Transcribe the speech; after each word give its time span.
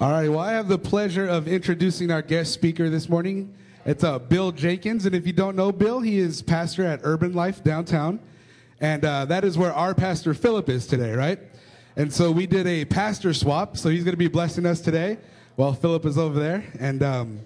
All 0.00 0.10
right, 0.10 0.28
well, 0.28 0.40
I 0.40 0.50
have 0.50 0.66
the 0.66 0.76
pleasure 0.76 1.24
of 1.28 1.46
introducing 1.46 2.10
our 2.10 2.20
guest 2.20 2.52
speaker 2.52 2.90
this 2.90 3.08
morning. 3.08 3.54
It's 3.86 4.02
uh, 4.02 4.18
Bill 4.18 4.50
Jenkins, 4.50 5.06
and 5.06 5.14
if 5.14 5.24
you 5.24 5.32
don't 5.32 5.54
know 5.54 5.70
Bill, 5.70 6.00
he 6.00 6.18
is 6.18 6.42
pastor 6.42 6.84
at 6.84 6.98
Urban 7.04 7.32
Life 7.32 7.62
downtown, 7.62 8.18
and 8.80 9.04
uh, 9.04 9.24
that 9.26 9.44
is 9.44 9.56
where 9.56 9.72
our 9.72 9.94
pastor 9.94 10.34
Philip 10.34 10.68
is 10.68 10.88
today, 10.88 11.12
right? 11.12 11.38
And 11.94 12.12
so 12.12 12.32
we 12.32 12.44
did 12.44 12.66
a 12.66 12.84
pastor 12.86 13.32
swap, 13.32 13.76
so 13.76 13.88
he's 13.88 14.02
going 14.02 14.14
to 14.14 14.18
be 14.18 14.26
blessing 14.26 14.66
us 14.66 14.80
today 14.80 15.16
while 15.54 15.72
Philip 15.72 16.06
is 16.06 16.18
over 16.18 16.40
there. 16.40 16.64
And 16.80 17.00
um, 17.04 17.40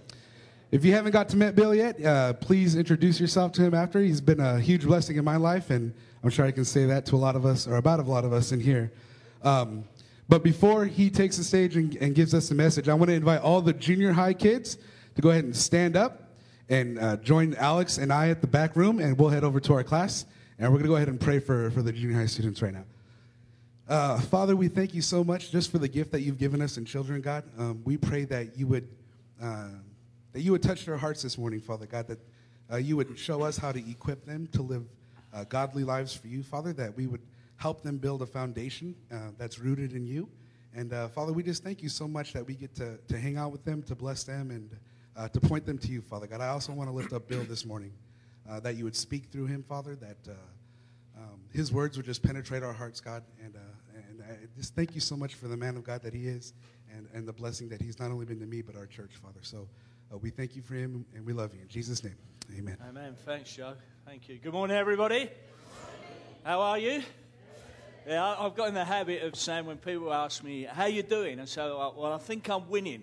if 0.73 0.87
you 0.87 0.95
haven't 0.95 1.13
got 1.13 1.29
to 1.29 1.37
meet 1.37 1.55
Bill 1.55 1.75
yet, 1.75 2.03
uh, 2.03 2.33
please 2.33 2.77
introduce 2.77 3.21
yourself 3.21 3.53
to 3.53 3.63
him 3.63 3.75
after. 3.75 4.01
He's 4.01 4.23
been 4.23 4.41
a 4.41 4.59
huge 4.59 4.87
blessing 4.87 5.17
in 5.19 5.25
my 5.25 5.37
life, 5.37 5.69
and 5.69 5.93
I'm 6.25 6.31
sure 6.31 6.47
I 6.47 6.53
can 6.53 6.65
say 6.65 6.87
that 6.87 7.05
to 7.07 7.15
a 7.15 7.19
lot 7.19 7.37
of 7.37 7.45
us, 7.45 7.69
or 7.69 7.77
about 7.77 8.01
a 8.01 8.05
lot 8.05 8.25
of 8.25 8.33
us 8.33 8.53
in 8.53 8.61
here. 8.61 8.91
Um, 9.43 9.85
but 10.29 10.43
before 10.43 10.85
he 10.85 11.09
takes 11.09 11.39
the 11.39 11.45
stage 11.45 11.77
and, 11.77 11.97
and, 11.97 12.15
gives 12.15 12.35
us 12.35 12.51
a 12.51 12.55
message, 12.55 12.89
I 12.89 12.95
want 12.95 13.09
to 13.09 13.15
invite 13.15 13.41
all 13.41 13.63
the 13.63 13.73
junior 13.73 14.13
high 14.13 14.35
kids 14.35 14.77
to 15.15 15.23
go 15.23 15.31
ahead 15.31 15.45
and 15.45 15.57
stand 15.57 15.97
up 15.97 16.35
and 16.69 16.99
uh, 16.99 17.17
join 17.17 17.55
Alex 17.55 17.97
and 17.97 18.13
I 18.13 18.29
at 18.29 18.43
the 18.43 18.47
back 18.47 18.77
room, 18.77 19.01
and 19.01 19.19
we'll 19.19 19.31
head 19.31 19.43
over 19.43 19.59
to 19.61 19.73
our 19.73 19.83
class. 19.83 20.27
And 20.59 20.69
we're 20.71 20.79
going 20.79 20.85
to 20.85 20.89
go 20.89 20.97
ahead 20.97 21.09
and 21.09 21.21
pray 21.21 21.39
for, 21.39 21.71
for 21.71 21.83
the 21.83 21.93
junior 21.93 22.17
high 22.17 22.27
students 22.27 22.61
right 22.61 22.75
now. 22.75 22.85
Uh, 23.89 24.21
Father, 24.21 24.55
we 24.55 24.69
thank 24.69 24.93
you 24.93 25.01
so 25.01 25.25
much 25.25 25.51
just 25.51 25.71
for 25.71 25.79
the 25.79 25.89
gift 25.89 26.13
that 26.13 26.21
you've 26.21 26.37
given 26.37 26.61
us 26.61 26.77
in 26.77 26.85
children, 26.85 27.23
God. 27.23 27.45
Um, 27.59 27.81
we 27.85 27.97
pray 27.97 28.25
that 28.27 28.59
you 28.59 28.67
would 28.67 28.87
uh, 29.41 29.69
that 30.33 30.41
you 30.41 30.53
would 30.53 30.63
touch 30.63 30.85
their 30.85 30.99
hearts 30.99 31.23
this 31.23 31.39
morning, 31.39 31.61
Father 31.61 31.87
God. 31.87 32.07
That 32.07 32.19
uh, 32.71 32.77
you 32.77 32.99
would 32.99 33.19
show 33.19 33.43
us 33.43 33.57
how 33.57 33.73
to 33.73 33.91
equip 33.91 34.27
them 34.27 34.47
to 34.53 34.61
live 34.61 34.85
uh, 35.33 35.45
godly 35.45 35.85
lives 35.85 36.15
for 36.15 36.27
you, 36.27 36.43
Father. 36.43 36.75
That 36.75 36.97
we 36.99 37.07
would 37.07 37.23
help 37.59 37.83
them 37.83 37.99
build 37.99 38.23
a 38.23 38.27
foundation 38.27 38.95
uh, 39.13 39.33
that's 39.37 39.59
rooted 39.59 39.93
in 39.93 40.07
you. 40.07 40.29
And 40.75 40.93
uh, 40.93 41.09
Father, 41.09 41.33
we 41.33 41.43
just 41.43 41.65
thank 41.65 41.83
you 41.83 41.89
so 41.89 42.07
much 42.07 42.33
that 42.33 42.47
we 42.47 42.55
get 42.55 42.75
to, 42.77 42.99
to 43.09 43.19
hang 43.19 43.37
out 43.37 43.53
with 43.53 43.65
them, 43.65 43.83
to 43.83 43.95
bless 43.95 44.23
them, 44.23 44.51
and 44.51 44.71
uh, 45.17 45.29
to 45.29 45.41
point 45.41 45.67
them 45.67 45.77
to 45.79 45.89
you, 45.89 46.01
Father 46.01 46.27
God. 46.27 46.41
I 46.41 46.49
also 46.49 46.73
want 46.73 46.89
to 46.89 46.95
lift 46.95 47.13
up 47.13 47.29
Bill 47.29 47.43
this 47.43 47.65
morning, 47.67 47.93
uh, 48.49 48.61
that 48.61 48.77
you 48.77 48.85
would 48.85 48.95
speak 48.95 49.27
through 49.27 49.47
him, 49.47 49.65
Father, 49.65 49.97
that 49.97 50.29
uh, 50.29 51.21
um, 51.21 51.41
his 51.53 51.73
words 51.73 51.97
would 51.97 52.07
just 52.07 52.23
penetrate 52.23 52.63
our 52.63 52.73
hearts, 52.73 53.01
God. 53.01 53.25
And, 53.45 53.57
uh, 53.57 53.59
and 54.09 54.23
I 54.23 54.47
just 54.57 54.77
thank 54.77 54.95
you 54.95 55.01
so 55.01 55.17
much 55.17 55.35
for 55.35 55.49
the 55.49 55.57
man 55.57 55.77
of 55.77 55.83
God 55.83 56.03
that 56.03 56.15
he 56.15 56.29
is 56.29 56.55
and, 56.95 57.09
and 57.13 57.27
the 57.27 57.33
blessing 57.33 57.69
that 57.71 57.83
he's 57.83 57.99
not 57.99 58.13
only 58.13 58.25
been 58.25 58.39
to 58.39 58.47
me, 58.47 58.63
but 58.63 58.77
our 58.77 58.87
church, 58.87 59.11
Father. 59.21 59.41
So 59.43 59.69
we 60.21 60.31
thank 60.31 60.55
you 60.55 60.63
for 60.63 60.75
him, 60.75 61.05
and 61.15 61.27
we 61.27 61.33
love 61.33 61.55
you. 61.55 61.63
In 61.63 61.69
Jesus' 61.69 62.05
name, 62.05 62.17
amen. 62.57 62.77
Amen. 62.89 63.17
Thanks, 63.27 63.53
Joe. 63.53 63.75
Thank 64.07 64.29
you. 64.29 64.39
Good 64.39 64.53
morning, 64.53 64.77
everybody. 64.77 65.29
How 66.45 66.61
are 66.61 66.79
you? 66.79 67.03
Yeah, 68.09 68.37
I've 68.39 68.55
got 68.55 68.69
in 68.69 68.75
the 68.75 68.87
habit 68.87 69.23
of 69.23 69.37
saying 69.37 69.67
when 69.67 69.77
people 69.77 70.15
ask 70.15 70.43
me, 70.43 70.63
how 70.63 70.87
you 70.87 71.03
doing? 71.03 71.39
I 71.39 71.45
say, 71.45 71.61
well, 71.61 72.11
I 72.11 72.17
think 72.17 72.49
I'm 72.49 72.67
winning. 72.71 73.03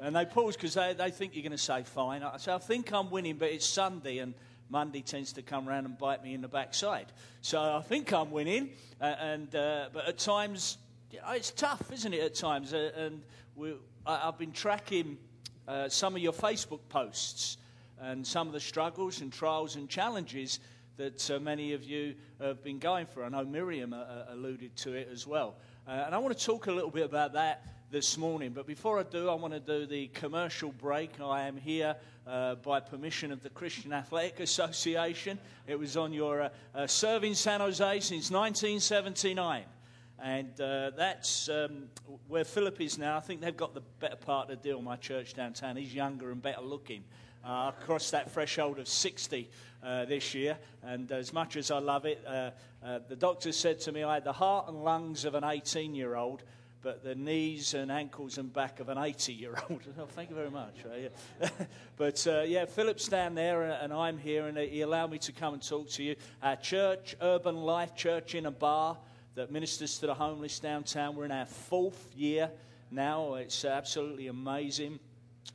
And 0.00 0.16
they 0.16 0.24
pause 0.24 0.56
because 0.56 0.72
they, 0.72 0.94
they 0.94 1.10
think 1.10 1.34
you're 1.34 1.42
going 1.42 1.52
to 1.52 1.58
say 1.58 1.82
fine. 1.82 2.22
I 2.22 2.38
say, 2.38 2.54
I 2.54 2.58
think 2.58 2.94
I'm 2.94 3.10
winning, 3.10 3.36
but 3.36 3.50
it's 3.50 3.66
Sunday 3.66 4.20
and 4.20 4.32
Monday 4.70 5.02
tends 5.02 5.34
to 5.34 5.42
come 5.42 5.68
around 5.68 5.84
and 5.84 5.98
bite 5.98 6.24
me 6.24 6.32
in 6.32 6.40
the 6.40 6.48
backside. 6.48 7.12
So 7.42 7.60
I 7.60 7.82
think 7.82 8.10
I'm 8.14 8.30
winning. 8.30 8.70
Uh, 8.98 9.04
and, 9.20 9.54
uh, 9.54 9.90
but 9.92 10.08
at 10.08 10.16
times, 10.16 10.78
it's 11.12 11.50
tough, 11.50 11.92
isn't 11.92 12.14
it, 12.14 12.20
at 12.20 12.34
times? 12.34 12.72
Uh, 12.72 12.92
and 12.96 13.20
we, 13.54 13.74
I, 14.06 14.16
have 14.16 14.38
been 14.38 14.52
tracking 14.52 15.18
uh, 15.68 15.90
some 15.90 16.16
of 16.16 16.22
your 16.22 16.32
Facebook 16.32 16.80
posts 16.88 17.58
and 18.00 18.26
some 18.26 18.46
of 18.46 18.54
the 18.54 18.60
struggles 18.60 19.20
and 19.20 19.30
trials 19.30 19.76
and 19.76 19.90
challenges 19.90 20.58
that 20.96 21.30
uh, 21.30 21.38
many 21.38 21.72
of 21.72 21.84
you 21.84 22.14
have 22.40 22.62
been 22.62 22.78
going 22.78 23.06
through. 23.06 23.24
I 23.24 23.28
know 23.28 23.44
Miriam 23.44 23.92
uh, 23.92 23.98
uh, 23.98 24.26
alluded 24.30 24.76
to 24.76 24.94
it 24.94 25.08
as 25.12 25.26
well. 25.26 25.56
Uh, 25.86 26.04
and 26.06 26.14
I 26.14 26.18
want 26.18 26.36
to 26.36 26.44
talk 26.44 26.66
a 26.66 26.72
little 26.72 26.90
bit 26.90 27.04
about 27.04 27.34
that 27.34 27.64
this 27.90 28.18
morning. 28.18 28.52
But 28.52 28.66
before 28.66 28.98
I 28.98 29.02
do, 29.04 29.28
I 29.28 29.34
want 29.34 29.52
to 29.52 29.60
do 29.60 29.86
the 29.86 30.08
commercial 30.08 30.72
break. 30.72 31.20
I 31.20 31.42
am 31.42 31.56
here 31.56 31.96
uh, 32.26 32.56
by 32.56 32.80
permission 32.80 33.30
of 33.30 33.42
the 33.42 33.50
Christian 33.50 33.92
Athletic 33.92 34.40
Association. 34.40 35.38
It 35.66 35.78
was 35.78 35.96
on 35.96 36.12
your 36.12 36.50
uh, 36.74 36.86
serving 36.86 37.34
San 37.34 37.60
Jose 37.60 38.00
since 38.00 38.30
1979. 38.30 39.64
And 40.18 40.60
uh, 40.60 40.90
that's 40.96 41.48
um, 41.48 41.84
where 42.26 42.44
Philip 42.44 42.80
is 42.80 42.98
now. 42.98 43.18
I 43.18 43.20
think 43.20 43.42
they've 43.42 43.56
got 43.56 43.74
the 43.74 43.82
better 44.00 44.16
part 44.16 44.50
of 44.50 44.56
the 44.56 44.68
deal, 44.68 44.80
my 44.80 44.96
church 44.96 45.34
downtown. 45.34 45.76
He's 45.76 45.94
younger 45.94 46.32
and 46.32 46.40
better 46.40 46.62
looking. 46.62 47.04
Uh, 47.46 47.70
crossed 47.70 48.10
that 48.10 48.28
threshold 48.32 48.80
of 48.80 48.88
60 48.88 49.48
uh, 49.84 50.04
this 50.06 50.34
year, 50.34 50.58
and 50.82 51.12
as 51.12 51.32
much 51.32 51.56
as 51.56 51.70
I 51.70 51.78
love 51.78 52.04
it, 52.04 52.20
uh, 52.26 52.50
uh, 52.84 52.98
the 53.08 53.14
doctor 53.14 53.52
said 53.52 53.78
to 53.82 53.92
me 53.92 54.02
I 54.02 54.14
had 54.14 54.24
the 54.24 54.32
heart 54.32 54.66
and 54.66 54.82
lungs 54.82 55.24
of 55.24 55.36
an 55.36 55.44
18 55.44 55.94
year 55.94 56.16
old, 56.16 56.42
but 56.82 57.04
the 57.04 57.14
knees 57.14 57.74
and 57.74 57.92
ankles 57.92 58.38
and 58.38 58.52
back 58.52 58.80
of 58.80 58.88
an 58.88 58.98
80 58.98 59.32
year 59.32 59.54
old. 59.70 59.80
oh, 59.96 60.06
thank 60.16 60.30
you 60.30 60.34
very 60.34 60.50
much. 60.50 60.74
Uh, 60.84 61.48
but 61.96 62.26
uh, 62.26 62.40
yeah, 62.40 62.64
Philip's 62.64 63.06
down 63.06 63.36
there, 63.36 63.62
and 63.62 63.92
I'm 63.92 64.18
here, 64.18 64.48
and 64.48 64.58
he 64.58 64.80
allowed 64.80 65.12
me 65.12 65.18
to 65.18 65.30
come 65.30 65.54
and 65.54 65.62
talk 65.62 65.88
to 65.90 66.02
you. 66.02 66.16
Our 66.42 66.56
church, 66.56 67.14
Urban 67.22 67.54
Life 67.54 67.94
Church 67.94 68.34
in 68.34 68.46
a 68.46 68.50
Bar, 68.50 68.98
that 69.36 69.52
ministers 69.52 70.00
to 70.00 70.06
the 70.06 70.14
homeless 70.14 70.58
downtown. 70.58 71.14
We're 71.14 71.26
in 71.26 71.30
our 71.30 71.46
fourth 71.46 72.12
year 72.16 72.50
now. 72.90 73.34
It's 73.34 73.64
absolutely 73.64 74.26
amazing 74.26 74.98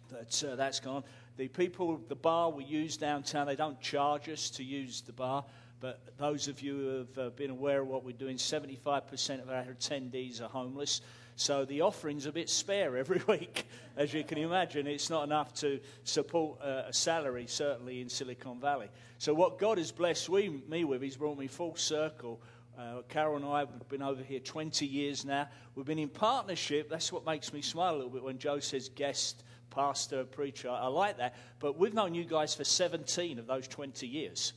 that 0.09 0.43
uh, 0.43 0.55
that's 0.55 0.79
gone. 0.79 1.03
The 1.41 1.47
people, 1.47 1.99
the 2.07 2.15
bar 2.15 2.51
we 2.51 2.63
use 2.65 2.97
downtown, 2.97 3.47
they 3.47 3.55
don't 3.55 3.81
charge 3.81 4.29
us 4.29 4.51
to 4.51 4.63
use 4.63 5.01
the 5.01 5.11
bar. 5.11 5.43
But 5.79 5.99
those 6.19 6.47
of 6.47 6.61
you 6.61 6.75
who 6.75 6.97
have 6.99 7.17
uh, 7.17 7.29
been 7.31 7.49
aware 7.49 7.81
of 7.81 7.87
what 7.87 8.05
we're 8.05 8.11
doing, 8.11 8.37
75% 8.37 9.41
of 9.41 9.49
our 9.49 9.63
attendees 9.63 10.39
are 10.39 10.49
homeless. 10.49 11.01
So 11.37 11.65
the 11.65 11.81
offering's 11.81 12.27
a 12.27 12.31
bit 12.31 12.47
spare 12.47 12.95
every 12.95 13.23
week, 13.27 13.65
as 13.97 14.13
you 14.13 14.23
can 14.23 14.37
imagine. 14.37 14.85
It's 14.85 15.09
not 15.09 15.23
enough 15.23 15.51
to 15.55 15.79
support 16.03 16.61
uh, 16.61 16.83
a 16.85 16.93
salary, 16.93 17.47
certainly 17.47 18.01
in 18.01 18.09
Silicon 18.09 18.59
Valley. 18.59 18.91
So 19.17 19.33
what 19.33 19.57
God 19.57 19.79
has 19.79 19.91
blessed 19.91 20.29
we, 20.29 20.61
me 20.69 20.83
with, 20.83 21.01
He's 21.01 21.17
brought 21.17 21.39
me 21.39 21.47
full 21.47 21.75
circle. 21.75 22.39
Uh, 22.77 23.01
Carol 23.09 23.37
and 23.37 23.45
I 23.45 23.59
have 23.61 23.89
been 23.89 24.03
over 24.03 24.21
here 24.21 24.41
20 24.41 24.85
years 24.85 25.25
now. 25.25 25.49
We've 25.73 25.87
been 25.87 25.97
in 25.97 26.09
partnership. 26.09 26.87
That's 26.87 27.11
what 27.11 27.25
makes 27.25 27.51
me 27.51 27.63
smile 27.63 27.95
a 27.95 27.97
little 27.97 28.11
bit 28.11 28.21
when 28.21 28.37
Joe 28.37 28.59
says 28.59 28.89
guest 28.89 29.43
pastor, 29.71 30.23
preacher. 30.25 30.69
I 30.69 30.87
like 30.87 31.17
that. 31.17 31.35
But 31.59 31.79
we've 31.79 31.93
known 31.93 32.13
you 32.13 32.23
guys 32.23 32.53
for 32.53 32.63
17 32.63 33.39
of 33.39 33.47
those 33.47 33.67
20 33.67 34.07
years. 34.07 34.53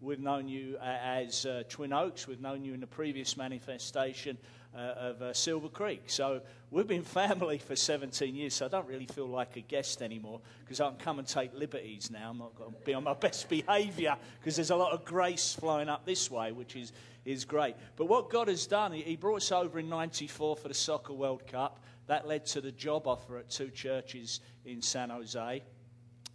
We've 0.00 0.20
known 0.20 0.48
you 0.48 0.78
uh, 0.80 0.84
as 0.84 1.44
uh, 1.44 1.64
Twin 1.68 1.92
Oaks. 1.92 2.26
We've 2.26 2.40
known 2.40 2.64
you 2.64 2.72
in 2.72 2.80
the 2.80 2.86
previous 2.86 3.36
manifestation 3.36 4.38
uh, 4.74 4.78
of 4.78 5.22
uh, 5.22 5.32
Silver 5.34 5.68
Creek. 5.68 6.04
So 6.06 6.40
we've 6.70 6.86
been 6.86 7.02
family 7.02 7.58
for 7.58 7.76
17 7.76 8.34
years. 8.34 8.54
So 8.54 8.66
I 8.66 8.68
don't 8.68 8.86
really 8.86 9.06
feel 9.06 9.26
like 9.26 9.56
a 9.56 9.60
guest 9.60 10.00
anymore 10.00 10.40
because 10.64 10.80
I 10.80 10.88
can 10.88 10.96
come 10.96 11.18
and 11.18 11.28
take 11.28 11.52
liberties 11.54 12.10
now. 12.10 12.30
I'm 12.30 12.38
not 12.38 12.54
going 12.54 12.72
to 12.72 12.78
be 12.78 12.94
on 12.94 13.04
my 13.04 13.14
best 13.20 13.48
behaviour 13.48 14.16
because 14.38 14.56
there's 14.56 14.70
a 14.70 14.76
lot 14.76 14.92
of 14.92 15.04
grace 15.04 15.52
flowing 15.52 15.88
up 15.88 16.06
this 16.06 16.30
way, 16.30 16.52
which 16.52 16.76
is, 16.76 16.92
is 17.24 17.44
great. 17.44 17.74
But 17.96 18.06
what 18.06 18.30
God 18.30 18.48
has 18.48 18.66
done, 18.66 18.92
He 18.92 19.16
brought 19.16 19.42
us 19.42 19.52
over 19.52 19.78
in 19.78 19.88
94 19.88 20.56
for 20.56 20.68
the 20.68 20.74
Soccer 20.74 21.12
World 21.12 21.46
Cup. 21.46 21.84
That 22.10 22.26
led 22.26 22.44
to 22.46 22.60
the 22.60 22.72
job 22.72 23.06
offer 23.06 23.38
at 23.38 23.50
two 23.50 23.70
churches 23.70 24.40
in 24.64 24.82
San 24.82 25.10
Jose. 25.10 25.62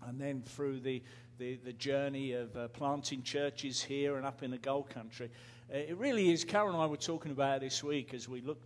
And 0.08 0.22
then 0.22 0.42
through 0.42 0.80
the, 0.80 1.04
the, 1.38 1.58
the 1.66 1.74
journey 1.74 2.32
of 2.32 2.56
uh, 2.56 2.70
planting 2.70 3.24
churches 3.24 3.84
here 3.84 4.16
and 4.16 4.26
up 4.26 4.42
in 4.42 4.52
the 4.52 4.58
Gold 4.58 4.90
Country. 4.90 5.30
Uh, 5.70 5.80
it 5.80 5.98
really 5.98 6.32
is, 6.32 6.46
Carol 6.46 6.70
and 6.70 6.78
I 6.78 6.86
were 6.86 6.96
talking 6.96 7.34
about 7.34 7.60
this 7.60 7.84
week 7.84 8.14
as 8.14 8.30
we 8.30 8.40
look 8.40 8.62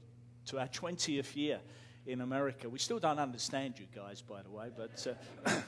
to 0.50 0.60
our 0.60 0.68
20th 0.68 1.36
year 1.36 1.60
in 2.06 2.22
America. 2.22 2.70
We 2.70 2.78
still 2.78 3.00
don't 3.00 3.18
understand 3.18 3.80
you 3.80 3.88
guys, 3.96 4.22
by 4.22 4.44
the 4.44 4.52
way, 4.52 4.68
but 4.78 5.08
uh, 5.48 5.60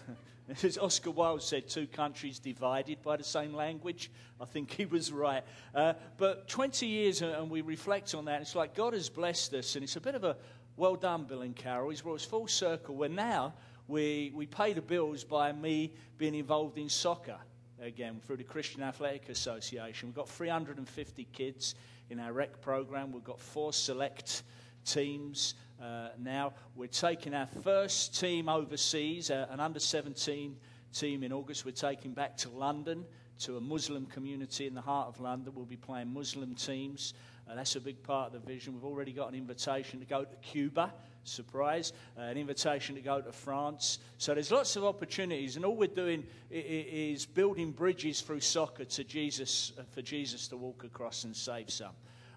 as 0.64 0.78
Oscar 0.78 1.10
Wilde 1.10 1.42
said, 1.42 1.68
two 1.68 1.88
countries 1.88 2.38
divided 2.38 3.02
by 3.02 3.18
the 3.18 3.24
same 3.24 3.56
language. 3.56 4.12
I 4.40 4.46
think 4.46 4.70
he 4.70 4.86
was 4.86 5.12
right. 5.12 5.44
Uh, 5.74 5.94
but 6.18 6.48
20 6.48 6.86
years, 6.86 7.24
uh, 7.24 7.38
and 7.40 7.50
we 7.50 7.62
reflect 7.62 8.14
on 8.14 8.26
that, 8.26 8.42
it's 8.42 8.54
like 8.54 8.76
God 8.76 8.94
has 8.94 9.10
blessed 9.10 9.56
us, 9.56 9.74
and 9.74 9.84
it's 9.84 9.96
a 9.96 10.02
bit 10.02 10.14
of 10.14 10.24
a, 10.24 10.38
well 10.78 10.96
done, 10.96 11.26
Bill 11.26 11.42
and 11.42 11.56
Carol. 11.56 11.90
He's 11.90 12.02
brought 12.02 12.16
us 12.16 12.26
full 12.26 12.48
circle 12.48 12.96
where 12.96 13.10
now 13.10 13.54
we, 13.88 14.32
we 14.34 14.46
pay 14.46 14.74
the 14.74 14.82
bills 14.82 15.24
by 15.24 15.52
me 15.52 15.94
being 16.18 16.36
involved 16.36 16.78
in 16.78 16.90
soccer 16.90 17.38
again 17.82 18.20
through 18.26 18.38
the 18.38 18.44
Christian 18.44 18.84
Athletic 18.84 19.30
Association. 19.30 20.10
We've 20.10 20.16
got 20.16 20.30
350 20.30 21.28
kids 21.34 21.76
in 22.10 22.20
our 22.20 22.32
rec 22.32 22.62
program. 22.62 23.12
We've 23.12 23.24
got 23.24 23.40
four 23.40 23.74
select 23.74 24.44
teams 24.86 25.56
uh, 25.82 26.10
now. 26.20 26.54
We're 26.76 26.88
taking 26.88 27.34
our 27.34 27.48
first 27.48 28.20
team 28.20 28.50
overseas, 28.50 29.32
uh, 29.32 29.48
an 29.50 29.60
under 29.60 29.80
17 29.80 30.56
team 30.94 31.24
in 31.24 31.34
August. 31.34 31.66
We're 31.66 31.72
taking 31.72 32.14
back 32.14 32.38
to 32.38 32.50
London 32.50 33.06
to 33.40 33.58
a 33.58 33.62
Muslim 33.62 34.06
community 34.06 34.68
in 34.68 34.76
the 34.76 34.82
heart 34.82 35.08
of 35.08 35.20
London. 35.20 35.54
We'll 35.56 35.66
be 35.66 35.78
playing 35.78 36.14
Muslim 36.14 36.54
teams. 36.54 37.14
Uh, 37.52 37.56
that's 37.56 37.76
a 37.76 37.82
big 37.82 38.02
part 38.02 38.28
of 38.28 38.34
the 38.34 38.48
vision. 38.48 38.74
We've 38.74 38.86
already 38.86 39.12
got 39.12 39.28
an 39.28 39.36
invitation 39.36 40.00
to 40.00 40.06
go 40.06 40.24
to 40.24 40.36
Cuba, 40.38 40.94
surprise, 41.26 41.92
uh, 42.18 42.22
an 42.22 42.38
invitation 42.38 42.96
to 42.96 43.02
go 43.02 43.20
to 43.20 43.32
France. 43.32 44.00
So 44.18 44.34
there's 44.34 44.52
lots 44.52 44.78
of 44.78 44.86
opportunities, 44.86 45.58
and 45.58 45.66
all 45.66 45.76
we're 45.76 45.88
doing 45.88 46.24
is 46.50 47.26
building 47.26 47.72
bridges 47.72 48.22
through 48.22 48.40
soccer 48.40 48.86
to 48.86 49.04
Jesus, 49.04 49.74
uh, 49.78 49.84
for 49.92 50.02
Jesus 50.02 50.48
to 50.48 50.58
walk 50.58 50.86
across 50.86 51.26
and 51.26 51.36
save 51.36 51.70
some. 51.70 51.92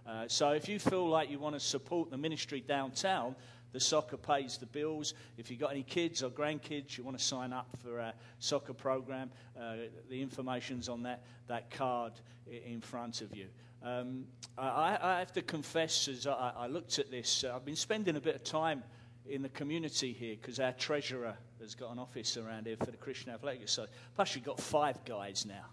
Uh, 0.04 0.24
so 0.26 0.50
if 0.50 0.68
you 0.68 0.80
feel 0.80 1.08
like 1.08 1.30
you 1.30 1.38
want 1.38 1.54
to 1.54 1.60
support 1.60 2.10
the 2.10 2.18
ministry 2.18 2.60
downtown, 2.60 3.36
the 3.72 3.80
soccer 3.80 4.16
pays 4.16 4.58
the 4.58 4.66
bills. 4.66 5.14
If 5.38 5.48
you've 5.50 5.60
got 5.60 5.70
any 5.70 5.84
kids 5.84 6.24
or 6.24 6.30
grandkids, 6.30 6.98
you 6.98 7.04
want 7.04 7.18
to 7.18 7.24
sign 7.24 7.52
up 7.52 7.68
for 7.82 7.98
a 8.00 8.14
soccer 8.40 8.74
program, 8.74 9.30
uh, 9.58 9.74
the 10.10 10.20
information's 10.20 10.88
on 10.88 11.04
that, 11.04 11.22
that 11.46 11.70
card 11.70 12.12
in 12.46 12.80
front 12.80 13.20
of 13.20 13.34
you. 13.36 13.46
Um, 13.84 14.24
I, 14.56 14.96
I, 15.00 15.18
have 15.18 15.32
to 15.34 15.42
confess, 15.42 16.08
as 16.08 16.26
I, 16.26 16.52
I 16.56 16.66
looked 16.68 16.98
at 16.98 17.10
this, 17.10 17.44
uh, 17.44 17.54
I've 17.54 17.66
been 17.66 17.76
spending 17.76 18.16
a 18.16 18.20
bit 18.20 18.34
of 18.34 18.42
time 18.42 18.82
in 19.28 19.42
the 19.42 19.50
community 19.50 20.14
here 20.14 20.36
because 20.40 20.58
our 20.58 20.72
treasurer 20.72 21.36
has 21.60 21.74
got 21.74 21.92
an 21.92 21.98
office 21.98 22.38
around 22.38 22.66
here 22.66 22.78
for 22.78 22.90
the 22.90 22.96
Christian 22.96 23.32
Athletic 23.32 23.68
So 23.68 23.86
Plus, 24.16 24.34
you've 24.34 24.44
got 24.44 24.58
five 24.58 25.04
guys 25.04 25.44
now. 25.46 25.66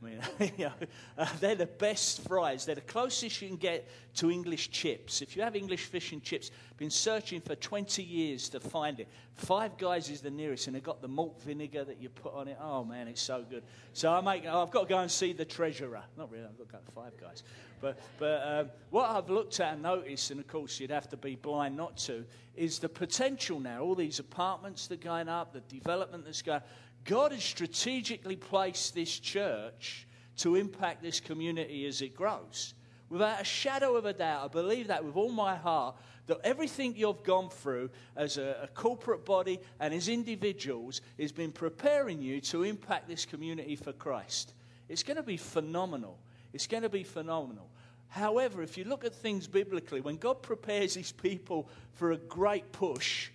I 0.00 0.06
mean, 0.06 0.52
you 0.56 0.66
know, 0.66 0.72
uh, 1.16 1.26
they're 1.40 1.54
the 1.54 1.66
best 1.66 2.22
fries. 2.26 2.64
They're 2.64 2.74
the 2.76 2.80
closest 2.82 3.42
you 3.42 3.48
can 3.48 3.56
get 3.56 3.88
to 4.16 4.30
English 4.30 4.70
chips. 4.70 5.22
If 5.22 5.36
you 5.36 5.42
have 5.42 5.56
English 5.56 5.86
fish 5.86 6.12
and 6.12 6.22
chips, 6.22 6.50
been 6.76 6.90
searching 6.90 7.40
for 7.40 7.56
20 7.56 8.02
years 8.02 8.48
to 8.50 8.60
find 8.60 9.00
it. 9.00 9.08
Five 9.34 9.76
Guys 9.76 10.08
is 10.10 10.20
the 10.20 10.30
nearest, 10.30 10.66
and 10.66 10.76
they've 10.76 10.82
got 10.82 11.02
the 11.02 11.08
malt 11.08 11.40
vinegar 11.42 11.84
that 11.84 12.00
you 12.00 12.08
put 12.08 12.34
on 12.34 12.48
it. 12.48 12.56
Oh 12.60 12.84
man, 12.84 13.08
it's 13.08 13.20
so 13.20 13.44
good. 13.48 13.62
So 13.92 14.12
I 14.12 14.20
make, 14.20 14.44
oh, 14.46 14.62
I've 14.62 14.70
got 14.70 14.82
to 14.82 14.88
go 14.88 14.98
and 14.98 15.10
see 15.10 15.32
the 15.32 15.44
treasurer. 15.44 16.02
Not 16.16 16.30
really, 16.30 16.44
I've 16.44 16.58
got 16.58 16.68
to 16.68 16.72
go 16.72 16.78
to 16.84 16.92
Five 16.92 17.16
Guys. 17.20 17.42
But, 17.80 17.98
but 18.18 18.42
um, 18.44 18.70
what 18.90 19.10
I've 19.10 19.30
looked 19.30 19.60
at 19.60 19.74
and 19.74 19.82
noticed, 19.82 20.30
and 20.30 20.40
of 20.40 20.46
course 20.48 20.80
you'd 20.80 20.90
have 20.90 21.08
to 21.10 21.16
be 21.16 21.36
blind 21.36 21.76
not 21.76 21.96
to, 21.98 22.24
is 22.56 22.78
the 22.78 22.88
potential 22.88 23.60
now. 23.60 23.82
All 23.82 23.94
these 23.94 24.18
apartments 24.18 24.86
that 24.88 25.00
are 25.00 25.04
going 25.04 25.28
up, 25.28 25.52
the 25.52 25.60
development 25.60 26.24
that's 26.24 26.42
going. 26.42 26.62
God 27.08 27.32
has 27.32 27.42
strategically 27.42 28.36
placed 28.36 28.94
this 28.94 29.18
church 29.18 30.06
to 30.36 30.56
impact 30.56 31.02
this 31.02 31.20
community 31.20 31.86
as 31.86 32.02
it 32.02 32.14
grows. 32.14 32.74
Without 33.08 33.40
a 33.40 33.44
shadow 33.44 33.96
of 33.96 34.04
a 34.04 34.12
doubt, 34.12 34.44
I 34.44 34.48
believe 34.48 34.88
that 34.88 35.02
with 35.02 35.16
all 35.16 35.32
my 35.32 35.56
heart, 35.56 35.96
that 36.26 36.38
everything 36.44 36.94
you've 36.94 37.22
gone 37.22 37.48
through 37.48 37.88
as 38.14 38.36
a, 38.36 38.58
a, 38.64 38.68
corporate 38.68 39.24
body 39.24 39.58
and 39.80 39.94
as 39.94 40.10
individuals 40.10 41.00
has 41.18 41.32
been 41.32 41.50
preparing 41.50 42.20
you 42.20 42.42
to 42.42 42.64
impact 42.64 43.08
this 43.08 43.24
community 43.24 43.74
for 43.74 43.94
Christ. 43.94 44.52
It's 44.90 45.02
going 45.02 45.16
to 45.16 45.22
be 45.22 45.38
phenomenal. 45.38 46.18
It's 46.52 46.66
going 46.66 46.82
to 46.82 46.90
be 46.90 47.04
phenomenal. 47.04 47.70
However, 48.08 48.62
if 48.62 48.76
you 48.76 48.84
look 48.84 49.06
at 49.06 49.14
things 49.14 49.46
biblically, 49.46 50.02
when 50.02 50.18
God 50.18 50.42
prepares 50.42 50.92
his 50.92 51.10
people 51.10 51.70
for 51.94 52.12
a 52.12 52.18
great 52.18 52.70
push, 52.72 53.30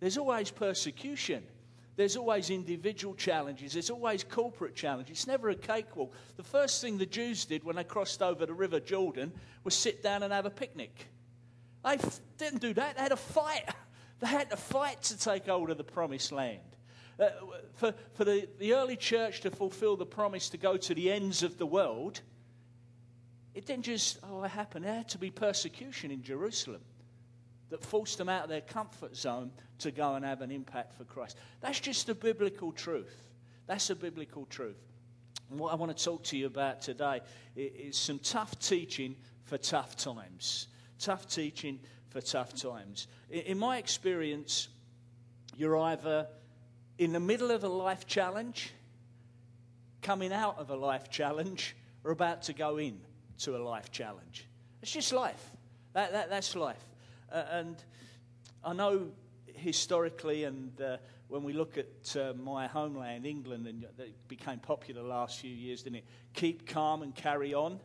there's 0.00 0.18
always 0.18 0.50
persecution. 0.50 1.44
There's 1.98 2.16
always 2.16 2.48
individual 2.50 3.12
challenges. 3.16 3.72
There's 3.72 3.90
always 3.90 4.22
corporate 4.22 4.76
challenges. 4.76 5.18
It's 5.18 5.26
never 5.26 5.48
a 5.48 5.56
cakewalk. 5.56 6.14
The 6.36 6.44
first 6.44 6.80
thing 6.80 6.96
the 6.96 7.04
Jews 7.04 7.44
did 7.44 7.64
when 7.64 7.74
they 7.74 7.82
crossed 7.82 8.22
over 8.22 8.46
the 8.46 8.54
River 8.54 8.78
Jordan 8.78 9.32
was 9.64 9.74
sit 9.74 10.00
down 10.00 10.22
and 10.22 10.32
have 10.32 10.46
a 10.46 10.50
picnic. 10.50 11.08
They 11.84 11.94
f- 11.94 12.20
didn't 12.36 12.60
do 12.60 12.72
that. 12.74 12.94
They 12.94 13.02
had 13.02 13.12
a 13.12 13.16
fight. 13.16 13.64
They 14.20 14.26
had 14.26 14.50
to 14.50 14.56
fight 14.56 15.02
to 15.02 15.16
take 15.16 15.46
hold 15.46 15.70
of 15.70 15.78
the 15.78 15.84
promised 15.84 16.32
land. 16.32 16.58
Uh, 17.20 17.28
for 17.74 17.94
for 18.14 18.24
the, 18.24 18.48
the 18.58 18.74
early 18.74 18.96
church 18.96 19.42
to 19.42 19.50
fulfill 19.50 19.96
the 19.96 20.06
promise 20.06 20.48
to 20.50 20.56
go 20.56 20.76
to 20.76 20.92
the 20.92 21.12
ends 21.12 21.44
of 21.44 21.56
the 21.56 21.66
world, 21.66 22.20
it 23.54 23.64
didn't 23.64 23.84
just, 23.84 24.18
oh, 24.24 24.42
it 24.42 24.50
happened. 24.50 24.84
There 24.84 24.92
had 24.92 25.08
to 25.10 25.18
be 25.18 25.30
persecution 25.30 26.10
in 26.10 26.24
Jerusalem 26.24 26.80
that 27.70 27.84
forced 27.84 28.18
them 28.18 28.28
out 28.28 28.44
of 28.44 28.48
their 28.48 28.60
comfort 28.60 29.16
zone 29.16 29.50
to 29.78 29.90
go 29.90 30.14
and 30.14 30.24
have 30.24 30.40
an 30.40 30.50
impact 30.50 30.94
for 30.96 31.04
Christ. 31.04 31.36
That's 31.60 31.80
just 31.80 32.08
a 32.08 32.14
biblical 32.14 32.72
truth. 32.72 33.22
That's 33.66 33.90
a 33.90 33.94
biblical 33.94 34.46
truth. 34.46 34.80
And 35.50 35.58
what 35.58 35.72
I 35.72 35.76
want 35.76 35.96
to 35.96 36.04
talk 36.04 36.24
to 36.24 36.36
you 36.36 36.46
about 36.46 36.80
today 36.80 37.20
is 37.56 37.96
some 37.96 38.18
tough 38.18 38.58
teaching 38.58 39.16
for 39.44 39.58
tough 39.58 39.96
times. 39.96 40.68
Tough 40.98 41.28
teaching 41.28 41.80
for 42.10 42.20
tough 42.20 42.54
times. 42.54 43.06
In 43.30 43.58
my 43.58 43.78
experience, 43.78 44.68
you're 45.56 45.78
either 45.78 46.26
in 46.98 47.12
the 47.12 47.20
middle 47.20 47.50
of 47.50 47.64
a 47.64 47.68
life 47.68 48.06
challenge, 48.06 48.72
coming 50.02 50.32
out 50.32 50.58
of 50.58 50.70
a 50.70 50.76
life 50.76 51.10
challenge, 51.10 51.76
or 52.04 52.10
about 52.10 52.42
to 52.42 52.52
go 52.52 52.78
in 52.78 53.00
to 53.38 53.56
a 53.56 53.58
life 53.58 53.90
challenge. 53.90 54.46
It's 54.82 54.92
just 54.92 55.12
life. 55.12 55.50
That, 55.92 56.12
that, 56.12 56.30
that's 56.30 56.54
life. 56.54 56.84
Uh, 57.30 57.44
and 57.50 57.84
I 58.64 58.72
know 58.72 59.08
historically, 59.54 60.44
and 60.44 60.80
uh, 60.80 60.96
when 61.28 61.42
we 61.42 61.52
look 61.52 61.76
at 61.76 62.16
uh, 62.16 62.32
my 62.34 62.66
homeland, 62.66 63.26
England, 63.26 63.66
and 63.66 63.84
it 63.98 64.28
became 64.28 64.58
popular 64.58 65.02
last 65.02 65.38
few 65.40 65.50
years, 65.50 65.82
didn't 65.82 65.96
it? 65.96 66.04
Keep 66.34 66.66
calm 66.66 67.02
and 67.02 67.14
carry 67.14 67.54
on. 67.54 67.80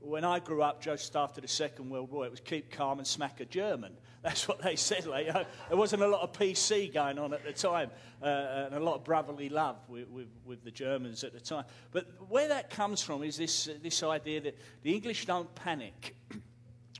When 0.00 0.24
I 0.24 0.38
grew 0.38 0.62
up 0.62 0.80
just 0.80 1.16
after 1.16 1.40
the 1.40 1.48
Second 1.48 1.90
World 1.90 2.12
War, 2.12 2.26
it 2.26 2.30
was 2.30 2.38
keep 2.38 2.70
calm 2.70 2.98
and 2.98 3.06
smack 3.06 3.40
a 3.40 3.44
German. 3.44 3.92
That's 4.22 4.46
what 4.46 4.60
they 4.60 4.76
said. 4.76 5.06
Like, 5.06 5.26
there 5.26 5.76
wasn't 5.76 6.02
a 6.02 6.08
lot 6.08 6.22
of 6.22 6.32
PC 6.32 6.92
going 6.92 7.18
on 7.18 7.32
at 7.32 7.44
the 7.44 7.52
time, 7.52 7.90
uh, 8.22 8.66
and 8.66 8.74
a 8.74 8.80
lot 8.80 8.96
of 8.96 9.04
brotherly 9.04 9.48
love 9.48 9.76
with, 9.88 10.08
with, 10.08 10.28
with, 10.44 10.64
the 10.64 10.70
Germans 10.70 11.24
at 11.24 11.32
the 11.32 11.40
time. 11.40 11.64
But 11.92 12.06
where 12.28 12.48
that 12.48 12.70
comes 12.70 13.02
from 13.02 13.22
is 13.22 13.36
this, 13.36 13.68
uh, 13.68 13.74
this 13.82 14.02
idea 14.02 14.40
that 14.42 14.58
the 14.82 14.94
English 14.94 15.26
don't 15.26 15.52
panic 15.54 16.14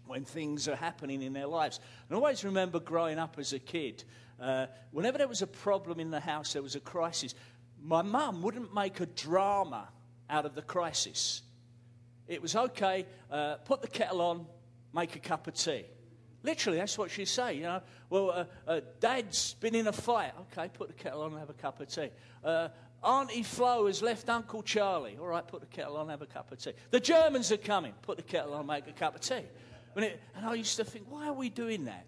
when 0.07 0.25
things 0.25 0.69
are 0.69 0.77
happening 0.77 1.23
in 1.23 1.33
their 1.33 1.47
lives. 1.47 1.81
And 2.09 2.17
I 2.17 2.19
always 2.19 2.45
remember 2.45 2.81
growing 2.81 3.19
up 3.19 3.37
as 3.39 3.53
a 3.53 3.59
kid, 3.59 4.05
uh, 4.41 4.67
whenever 4.91 5.19
there 5.19 5.29
was 5.29 5.43
a 5.43 5.47
problem 5.47 6.01
in 6.01 6.11
the 6.11 6.21
house, 6.21 6.53
there 6.53 6.63
was 6.63 6.77
a 6.77 6.81
crisis, 6.81 7.35
my 7.83 8.03
mum 8.03 8.43
wouldn't 8.43 8.75
make 8.75 9.01
a 9.01 9.07
drama 9.07 9.89
out 10.29 10.45
of 10.47 10.55
the 10.55 10.63
crisis. 10.63 11.43
It 12.29 12.43
was 12.43 12.57
okay, 12.57 13.07
uh, 13.31 13.57
put 13.57 13.83
the 13.83 13.89
kettle 13.89 14.21
on, 14.21 14.47
make 14.93 15.15
a 15.17 15.21
cup 15.21 15.47
of 15.47 15.55
tea. 15.55 15.85
Literally, 16.43 16.79
that's 16.79 16.97
what 16.97 17.11
she'd 17.11 17.29
say. 17.29 17.55
You 17.55 17.63
know, 17.63 17.83
well, 18.09 18.31
uh, 18.31 18.45
uh 18.67 18.81
Dad's 19.01 19.55
been 19.55 19.75
in 19.75 19.89
a 19.89 19.93
fight. 19.93 20.33
Okay, 20.53 20.71
put 20.73 20.89
the 20.89 20.95
kettle 20.95 21.23
on 21.23 21.33
and 21.33 21.41
have 21.41 21.51
a 21.51 21.55
cup 21.55 21.81
of 21.81 21.89
tea. 21.89 22.11
Uh, 22.45 22.69
Auntie 23.03 23.43
Flo 23.43 23.87
has 23.87 24.03
left 24.03 24.29
Uncle 24.29 24.63
Charlie. 24.63 25.17
All 25.21 25.27
right, 25.27 25.47
put 25.47 25.61
the 25.61 25.67
kettle 25.67 25.97
on 25.97 26.09
have 26.09 26.23
a 26.23 26.27
cup 26.27 26.51
of 26.53 26.59
tea. 26.59 26.73
The 26.91 27.01
Germans 27.01 27.53
are 27.53 27.57
coming. 27.57 27.93
Put 28.03 28.17
the 28.17 28.23
kettle 28.23 28.55
on 28.55 28.67
make 28.67 28.87
a 28.87 28.93
cup 28.93 29.15
of 29.15 29.21
tea. 29.21 29.45
It, 30.05 30.21
and 30.37 30.45
I 30.45 30.55
used 30.55 30.77
to 30.77 30.85
think, 30.85 31.07
why 31.09 31.27
are 31.27 31.33
we 31.33 31.49
doing 31.49 31.87
that? 31.87 32.07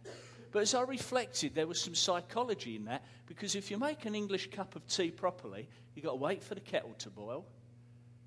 But 0.51 0.63
as 0.63 0.75
I 0.75 0.83
reflected, 0.83 1.55
there 1.55 1.67
was 1.67 1.81
some 1.81 1.95
psychology 1.95 2.77
in 2.77 2.85
that 2.87 3.05
because 3.27 3.55
if 3.55 3.71
you 3.71 3.79
make 3.79 4.07
an 4.07 4.15
English 4.15 4.51
cup 4.51 4.77
of 4.77 4.87
tea 4.87 5.11
properly, 5.11 5.69
you've 5.95 6.05
got 6.05 6.13
to 6.13 6.17
wait 6.17 6.43
for 6.43 6.55
the 6.55 6.61
kettle 6.61 6.95
to 6.99 7.11
boil. 7.11 7.45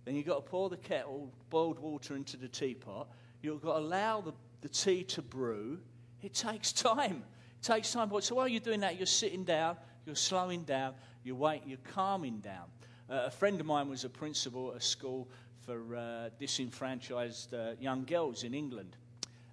Then 0.05 0.15
you've 0.15 0.27
got 0.27 0.45
to 0.45 0.49
pour 0.49 0.69
the 0.69 0.77
kettle, 0.77 1.31
boiled 1.49 1.79
water 1.79 2.15
into 2.15 2.37
the 2.37 2.47
teapot. 2.47 3.07
You've 3.41 3.61
got 3.61 3.73
to 3.73 3.79
allow 3.79 4.21
the, 4.21 4.33
the 4.61 4.69
tea 4.69 5.03
to 5.05 5.21
brew. 5.21 5.79
It 6.21 6.33
takes 6.33 6.71
time. 6.73 7.23
It 7.59 7.63
takes 7.63 7.91
time. 7.91 8.11
So 8.21 8.35
while 8.35 8.47
you're 8.47 8.59
doing 8.59 8.81
that, 8.81 8.97
you're 8.97 9.05
sitting 9.05 9.43
down, 9.43 9.77
you're 10.05 10.15
slowing 10.15 10.63
down, 10.63 10.93
you're 11.23 11.35
waiting, 11.35 11.69
you're 11.69 11.79
calming 11.93 12.39
down. 12.39 12.65
Uh, 13.09 13.23
a 13.25 13.31
friend 13.31 13.59
of 13.59 13.65
mine 13.65 13.89
was 13.89 14.05
a 14.05 14.09
principal 14.09 14.71
at 14.71 14.77
a 14.77 14.81
school 14.81 15.29
for 15.59 15.95
uh, 15.95 16.29
disenfranchised 16.39 17.53
uh, 17.53 17.71
young 17.79 18.05
girls 18.05 18.43
in 18.43 18.53
England 18.53 18.95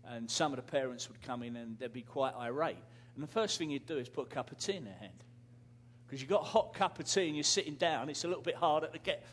and 0.08 0.30
some 0.30 0.52
of 0.52 0.56
the 0.56 0.62
parents 0.62 1.08
would 1.08 1.20
come 1.22 1.42
in 1.42 1.56
and 1.56 1.78
they'd 1.78 1.92
be 1.92 2.02
quite 2.02 2.34
irate. 2.34 2.76
And 3.14 3.22
the 3.22 3.30
first 3.30 3.58
thing 3.58 3.70
you'd 3.70 3.86
do 3.86 3.98
is 3.98 4.08
put 4.08 4.26
a 4.26 4.30
cup 4.30 4.52
of 4.52 4.58
tea 4.58 4.76
in 4.76 4.84
their 4.84 4.94
hand. 4.94 5.12
Because 6.06 6.20
you've 6.20 6.30
got 6.30 6.42
a 6.42 6.46
hot 6.46 6.72
cup 6.72 6.98
of 6.98 7.06
tea 7.06 7.26
and 7.26 7.36
you're 7.36 7.44
sitting 7.44 7.74
down, 7.74 8.08
it's 8.08 8.24
a 8.24 8.28
little 8.28 8.42
bit 8.42 8.54
harder 8.54 8.86
to 8.86 8.98
get 8.98 9.24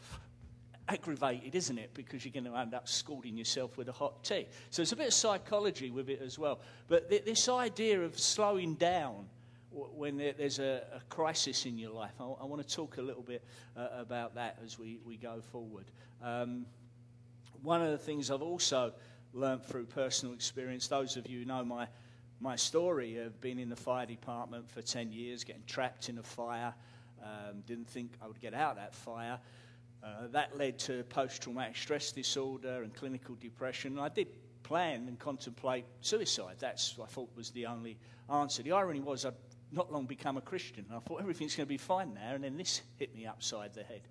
aggravated, 0.88 1.56
isn't 1.56 1.78
it? 1.78 1.94
Because 1.94 2.26
you're 2.26 2.34
going 2.34 2.52
to 2.52 2.60
end 2.60 2.74
up 2.74 2.88
scalding 2.88 3.38
yourself 3.38 3.78
with 3.78 3.88
a 3.88 3.94
hot 3.94 4.24
tea. 4.24 4.48
So 4.70 4.82
there's 4.82 4.92
a 4.92 4.96
bit 4.96 5.08
of 5.08 5.14
psychology 5.14 5.90
with 5.90 6.10
it 6.10 6.22
as 6.22 6.38
well. 6.38 6.60
But 6.88 7.10
th- 7.10 7.26
this 7.26 7.48
idea 7.48 8.02
of 8.02 8.20
slowing 8.20 8.76
down 8.76 9.28
when 9.72 10.18
there's 10.18 10.60
a, 10.60 10.84
a, 10.94 11.02
crisis 11.10 11.66
in 11.66 11.78
your 11.78 11.92
life, 11.92 12.14
I, 12.20 12.24
want 12.24 12.66
to 12.66 12.76
talk 12.76 12.98
a 12.98 13.02
little 13.02 13.24
bit 13.24 13.44
uh, 13.76 13.90
about 13.98 14.36
that 14.36 14.58
as 14.64 14.80
we, 14.80 15.00
we 15.04 15.18
go 15.18 15.42
forward. 15.52 15.86
Um, 16.24 16.66
one 17.62 17.82
of 17.82 17.92
the 17.92 17.98
things 17.98 18.32
I've 18.32 18.42
also 18.42 18.94
learned 19.36 19.66
through 19.66 19.86
personal 19.86 20.34
experience. 20.34 20.88
Those 20.88 21.18
of 21.18 21.28
you 21.28 21.46
know 21.46 21.64
my, 21.64 21.88
my 22.40 22.56
story 22.56 23.16
have 23.16 23.40
been 23.42 23.60
in 23.60 23.70
the 23.70 23.76
fire 23.76 24.06
department 24.06 24.70
for 24.70 24.82
10 24.82 25.12
years, 25.12 25.44
getting 25.44 25.64
trapped 25.68 26.10
in 26.10 26.18
a 26.18 26.24
fire. 26.24 26.74
Um, 27.22 27.62
didn't 27.68 27.88
think 27.88 28.12
I 28.22 28.28
would 28.28 28.40
get 28.40 28.54
out 28.54 28.78
that 28.78 28.96
fire. 28.96 29.40
Uh, 30.04 30.28
that 30.32 30.58
led 30.58 30.80
to 30.80 31.04
post 31.06 31.42
traumatic 31.42 31.76
stress 31.76 32.12
disorder 32.12 32.84
and 32.84 32.94
clinical 32.94 33.36
depression. 33.36 34.00
I 34.00 34.10
did 34.10 34.28
plan 34.64 35.08
and 35.08 35.20
contemplate 35.20 35.86
suicide. 36.02 36.56
That's, 36.60 36.96
I 37.02 37.06
thought, 37.06 37.30
was 37.36 37.52
the 37.52 37.66
only 37.66 37.98
answer. 38.32 38.64
The 38.64 38.72
irony 38.72 39.00
was 39.00 39.26
I'd 39.26 39.34
not 39.72 39.92
long 39.92 40.06
become 40.06 40.38
a 40.38 40.42
Christian. 40.42 40.86
I 40.94 41.00
thought 41.00 41.22
everything's 41.22 41.56
going 41.56 41.66
to 41.66 41.70
be 41.70 41.78
fine 41.78 42.14
now, 42.14 42.36
and 42.36 42.44
then 42.44 42.58
this 42.58 42.82
hit 42.98 43.16
me 43.16 43.26
upside 43.26 43.74
the 43.74 43.84
head. 43.84 44.02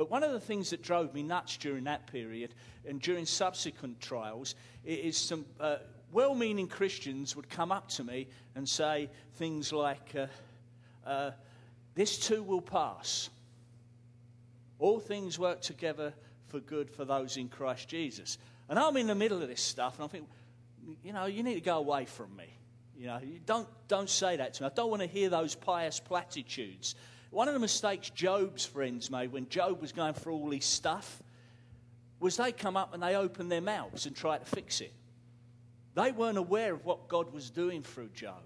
But 0.00 0.10
one 0.10 0.22
of 0.22 0.32
the 0.32 0.40
things 0.40 0.70
that 0.70 0.80
drove 0.80 1.12
me 1.12 1.22
nuts 1.22 1.58
during 1.58 1.84
that 1.84 2.06
period 2.06 2.54
and 2.88 3.02
during 3.02 3.26
subsequent 3.26 4.00
trials 4.00 4.54
is 4.82 5.14
some 5.14 5.44
uh, 5.60 5.76
well 6.10 6.34
meaning 6.34 6.68
Christians 6.68 7.36
would 7.36 7.50
come 7.50 7.70
up 7.70 7.90
to 7.90 8.02
me 8.02 8.26
and 8.54 8.66
say 8.66 9.10
things 9.34 9.74
like, 9.74 10.14
uh, 10.16 10.26
uh, 11.06 11.32
This 11.94 12.16
too 12.16 12.42
will 12.42 12.62
pass. 12.62 13.28
All 14.78 15.00
things 15.00 15.38
work 15.38 15.60
together 15.60 16.14
for 16.46 16.60
good 16.60 16.90
for 16.90 17.04
those 17.04 17.36
in 17.36 17.50
Christ 17.50 17.86
Jesus. 17.86 18.38
And 18.70 18.78
I'm 18.78 18.96
in 18.96 19.06
the 19.06 19.14
middle 19.14 19.42
of 19.42 19.48
this 19.48 19.60
stuff 19.60 19.96
and 19.98 20.06
I 20.06 20.08
think, 20.08 20.26
you 21.04 21.12
know, 21.12 21.26
you 21.26 21.42
need 21.42 21.56
to 21.56 21.60
go 21.60 21.76
away 21.76 22.06
from 22.06 22.34
me. 22.36 22.46
You 22.96 23.08
know, 23.08 23.20
you 23.22 23.38
don't, 23.44 23.68
don't 23.86 24.08
say 24.08 24.38
that 24.38 24.54
to 24.54 24.62
me. 24.62 24.70
I 24.70 24.72
don't 24.74 24.88
want 24.88 25.02
to 25.02 25.08
hear 25.08 25.28
those 25.28 25.54
pious 25.54 26.00
platitudes. 26.00 26.94
One 27.30 27.46
of 27.46 27.54
the 27.54 27.60
mistakes 27.60 28.10
Job's 28.10 28.66
friends 28.66 29.10
made 29.10 29.32
when 29.32 29.48
Job 29.48 29.80
was 29.80 29.92
going 29.92 30.14
through 30.14 30.34
all 30.34 30.50
his 30.50 30.64
stuff 30.64 31.22
was 32.18 32.36
they 32.36 32.52
come 32.52 32.76
up 32.76 32.92
and 32.92 33.02
they 33.02 33.14
opened 33.14 33.50
their 33.50 33.60
mouths 33.60 34.06
and 34.06 34.14
tried 34.14 34.38
to 34.38 34.46
fix 34.46 34.80
it. 34.80 34.92
They 35.94 36.12
weren't 36.12 36.38
aware 36.38 36.74
of 36.74 36.84
what 36.84 37.08
God 37.08 37.32
was 37.32 37.50
doing 37.50 37.82
through 37.82 38.10
Job. 38.10 38.42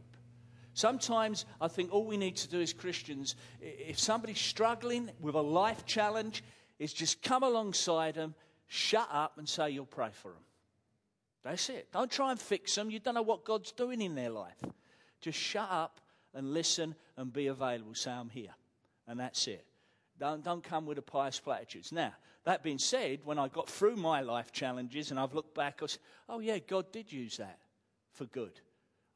Sometimes 0.75 1.47
I 1.61 1.69
think 1.69 1.93
all 1.93 2.05
we 2.05 2.17
need 2.17 2.37
to 2.37 2.49
do 2.49 2.61
as 2.61 2.73
Christians, 2.73 3.37
if 3.61 3.99
somebody's 3.99 4.41
struggling 4.41 5.11
with 5.21 5.35
a 5.35 5.41
life 5.41 5.87
challenge, 5.87 6.43
is 6.79 6.93
just 6.93 7.23
come 7.23 7.43
alongside 7.43 8.17
them, 8.17 8.35
shut 8.67 9.09
up, 9.11 9.39
and 9.39 9.49
say 9.49 9.71
you'll 9.71 9.87
pray 9.87 10.11
for 10.13 10.33
them. 10.33 10.43
That's 11.43 11.69
it. 11.69 11.89
Don't 11.93 12.11
try 12.11 12.31
and 12.31 12.41
fix 12.41 12.75
them. 12.75 12.91
You 12.91 12.99
don't 12.99 13.15
know 13.15 13.23
what 13.23 13.45
God's 13.45 13.71
doing 13.73 14.01
in 14.01 14.15
their 14.15 14.31
life. 14.31 14.61
Just 15.21 15.39
shut 15.39 15.69
up 15.71 16.01
and 16.33 16.53
listen 16.53 16.95
and 17.17 17.33
be 17.33 17.47
available. 17.47 17.95
Say, 17.95 18.11
I'm 18.11 18.31
here. 18.31 18.55
And 19.07 19.21
that's 19.21 19.47
it. 19.49 19.65
Don't, 20.19 20.45
don't 20.45 20.63
come 20.63 20.87
with 20.87 20.99
a 20.99 21.03
pious 21.03 21.41
platitudes. 21.41 21.93
Now, 21.93 22.13
that 22.45 22.63
being 22.63 22.79
said, 22.79 23.21
when 23.25 23.39
I 23.39 23.49
got 23.49 23.69
through 23.69 23.97
my 23.97 24.21
life 24.21 24.53
challenges 24.53 25.11
and 25.11 25.19
I've 25.19 25.35
looked 25.35 25.55
back, 25.55 25.81
I 25.83 25.87
said, 25.87 26.01
oh, 26.29 26.41
yeah, 26.41 26.59
God 26.59 26.93
did 26.93 27.13
use 27.13 27.39
that 27.39 27.59
for 28.13 28.27
good. 28.27 28.61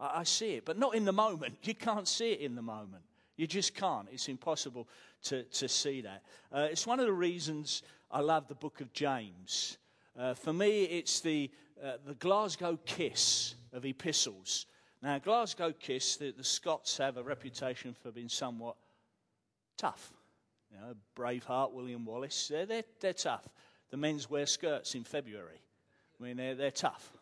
I, 0.01 0.21
I 0.21 0.23
see 0.25 0.55
it, 0.55 0.65
but 0.65 0.79
not 0.79 0.95
in 0.95 1.05
the 1.05 1.13
moment. 1.13 1.59
You 1.63 1.75
can't 1.75 2.09
see 2.09 2.33
it 2.33 2.41
in 2.41 2.55
the 2.55 2.63
moment. 2.63 3.03
You 3.37 3.47
just 3.47 3.75
can't. 3.75 4.09
It's 4.11 4.29
impossible 4.29 4.89
to, 5.25 5.45
to 5.45 5.69
see 5.69 6.01
that. 6.01 6.23
Uh, 6.53 6.69
it's 6.71 6.87
one 6.87 6.99
of 6.99 7.07
the 7.07 7.13
reasons 7.13 7.83
I 8.11 8.21
love 8.21 8.49
the 8.49 8.55
book 8.55 8.81
of 8.81 8.93
James. 8.93 9.79
Uh, 10.19 10.35
for 10.35 10.53
me, 10.53 10.85
it's 10.85 11.21
the, 11.21 11.51
uh, 11.85 11.93
the 12.05 12.15
Glasgow 12.15 12.79
kiss 12.85 13.55
of 13.73 13.85
epistles. 13.85 14.67
Now, 15.03 15.19
Glasgow 15.19 15.73
kiss, 15.73 16.17
the, 16.17 16.33
the 16.37 16.43
Scots 16.43 16.97
have 16.99 17.17
a 17.17 17.23
reputation 17.23 17.95
for 17.95 18.11
being 18.11 18.29
somewhat 18.29 18.75
tough. 19.79 20.13
You 20.71 20.79
know, 20.79 20.95
Braveheart, 21.17 21.73
William 21.73 22.05
Wallace, 22.05 22.49
they're, 22.49 22.67
they're, 22.67 22.85
they're 23.01 23.13
tough. 23.15 23.49
The 23.91 23.97
men's 23.97 24.29
wear 24.29 24.45
skirts 24.45 24.95
in 24.95 25.05
February. 25.05 25.63
I 26.21 26.23
mean, 26.23 26.37
they're, 26.37 26.55
they're 26.55 26.71
tough. 26.71 27.17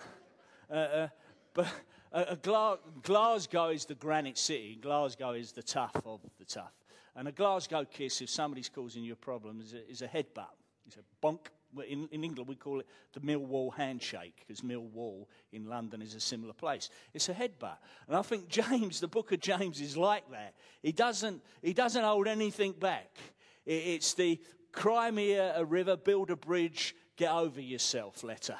uh, 0.70 0.74
uh, 0.74 1.08
but 1.52 1.66
uh, 2.12 2.36
Gla- 2.36 2.78
Glasgow 3.02 3.70
is 3.70 3.86
the 3.86 3.96
granite 3.96 4.38
city. 4.38 4.78
Glasgow 4.80 5.32
is 5.32 5.52
the 5.52 5.62
tough 5.62 5.96
of 6.04 6.20
the 6.38 6.44
tough. 6.44 6.72
And 7.16 7.26
a 7.26 7.32
Glasgow 7.32 7.84
kiss, 7.84 8.20
if 8.20 8.30
somebody's 8.30 8.68
causing 8.68 9.02
you 9.02 9.14
a 9.14 9.16
problem, 9.16 9.60
is 9.60 9.72
a, 9.72 9.90
is 9.90 10.02
a 10.02 10.06
headbutt. 10.06 10.52
It's 10.86 10.96
a 10.96 11.26
bonk 11.26 11.46
in, 11.84 12.08
in 12.12 12.24
England, 12.24 12.48
we 12.48 12.56
call 12.56 12.80
it 12.80 12.86
the 13.12 13.20
Millwall 13.20 13.74
handshake 13.74 14.44
because 14.46 14.62
Millwall 14.62 15.26
in 15.52 15.66
London 15.66 16.02
is 16.02 16.14
a 16.14 16.20
similar 16.20 16.52
place. 16.52 16.90
It's 17.14 17.28
a 17.28 17.34
headbutt. 17.34 17.78
And 18.06 18.16
I 18.16 18.22
think 18.22 18.48
James, 18.48 19.00
the 19.00 19.08
book 19.08 19.32
of 19.32 19.40
James, 19.40 19.80
is 19.80 19.96
like 19.96 20.30
that. 20.30 20.54
He 20.82 20.92
doesn't, 20.92 21.42
he 21.62 21.72
doesn't 21.72 22.02
hold 22.02 22.26
anything 22.26 22.72
back. 22.72 23.16
It's 23.64 24.14
the 24.14 24.40
cry 24.72 25.10
me 25.10 25.32
a 25.32 25.64
river, 25.64 25.96
build 25.96 26.30
a 26.30 26.36
bridge, 26.36 26.94
get 27.16 27.32
over 27.32 27.60
yourself 27.60 28.22
letter. 28.22 28.56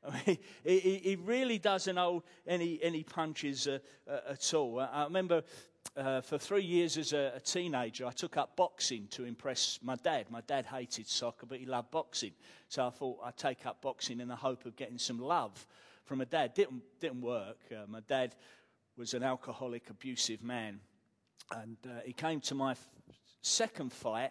I 0.08 0.22
mean, 0.26 0.38
he, 0.64 0.78
he, 0.78 1.16
really 1.16 1.58
doesn't 1.58 1.96
hold 1.96 2.22
any, 2.46 2.78
any 2.82 3.02
punches 3.02 3.66
uh, 3.66 3.78
uh, 4.08 4.32
at 4.32 4.54
all. 4.54 4.80
I 4.80 5.04
remember 5.04 5.42
uh, 5.98 6.20
for 6.20 6.38
three 6.38 6.62
years 6.62 6.96
as 6.96 7.12
a, 7.12 7.32
a, 7.34 7.40
teenager, 7.40 8.06
I 8.06 8.12
took 8.12 8.36
up 8.36 8.54
boxing 8.56 9.08
to 9.10 9.24
impress 9.24 9.80
my 9.82 9.96
dad. 9.96 10.26
My 10.30 10.42
dad 10.42 10.66
hated 10.66 11.08
soccer, 11.08 11.46
but 11.46 11.58
he 11.58 11.66
loved 11.66 11.90
boxing. 11.90 12.32
So 12.68 12.86
I 12.86 12.90
thought 12.90 13.18
I'd 13.24 13.36
take 13.36 13.66
up 13.66 13.82
boxing 13.82 14.20
in 14.20 14.28
the 14.28 14.36
hope 14.36 14.64
of 14.64 14.76
getting 14.76 14.98
some 14.98 15.18
love 15.18 15.66
from 16.04 16.18
my 16.18 16.24
dad. 16.24 16.54
Didn't, 16.54 16.82
didn't 17.00 17.20
work. 17.20 17.58
Uh, 17.70 17.86
my 17.88 18.00
dad 18.06 18.36
was 18.96 19.14
an 19.14 19.22
alcoholic, 19.22 19.90
abusive 19.90 20.42
man. 20.42 20.80
And 21.56 21.76
uh, 21.84 22.00
he 22.04 22.12
came 22.12 22.40
to 22.42 22.54
my 22.54 22.72
f- 22.72 22.88
second 23.42 23.92
fight. 23.92 24.30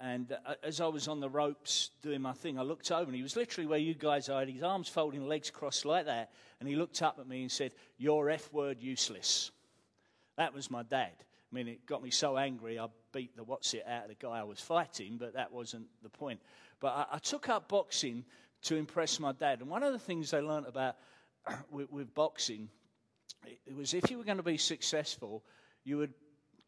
And 0.00 0.36
uh, 0.46 0.54
as 0.62 0.80
I 0.80 0.86
was 0.86 1.08
on 1.08 1.20
the 1.20 1.28
ropes 1.28 1.90
doing 2.02 2.22
my 2.22 2.32
thing, 2.32 2.58
I 2.58 2.62
looked 2.62 2.90
over 2.90 3.04
and 3.04 3.14
he 3.14 3.22
was 3.22 3.36
literally 3.36 3.66
where 3.66 3.78
you 3.78 3.94
guys 3.94 4.28
are, 4.28 4.44
his 4.44 4.62
arms 4.62 4.88
folding, 4.88 5.26
legs 5.26 5.50
crossed 5.50 5.84
like 5.84 6.06
that. 6.06 6.30
And 6.60 6.68
he 6.68 6.76
looked 6.76 7.02
up 7.02 7.18
at 7.18 7.26
me 7.26 7.42
and 7.42 7.50
said, 7.50 7.74
You're 7.98 8.30
F 8.30 8.52
word 8.52 8.80
useless. 8.80 9.50
That 10.40 10.54
was 10.54 10.70
my 10.70 10.82
dad. 10.82 11.12
I 11.18 11.54
mean, 11.54 11.68
it 11.68 11.84
got 11.84 12.02
me 12.02 12.08
so 12.08 12.38
angry, 12.38 12.78
I 12.78 12.86
beat 13.12 13.36
the 13.36 13.44
what's 13.44 13.74
it 13.74 13.84
out 13.86 14.04
of 14.04 14.08
the 14.08 14.14
guy 14.14 14.38
I 14.38 14.42
was 14.42 14.58
fighting, 14.58 15.18
but 15.18 15.34
that 15.34 15.52
wasn't 15.52 15.84
the 16.02 16.08
point. 16.08 16.40
But 16.80 16.94
I, 16.94 17.16
I 17.16 17.18
took 17.18 17.50
up 17.50 17.68
boxing 17.68 18.24
to 18.62 18.76
impress 18.76 19.20
my 19.20 19.32
dad. 19.32 19.60
And 19.60 19.68
one 19.68 19.82
of 19.82 19.92
the 19.92 19.98
things 19.98 20.32
I 20.32 20.40
learned 20.40 20.64
about 20.66 20.96
with, 21.70 21.92
with 21.92 22.14
boxing 22.14 22.70
it 23.66 23.76
was 23.76 23.92
if 23.92 24.10
you 24.10 24.16
were 24.16 24.24
going 24.24 24.38
to 24.38 24.42
be 24.42 24.56
successful, 24.56 25.44
you 25.84 25.98
would 25.98 26.14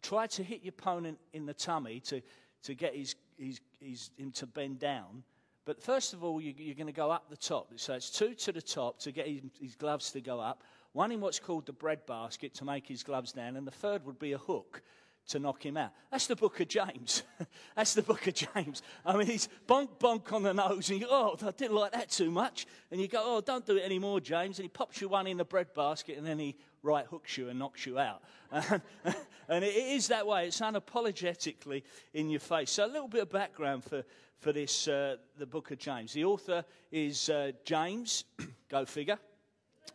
try 0.02 0.26
to 0.26 0.42
hit 0.42 0.62
your 0.62 0.74
opponent 0.78 1.18
in 1.32 1.46
the 1.46 1.54
tummy 1.54 2.00
to, 2.00 2.20
to 2.64 2.74
get 2.74 2.94
his, 2.94 3.14
his, 3.38 3.58
his, 3.80 4.10
him 4.18 4.32
to 4.32 4.46
bend 4.46 4.80
down. 4.80 5.22
But 5.64 5.82
first 5.82 6.12
of 6.12 6.22
all, 6.22 6.42
you, 6.42 6.50
are 6.50 6.74
going 6.74 6.88
to 6.88 6.92
go 6.92 7.10
up 7.10 7.30
the 7.30 7.38
top. 7.38 7.72
So 7.76 7.94
it's 7.94 8.10
two 8.10 8.34
to 8.34 8.52
the 8.52 8.60
top 8.60 8.98
to 9.00 9.12
get 9.12 9.26
his, 9.26 9.40
his 9.58 9.74
gloves 9.76 10.10
to 10.10 10.20
go 10.20 10.40
up 10.40 10.62
one 10.92 11.12
in 11.12 11.20
what's 11.20 11.38
called 11.38 11.66
the 11.66 11.72
bread 11.72 12.04
basket 12.06 12.54
to 12.54 12.64
make 12.64 12.86
his 12.86 13.02
gloves 13.02 13.32
down, 13.32 13.56
and 13.56 13.66
the 13.66 13.72
third 13.72 14.04
would 14.04 14.18
be 14.18 14.32
a 14.32 14.38
hook 14.38 14.82
to 15.28 15.38
knock 15.38 15.64
him 15.64 15.76
out. 15.76 15.92
That's 16.10 16.26
the 16.26 16.36
book 16.36 16.60
of 16.60 16.68
James. 16.68 17.22
That's 17.76 17.94
the 17.94 18.02
book 18.02 18.26
of 18.26 18.34
James. 18.34 18.82
I 19.04 19.16
mean, 19.16 19.26
he's 19.26 19.48
bonk, 19.66 19.88
bonk 19.98 20.32
on 20.32 20.42
the 20.42 20.52
nose, 20.52 20.90
and 20.90 21.00
you 21.00 21.06
go, 21.06 21.12
oh, 21.12 21.46
I 21.46 21.50
didn't 21.52 21.76
like 21.76 21.92
that 21.92 22.10
too 22.10 22.30
much. 22.30 22.66
And 22.90 23.00
you 23.00 23.08
go, 23.08 23.22
oh, 23.24 23.40
don't 23.40 23.64
do 23.64 23.76
it 23.76 23.84
anymore, 23.84 24.20
James. 24.20 24.58
And 24.58 24.64
he 24.64 24.68
pops 24.68 25.00
you 25.00 25.08
one 25.08 25.26
in 25.26 25.36
the 25.36 25.44
bread 25.44 25.72
basket, 25.74 26.18
and 26.18 26.26
then 26.26 26.38
he 26.38 26.56
right 26.82 27.06
hooks 27.06 27.38
you 27.38 27.48
and 27.48 27.58
knocks 27.58 27.86
you 27.86 27.98
out. 27.98 28.22
and 28.52 29.64
it 29.64 29.76
is 29.76 30.08
that 30.08 30.26
way. 30.26 30.48
It's 30.48 30.60
unapologetically 30.60 31.84
in 32.12 32.28
your 32.28 32.40
face. 32.40 32.72
So 32.72 32.84
a 32.84 32.86
little 32.86 33.08
bit 33.08 33.22
of 33.22 33.30
background 33.30 33.84
for, 33.84 34.04
for 34.40 34.52
this, 34.52 34.88
uh, 34.88 35.16
the 35.38 35.46
book 35.46 35.70
of 35.70 35.78
James. 35.78 36.12
The 36.12 36.24
author 36.24 36.64
is 36.90 37.30
uh, 37.30 37.52
James, 37.64 38.24
go 38.68 38.84
figure. 38.84 39.18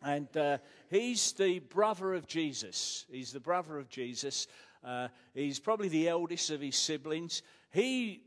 And 0.04 0.36
uh, 0.38 0.58
he's 0.90 1.34
the 1.34 1.60
brother 1.60 2.14
of 2.14 2.28
Jesus. 2.28 3.06
He's 3.10 3.32
the 3.32 3.40
brother 3.40 3.78
of 3.78 3.90
Jesus. 3.90 4.48
Uh, 4.84 5.08
he's 5.34 5.60
probably 5.60 5.90
the 5.90 6.08
eldest 6.08 6.52
of 6.52 6.62
his 6.62 6.76
siblings. 6.76 7.42
He, 7.72 8.24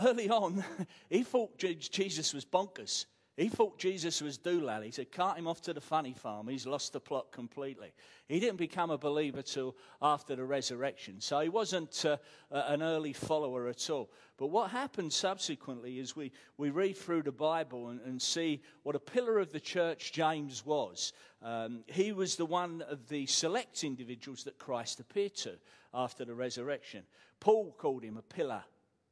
early 0.00 0.30
on, 0.30 0.64
he 1.10 1.22
thought 1.22 1.58
Jesus 1.58 2.32
was 2.32 2.44
bonkers. 2.44 3.06
He 3.38 3.48
thought 3.48 3.78
Jesus 3.78 4.20
was 4.20 4.36
doolally. 4.36 4.86
He 4.86 4.90
said, 4.90 5.12
cart 5.12 5.38
him 5.38 5.46
off 5.46 5.62
to 5.62 5.72
the 5.72 5.80
funny 5.80 6.12
farm. 6.12 6.48
He's 6.48 6.66
lost 6.66 6.92
the 6.92 6.98
plot 6.98 7.30
completely. 7.30 7.92
He 8.26 8.40
didn't 8.40 8.56
become 8.56 8.90
a 8.90 8.98
believer 8.98 9.42
till 9.42 9.76
after 10.02 10.34
the 10.34 10.44
resurrection. 10.44 11.20
So 11.20 11.38
he 11.38 11.48
wasn't 11.48 12.04
uh, 12.04 12.16
an 12.50 12.82
early 12.82 13.12
follower 13.12 13.68
at 13.68 13.90
all. 13.90 14.10
But 14.38 14.48
what 14.48 14.72
happened 14.72 15.12
subsequently 15.12 16.00
is 16.00 16.16
we, 16.16 16.32
we 16.56 16.70
read 16.70 16.96
through 16.96 17.22
the 17.22 17.30
Bible 17.30 17.90
and, 17.90 18.00
and 18.00 18.20
see 18.20 18.60
what 18.82 18.96
a 18.96 18.98
pillar 18.98 19.38
of 19.38 19.52
the 19.52 19.60
church 19.60 20.10
James 20.12 20.66
was. 20.66 21.12
Um, 21.40 21.84
he 21.86 22.10
was 22.10 22.34
the 22.34 22.44
one 22.44 22.82
of 22.90 23.08
the 23.08 23.26
select 23.26 23.84
individuals 23.84 24.42
that 24.44 24.58
Christ 24.58 24.98
appeared 24.98 25.36
to 25.36 25.52
after 25.94 26.24
the 26.24 26.34
resurrection. 26.34 27.04
Paul 27.38 27.72
called 27.78 28.02
him 28.02 28.16
a 28.16 28.22
pillar 28.22 28.64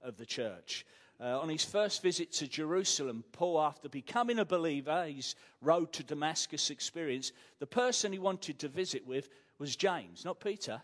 of 0.02 0.16
the 0.16 0.26
church. 0.26 0.84
Uh, 1.18 1.40
on 1.40 1.48
his 1.48 1.64
first 1.64 2.02
visit 2.02 2.30
to 2.30 2.46
Jerusalem, 2.46 3.24
Paul, 3.32 3.60
after 3.60 3.88
becoming 3.88 4.38
a 4.38 4.44
believer, 4.44 5.06
his 5.06 5.34
road 5.62 5.92
to 5.94 6.02
Damascus 6.02 6.68
experience, 6.68 7.32
the 7.58 7.66
person 7.66 8.12
he 8.12 8.18
wanted 8.18 8.58
to 8.58 8.68
visit 8.68 9.06
with 9.06 9.30
was 9.58 9.76
James, 9.76 10.26
not 10.26 10.40
Peter. 10.40 10.82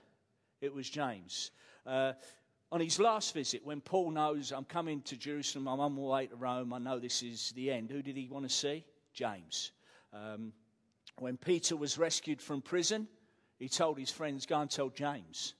It 0.62 0.72
was 0.72 0.88
James. 0.88 1.50
Uh, 1.86 2.12
on 2.70 2.80
his 2.80 2.98
last 2.98 3.34
visit, 3.34 3.66
when 3.66 3.82
Paul 3.82 4.10
knows 4.12 4.52
I'm 4.52 4.64
coming 4.64 5.02
to 5.02 5.16
Jerusalem, 5.18 5.68
I'm 5.68 5.80
on 5.80 5.92
my 5.92 6.00
way 6.00 6.26
to 6.28 6.36
Rome, 6.36 6.72
I 6.72 6.78
know 6.78 6.98
this 6.98 7.22
is 7.22 7.52
the 7.54 7.70
end, 7.70 7.90
who 7.90 8.00
did 8.00 8.16
he 8.16 8.28
want 8.28 8.48
to 8.48 8.54
see? 8.54 8.86
James. 9.12 9.72
Um, 10.14 10.54
when 11.18 11.36
Peter 11.36 11.76
was 11.76 11.98
rescued 11.98 12.40
from 12.40 12.62
prison, 12.62 13.06
he 13.58 13.68
told 13.68 13.98
his 13.98 14.10
friends, 14.10 14.46
Go 14.46 14.60
and 14.60 14.70
tell 14.70 14.88
James. 14.88 15.54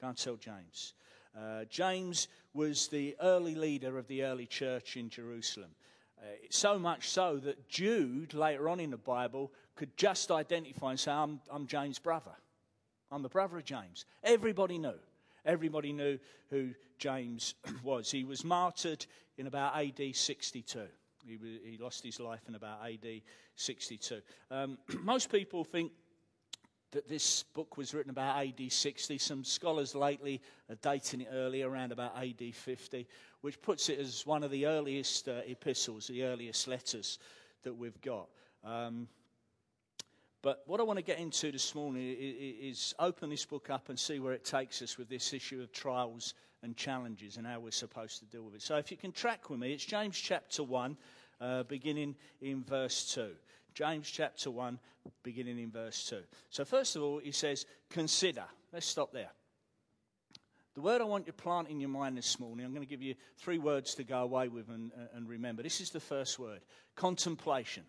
Go 0.00 0.08
and 0.08 0.16
tell 0.16 0.36
James. 0.36 0.94
Uh, 1.36 1.64
James 1.70 2.28
was 2.54 2.88
the 2.88 3.16
early 3.20 3.54
leader 3.54 3.98
of 3.98 4.06
the 4.08 4.24
early 4.24 4.46
church 4.46 4.96
in 4.96 5.08
Jerusalem. 5.08 5.70
Uh, 6.20 6.26
so 6.50 6.78
much 6.78 7.08
so 7.08 7.36
that 7.36 7.68
Jude, 7.68 8.34
later 8.34 8.68
on 8.68 8.80
in 8.80 8.90
the 8.90 8.96
Bible, 8.96 9.52
could 9.76 9.96
just 9.96 10.30
identify 10.30 10.90
and 10.90 11.00
say, 11.00 11.12
I'm, 11.12 11.40
I'm 11.50 11.66
James' 11.66 11.98
brother. 11.98 12.32
I'm 13.10 13.22
the 13.22 13.28
brother 13.28 13.58
of 13.58 13.64
James. 13.64 14.04
Everybody 14.24 14.78
knew. 14.78 14.98
Everybody 15.44 15.92
knew 15.92 16.18
who 16.50 16.70
James 16.98 17.54
was. 17.82 18.10
He 18.10 18.24
was 18.24 18.44
martyred 18.44 19.06
in 19.36 19.46
about 19.46 19.76
AD 19.76 20.14
62. 20.14 20.80
He, 21.24 21.38
he 21.64 21.78
lost 21.78 22.04
his 22.04 22.20
life 22.20 22.42
in 22.48 22.54
about 22.54 22.80
AD 22.84 23.22
62. 23.54 24.20
Um, 24.50 24.78
most 25.02 25.30
people 25.30 25.64
think 25.64 25.92
that 26.92 27.08
this 27.08 27.42
book 27.42 27.76
was 27.76 27.92
written 27.92 28.10
about 28.10 28.44
AD 28.44 28.72
60. 28.72 29.18
Some 29.18 29.44
scholars 29.44 29.94
lately 29.94 30.40
are 30.70 30.76
dating 30.76 31.22
it 31.22 31.28
early, 31.32 31.62
around 31.62 31.92
about 31.92 32.16
AD 32.16 32.54
50, 32.54 33.06
which 33.42 33.60
puts 33.60 33.88
it 33.88 33.98
as 33.98 34.24
one 34.24 34.42
of 34.42 34.50
the 34.50 34.66
earliest 34.66 35.28
uh, 35.28 35.40
epistles, 35.46 36.06
the 36.06 36.24
earliest 36.24 36.66
letters 36.66 37.18
that 37.62 37.74
we've 37.74 38.00
got. 38.00 38.28
Um, 38.64 39.08
But 40.40 40.62
what 40.66 40.78
I 40.78 40.84
want 40.84 40.98
to 40.98 41.04
get 41.04 41.18
into 41.18 41.50
this 41.50 41.74
morning 41.74 42.16
is 42.18 42.94
open 43.00 43.28
this 43.28 43.44
book 43.44 43.70
up 43.70 43.88
and 43.88 43.98
see 43.98 44.20
where 44.20 44.32
it 44.32 44.44
takes 44.44 44.80
us 44.82 44.96
with 44.96 45.08
this 45.08 45.32
issue 45.32 45.60
of 45.60 45.72
trials 45.72 46.34
and 46.62 46.76
challenges 46.76 47.36
and 47.36 47.46
how 47.46 47.58
we're 47.58 47.72
supposed 47.72 48.20
to 48.20 48.24
deal 48.26 48.44
with 48.44 48.54
it. 48.54 48.62
So 48.62 48.76
if 48.76 48.92
you 48.92 48.96
can 48.96 49.10
track 49.10 49.50
with 49.50 49.58
me, 49.58 49.72
it's 49.72 49.84
James 49.84 50.16
chapter 50.16 50.62
1, 50.62 50.96
uh, 51.40 51.62
beginning 51.64 52.14
in 52.40 52.62
verse 52.62 53.12
2. 53.14 53.30
James 53.78 54.10
chapter 54.10 54.50
1, 54.50 54.76
beginning 55.22 55.56
in 55.60 55.70
verse 55.70 56.04
2. 56.08 56.18
So, 56.50 56.64
first 56.64 56.96
of 56.96 57.02
all, 57.04 57.20
he 57.20 57.30
says, 57.30 57.64
Consider. 57.90 58.42
Let's 58.72 58.86
stop 58.86 59.12
there. 59.12 59.30
The 60.74 60.80
word 60.80 61.00
I 61.00 61.04
want 61.04 61.26
you 61.26 61.32
to 61.32 61.38
plant 61.38 61.68
in 61.68 61.78
your 61.78 61.88
mind 61.88 62.18
this 62.18 62.40
morning, 62.40 62.66
I'm 62.66 62.72
going 62.72 62.84
to 62.84 62.90
give 62.90 63.02
you 63.02 63.14
three 63.36 63.58
words 63.58 63.94
to 63.94 64.02
go 64.02 64.18
away 64.18 64.48
with 64.48 64.68
and, 64.68 64.90
uh, 64.92 65.16
and 65.16 65.28
remember. 65.28 65.62
This 65.62 65.80
is 65.80 65.90
the 65.90 66.00
first 66.00 66.40
word 66.40 66.58
contemplation. 66.96 67.84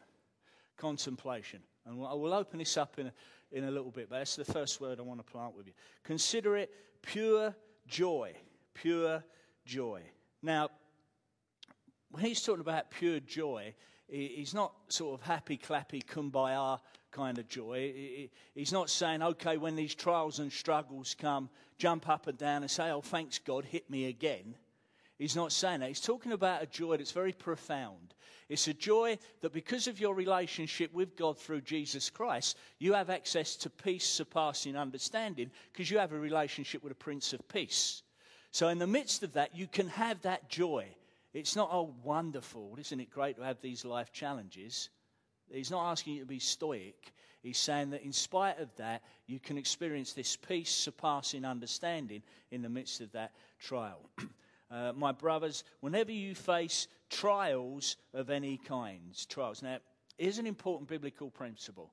Contemplation. 0.77 1.61
And 1.87 1.95
I 2.05 2.13
will 2.13 2.35
open 2.35 2.59
this 2.59 2.77
up 2.77 2.99
in 2.99 3.07
a, 3.07 3.13
in 3.51 3.63
a 3.63 3.71
little 3.71 3.89
bit, 3.89 4.11
but 4.11 4.19
that's 4.19 4.35
the 4.35 4.45
first 4.45 4.79
word 4.79 4.99
I 4.99 5.01
want 5.01 5.25
to 5.25 5.31
plant 5.31 5.57
with 5.57 5.65
you. 5.65 5.73
Consider 6.03 6.55
it 6.55 6.69
pure 7.01 7.55
joy. 7.87 8.33
Pure 8.75 9.23
joy. 9.65 10.03
Now, 10.43 10.69
when 12.11 12.25
he's 12.25 12.43
talking 12.43 12.61
about 12.61 12.91
pure 12.91 13.19
joy, 13.19 13.73
he's 14.09 14.53
not 14.53 14.73
sort 14.87 15.19
of 15.19 15.25
happy, 15.25 15.57
clappy, 15.57 16.03
kumbaya 16.03 16.79
kind 17.11 17.37
of 17.37 17.47
joy. 17.47 18.29
He's 18.55 18.71
not 18.71 18.89
saying, 18.89 19.21
okay, 19.21 19.57
when 19.57 19.75
these 19.75 19.95
trials 19.95 20.39
and 20.39 20.51
struggles 20.51 21.15
come, 21.19 21.49
jump 21.77 22.07
up 22.07 22.27
and 22.27 22.37
down 22.37 22.61
and 22.61 22.71
say, 22.71 22.91
oh, 22.91 23.01
thanks 23.01 23.39
God, 23.39 23.65
hit 23.65 23.89
me 23.89 24.05
again. 24.05 24.55
He's 25.17 25.35
not 25.35 25.51
saying 25.51 25.81
that. 25.81 25.89
He's 25.89 25.99
talking 25.99 26.31
about 26.31 26.63
a 26.63 26.65
joy 26.65 26.97
that's 26.97 27.11
very 27.11 27.33
profound. 27.33 28.13
It's 28.47 28.67
a 28.67 28.73
joy 28.73 29.19
that 29.41 29.53
because 29.53 29.87
of 29.87 29.99
your 29.99 30.15
relationship 30.15 30.93
with 30.93 31.15
God 31.17 31.37
through 31.37 31.61
Jesus 31.61 32.09
Christ, 32.09 32.57
you 32.79 32.93
have 32.93 33.09
access 33.09 33.55
to 33.57 33.69
peace 33.69 34.05
surpassing 34.05 34.77
understanding 34.77 35.51
because 35.71 35.91
you 35.91 35.97
have 35.99 36.13
a 36.13 36.19
relationship 36.19 36.81
with 36.81 36.93
a 36.93 36.95
Prince 36.95 37.33
of 37.33 37.47
Peace. 37.49 38.01
So, 38.51 38.69
in 38.69 38.79
the 38.79 38.87
midst 38.87 39.21
of 39.21 39.33
that, 39.33 39.55
you 39.55 39.67
can 39.67 39.89
have 39.89 40.21
that 40.21 40.49
joy. 40.49 40.87
It's 41.33 41.55
not, 41.55 41.69
oh, 41.71 41.93
wonderful. 42.03 42.75
Isn't 42.79 42.99
it 42.99 43.11
great 43.11 43.37
to 43.37 43.43
have 43.43 43.61
these 43.61 43.85
life 43.85 44.11
challenges? 44.11 44.89
He's 45.51 45.71
not 45.71 45.91
asking 45.91 46.13
you 46.13 46.19
to 46.21 46.25
be 46.25 46.39
stoic. 46.39 47.13
He's 47.41 47.57
saying 47.57 47.91
that 47.91 48.03
in 48.03 48.11
spite 48.11 48.59
of 48.59 48.75
that, 48.77 49.01
you 49.27 49.39
can 49.39 49.57
experience 49.57 50.13
this 50.13 50.35
peace 50.35 50.71
surpassing 50.71 51.45
understanding 51.45 52.21
in 52.51 52.61
the 52.61 52.69
midst 52.69 53.01
of 53.01 53.11
that 53.13 53.31
trial. 53.59 54.09
uh, 54.71 54.93
my 54.95 55.11
brothers, 55.11 55.63
whenever 55.79 56.11
you 56.11 56.35
face 56.35 56.87
trials 57.09 57.95
of 58.13 58.29
any 58.29 58.57
kinds, 58.57 59.25
trials. 59.25 59.61
Now, 59.61 59.77
here's 60.17 60.37
an 60.39 60.47
important 60.47 60.89
biblical 60.89 61.29
principle 61.29 61.91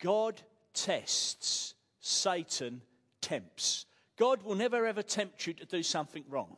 God 0.00 0.40
tests, 0.74 1.74
Satan 2.00 2.82
tempts. 3.20 3.86
God 4.16 4.42
will 4.42 4.54
never 4.54 4.86
ever 4.86 5.02
tempt 5.02 5.46
you 5.46 5.54
to 5.54 5.64
do 5.64 5.82
something 5.82 6.24
wrong. 6.28 6.56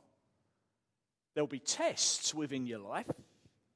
There'll 1.36 1.46
be 1.46 1.58
tests 1.58 2.32
within 2.34 2.66
your 2.66 2.78
life 2.78 3.10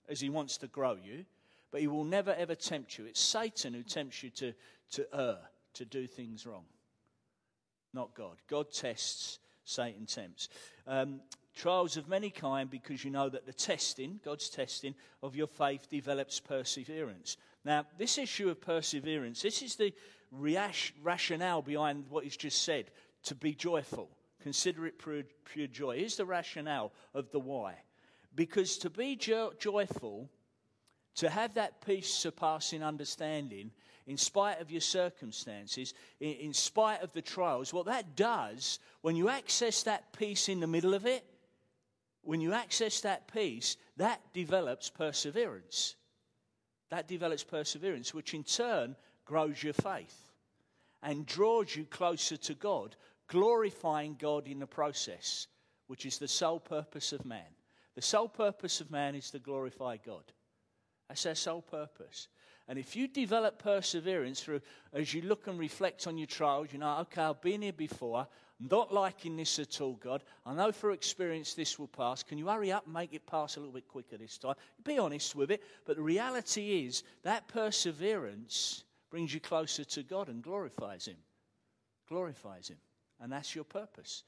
as 0.09 0.19
he 0.19 0.31
wants 0.31 0.57
to 0.57 0.67
grow 0.67 0.95
you, 0.95 1.27
but 1.71 1.83
he 1.83 1.89
will 1.89 2.05
never 2.05 2.33
ever 2.33 2.55
tempt 2.55 2.97
you. 2.97 3.05
It's 3.05 3.21
Satan 3.21 3.75
who 3.75 3.83
tempts 3.83 4.23
you 4.23 4.31
to, 4.31 4.55
to 4.93 5.07
err, 5.13 5.39
to 5.75 5.85
do 5.85 6.07
things 6.07 6.47
wrong, 6.47 6.65
not 7.93 8.15
God. 8.15 8.39
God 8.49 8.73
tests, 8.73 9.41
Satan 9.67 10.07
tempts. 10.07 10.49
Um, 10.87 11.21
trials 11.55 11.99
of 11.99 12.09
many 12.09 12.31
kind 12.31 12.71
because 12.71 13.05
you 13.05 13.11
know 13.11 13.29
that 13.29 13.45
the 13.45 13.53
testing, 13.53 14.21
God's 14.25 14.49
testing 14.49 14.95
of 15.23 15.37
your 15.37 15.47
faith 15.47 15.87
develops 15.91 16.41
perseverance. 16.41 17.37
Now, 17.63 17.85
this 17.99 18.17
issue 18.17 18.49
of 18.49 18.63
perseverance, 18.63 19.43
this 19.43 19.61
is 19.61 19.77
the 19.77 19.93
rationale 20.33 21.61
behind 21.61 22.07
what 22.09 22.25
he's 22.25 22.39
just 22.39 22.63
said 22.63 22.87
to 23.25 23.35
be 23.35 23.53
joyful. 23.53 24.09
Consider 24.43 24.87
it 24.87 24.99
pure, 24.99 25.23
pure 25.45 25.67
joy. 25.67 25.99
Here's 25.99 26.17
the 26.17 26.25
rationale 26.25 26.93
of 27.15 27.31
the 27.31 27.41
why. 27.41 27.75
Because 28.35 28.79
to 28.79 28.91
be 28.91 29.17
jo- 29.17 29.53
joyful, 29.59 30.31
to 31.17 31.29
have 31.29 31.55
that 31.55 31.85
peace 31.85 32.13
surpassing 32.13 32.83
understanding, 32.83 33.71
in 34.07 34.17
spite 34.17 34.61
of 34.61 34.71
your 34.71 34.81
circumstances, 34.81 35.95
in, 36.21 36.33
in 36.35 36.53
spite 36.53 37.03
of 37.03 37.13
the 37.13 37.23
trials, 37.23 37.75
what 37.75 37.87
that 37.87 38.17
does, 38.17 38.79
when 39.03 39.17
you 39.17 39.29
access 39.29 39.83
that 39.83 40.13
peace 40.13 40.49
in 40.49 40.61
the 40.61 40.67
middle 40.67 40.95
of 40.95 41.07
it, 41.07 41.25
when 42.23 42.41
you 42.41 42.53
access 42.53 43.01
that 43.01 43.33
peace, 43.33 43.77
that 43.97 44.21
develops 44.33 44.91
perseverance. 44.91 45.97
That 46.91 47.09
develops 47.09 47.45
perseverance, 47.45 48.13
which 48.13 48.35
in 48.35 48.45
turn 48.45 48.97
grows 49.25 49.63
your 49.63 49.75
faith 49.75 50.31
and 51.03 51.27
draws 51.27 51.75
you 51.75 51.85
closer 51.85 52.37
to 52.37 52.55
God 52.55 52.97
glorifying 53.31 54.17
God 54.19 54.49
in 54.49 54.59
the 54.59 54.67
process, 54.67 55.47
which 55.87 56.05
is 56.05 56.19
the 56.19 56.29
sole 56.29 56.61
purpose 56.61 57.13
of 57.13 57.25
man. 57.25 57.55
The 57.95 58.03
sole 58.03 58.29
purpose 58.29 58.81
of 58.81 58.91
man 58.91 59.15
is 59.15 59.31
to 59.31 59.39
glorify 59.39 59.97
God. 60.05 60.25
That's 61.09 61.27
our 61.27 61.35
sole 61.35 61.63
purpose. 61.63 62.29
And 62.67 62.79
if 62.79 62.95
you 62.95 63.09
develop 63.09 63.63
perseverance 63.63 64.41
through, 64.41 64.61
as 64.93 65.15
you 65.15 65.23
look 65.23 65.47
and 65.47 65.59
reflect 65.59 66.07
on 66.07 66.19
your 66.19 66.27
trials, 66.27 66.69
you 66.73 66.79
know, 66.79 66.99
okay, 67.01 67.23
I've 67.23 67.41
been 67.41 67.63
here 67.63 67.73
before. 67.73 68.27
I'm 68.61 68.69
not 68.69 68.93
liking 68.93 69.37
this 69.37 69.59
at 69.59 69.81
all, 69.81 69.95
God. 69.95 70.23
I 70.45 70.53
know 70.53 70.73
for 70.73 70.91
experience 70.91 71.55
this 71.55 71.79
will 71.79 71.89
pass. 71.89 72.23
Can 72.23 72.37
you 72.37 72.49
hurry 72.49 72.73
up 72.73 72.85
and 72.85 72.95
make 72.95 73.15
it 73.15 73.27
pass 73.27 73.57
a 73.57 73.61
little 73.61 73.73
bit 73.73 73.89
quicker 73.89 74.19
this 74.19 74.39
time? 74.39 74.55
Be 74.85 74.99
honest 74.99 75.35
with 75.35 75.51
it. 75.51 75.63
But 75.87 75.97
the 75.97 76.03
reality 76.03 76.85
is 76.85 77.05
that 77.23 77.49
perseverance 77.49 78.85
brings 79.09 79.33
you 79.33 79.41
closer 79.41 79.85
to 79.85 80.03
God 80.03 80.29
and 80.29 80.43
glorifies 80.43 81.07
Him. 81.07 81.17
Glorifies 82.09 82.69
Him. 82.69 82.79
And 83.21 83.31
that's 83.31 83.55
your 83.55 83.65
purpose. 83.65 84.25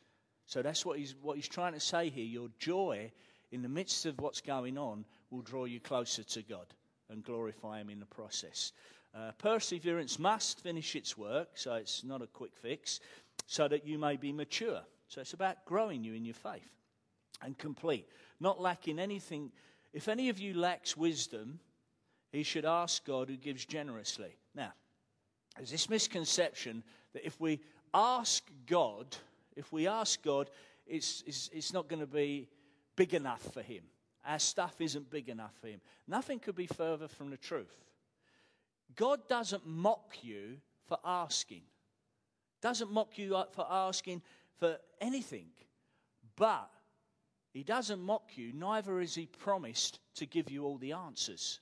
So 0.47 0.63
that's 0.63 0.85
what 0.85 0.99
he's, 0.99 1.15
what 1.21 1.37
he's 1.37 1.49
trying 1.49 1.73
to 1.73 1.81
say 1.81 2.11
here. 2.11 2.25
Your 2.25 2.49
joy 2.59 3.11
in 3.53 3.63
the 3.63 3.69
midst 3.69 4.07
of 4.07 4.19
what's 4.21 4.41
going 4.41 4.77
on 4.77 5.05
will 5.31 5.43
draw 5.43 5.65
you 5.65 5.81
closer 5.81 6.23
to 6.25 6.43
God 6.43 6.67
and 7.11 7.23
glorify 7.23 7.81
Him 7.81 7.91
in 7.91 8.01
the 8.01 8.07
process. 8.07 8.73
Uh, 9.15 9.33
perseverance 9.39 10.19
must 10.19 10.61
finish 10.61 10.97
its 10.97 11.17
work, 11.19 11.51
so 11.55 11.75
it's 11.75 12.03
not 12.03 12.23
a 12.23 12.27
quick 12.27 12.57
fix, 12.57 13.01
so 13.47 13.69
that 13.69 13.87
you 13.87 13.99
may 13.99 14.17
be 14.17 14.33
mature. 14.33 14.81
So 15.09 15.21
it's 15.21 15.35
about 15.35 15.65
growing 15.67 16.03
you 16.03 16.15
in 16.15 16.25
your 16.25 16.35
faith 16.35 16.71
and 17.43 17.57
complete, 17.59 18.09
not 18.41 18.61
lacking 18.61 18.99
anything. 18.99 19.53
If 19.93 20.09
any 20.09 20.31
of 20.31 20.39
you 20.39 20.55
lacks 20.55 20.97
wisdom, 20.97 21.61
he 22.31 22.43
should 22.43 22.65
ask 22.65 23.05
God 23.05 23.29
who 23.29 23.37
gives 23.37 23.67
generously. 23.67 24.39
Now, 24.55 24.73
there's 25.57 25.71
this 25.71 25.91
misconception 25.91 26.83
that 27.13 27.27
if 27.27 27.39
we 27.39 27.61
ask 27.95 28.43
God, 28.67 29.17
if 29.57 29.73
we 29.73 29.87
ask 29.87 30.23
God, 30.23 30.51
it's, 30.87 31.23
it's, 31.27 31.51
it's 31.53 31.73
not 31.73 31.89
going 31.89 32.01
to 32.01 32.07
be 32.07 32.49
big 32.97 33.15
enough 33.15 33.43
for 33.53 33.63
Him. 33.63 33.83
Our 34.25 34.39
stuff 34.39 34.81
isn't 34.81 35.11
big 35.11 35.29
enough 35.29 35.55
for 35.61 35.69
Him. 35.69 35.81
Nothing 36.07 36.39
could 36.39 36.55
be 36.55 36.67
further 36.67 37.09
from 37.09 37.31
the 37.31 37.37
truth. 37.37 37.77
God 38.95 39.27
doesn't 39.29 39.67
mock 39.67 40.17
you 40.23 40.59
for 40.87 40.99
asking, 41.05 41.63
doesn't 42.61 42.91
mock 42.93 43.19
you 43.19 43.43
for 43.53 43.67
asking 43.69 44.23
for 44.59 44.79
anything. 45.01 45.47
But 46.37 46.71
He 47.53 47.63
doesn't 47.63 48.01
mock 48.01 48.37
you, 48.37 48.53
neither 48.53 49.01
has 49.01 49.15
He 49.15 49.27
promised 49.27 49.99
to 50.17 50.27
give 50.27 50.51
you 50.51 50.65
all 50.65 50.79
the 50.79 50.93
answers. 50.93 51.61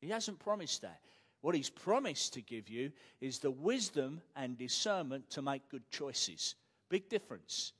He 0.00 0.08
hasn't 0.08 0.38
promised 0.38 0.82
that. 0.82 1.00
What 1.40 1.54
he's 1.54 1.70
promised 1.70 2.34
to 2.34 2.42
give 2.42 2.68
you 2.68 2.92
is 3.20 3.38
the 3.38 3.50
wisdom 3.50 4.20
and 4.36 4.58
discernment 4.58 5.30
to 5.30 5.42
make 5.42 5.68
good 5.70 5.88
choices. 5.90 6.54
Big 6.88 7.08
difference. 7.08 7.72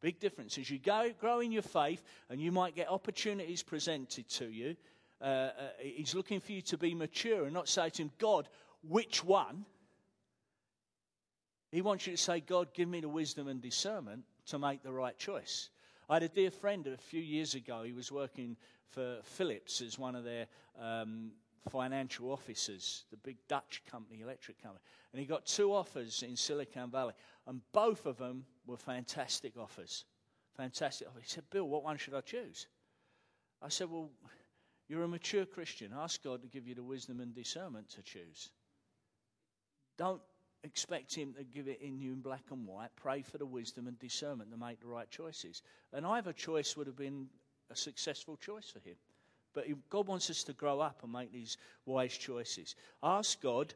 Big 0.00 0.20
difference. 0.20 0.56
As 0.58 0.70
you 0.70 0.78
go, 0.78 1.10
grow 1.20 1.40
in 1.40 1.50
your 1.50 1.62
faith, 1.62 2.04
and 2.30 2.40
you 2.40 2.52
might 2.52 2.76
get 2.76 2.88
opportunities 2.88 3.62
presented 3.62 4.28
to 4.28 4.46
you, 4.46 4.76
uh, 5.20 5.24
uh, 5.24 5.50
he's 5.80 6.14
looking 6.14 6.38
for 6.38 6.52
you 6.52 6.62
to 6.62 6.78
be 6.78 6.94
mature 6.94 7.44
and 7.44 7.52
not 7.52 7.68
say 7.68 7.90
to 7.90 8.02
him, 8.02 8.10
God, 8.18 8.48
which 8.88 9.24
one? 9.24 9.64
He 11.72 11.82
wants 11.82 12.06
you 12.06 12.12
to 12.16 12.22
say, 12.22 12.40
God, 12.40 12.72
give 12.72 12.88
me 12.88 13.00
the 13.00 13.08
wisdom 13.08 13.48
and 13.48 13.60
discernment 13.60 14.22
to 14.46 14.58
make 14.58 14.82
the 14.84 14.92
right 14.92 15.18
choice. 15.18 15.70
I 16.08 16.14
had 16.14 16.22
a 16.22 16.28
dear 16.28 16.52
friend 16.52 16.86
a 16.86 16.96
few 16.96 17.20
years 17.20 17.54
ago. 17.54 17.82
He 17.82 17.92
was 17.92 18.12
working 18.12 18.56
for 18.90 19.18
Philips 19.24 19.82
as 19.82 19.98
one 19.98 20.14
of 20.14 20.24
their 20.24 20.46
um, 20.80 21.32
financial 21.70 22.30
officers, 22.30 23.04
the 23.10 23.16
big 23.16 23.36
Dutch 23.48 23.82
company, 23.90 24.20
electric 24.20 24.62
company. 24.62 24.82
And 25.12 25.20
he 25.20 25.26
got 25.26 25.46
two 25.46 25.72
offers 25.72 26.22
in 26.22 26.36
Silicon 26.36 26.90
Valley, 26.90 27.14
and 27.46 27.60
both 27.72 28.06
of 28.06 28.18
them 28.18 28.44
were 28.66 28.76
fantastic 28.76 29.56
offers. 29.56 30.04
Fantastic 30.56 31.08
offers. 31.08 31.22
He 31.22 31.28
said, 31.28 31.44
Bill, 31.50 31.68
what 31.68 31.84
one 31.84 31.96
should 31.96 32.14
I 32.14 32.20
choose? 32.20 32.66
I 33.62 33.68
said, 33.68 33.90
Well, 33.90 34.10
you're 34.88 35.02
a 35.02 35.08
mature 35.08 35.44
Christian. 35.44 35.92
Ask 35.96 36.22
God 36.22 36.42
to 36.42 36.48
give 36.48 36.66
you 36.66 36.74
the 36.74 36.82
wisdom 36.82 37.20
and 37.20 37.34
discernment 37.34 37.88
to 37.90 38.02
choose. 38.02 38.50
Don't 39.96 40.22
expect 40.64 41.14
Him 41.14 41.34
to 41.34 41.44
give 41.44 41.68
it 41.68 41.80
in 41.80 41.98
you 41.98 42.12
in 42.12 42.20
black 42.20 42.44
and 42.50 42.66
white. 42.66 42.90
Pray 42.96 43.22
for 43.22 43.38
the 43.38 43.46
wisdom 43.46 43.86
and 43.86 43.98
discernment 43.98 44.50
to 44.50 44.56
make 44.56 44.80
the 44.80 44.86
right 44.86 45.10
choices. 45.10 45.62
And 45.92 46.06
either 46.06 46.32
choice 46.32 46.76
would 46.76 46.86
have 46.86 46.96
been 46.96 47.28
a 47.70 47.76
successful 47.76 48.36
choice 48.36 48.70
for 48.70 48.80
him. 48.80 48.96
But 49.58 49.90
God 49.90 50.06
wants 50.06 50.30
us 50.30 50.44
to 50.44 50.52
grow 50.52 50.78
up 50.78 51.00
and 51.02 51.12
make 51.12 51.32
these 51.32 51.56
wise 51.84 52.16
choices. 52.16 52.76
Ask 53.02 53.40
God. 53.42 53.74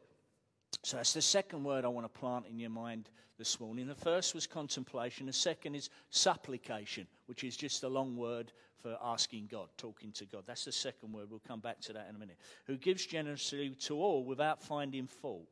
So 0.81 0.95
that's 0.95 1.11
the 1.11 1.21
second 1.21 1.65
word 1.65 1.83
I 1.83 1.89
want 1.89 2.05
to 2.05 2.19
plant 2.19 2.45
in 2.49 2.57
your 2.57 2.69
mind 2.69 3.09
this 3.37 3.59
morning. 3.59 3.87
The 3.87 3.93
first 3.93 4.33
was 4.33 4.47
contemplation. 4.47 5.25
The 5.25 5.33
second 5.33 5.75
is 5.75 5.89
supplication, 6.09 7.05
which 7.25 7.43
is 7.43 7.57
just 7.57 7.83
a 7.83 7.89
long 7.89 8.15
word 8.15 8.53
for 8.81 8.97
asking 9.03 9.49
God, 9.51 9.67
talking 9.75 10.13
to 10.13 10.25
God. 10.25 10.43
That's 10.47 10.63
the 10.63 10.71
second 10.71 11.11
word. 11.11 11.29
We'll 11.29 11.41
come 11.45 11.59
back 11.59 11.81
to 11.81 11.91
that 11.91 12.07
in 12.09 12.15
a 12.15 12.19
minute. 12.19 12.37
Who 12.65 12.77
gives 12.77 13.05
generously 13.05 13.75
to 13.81 13.97
all 13.97 14.23
without 14.23 14.63
finding 14.63 15.07
fault, 15.07 15.49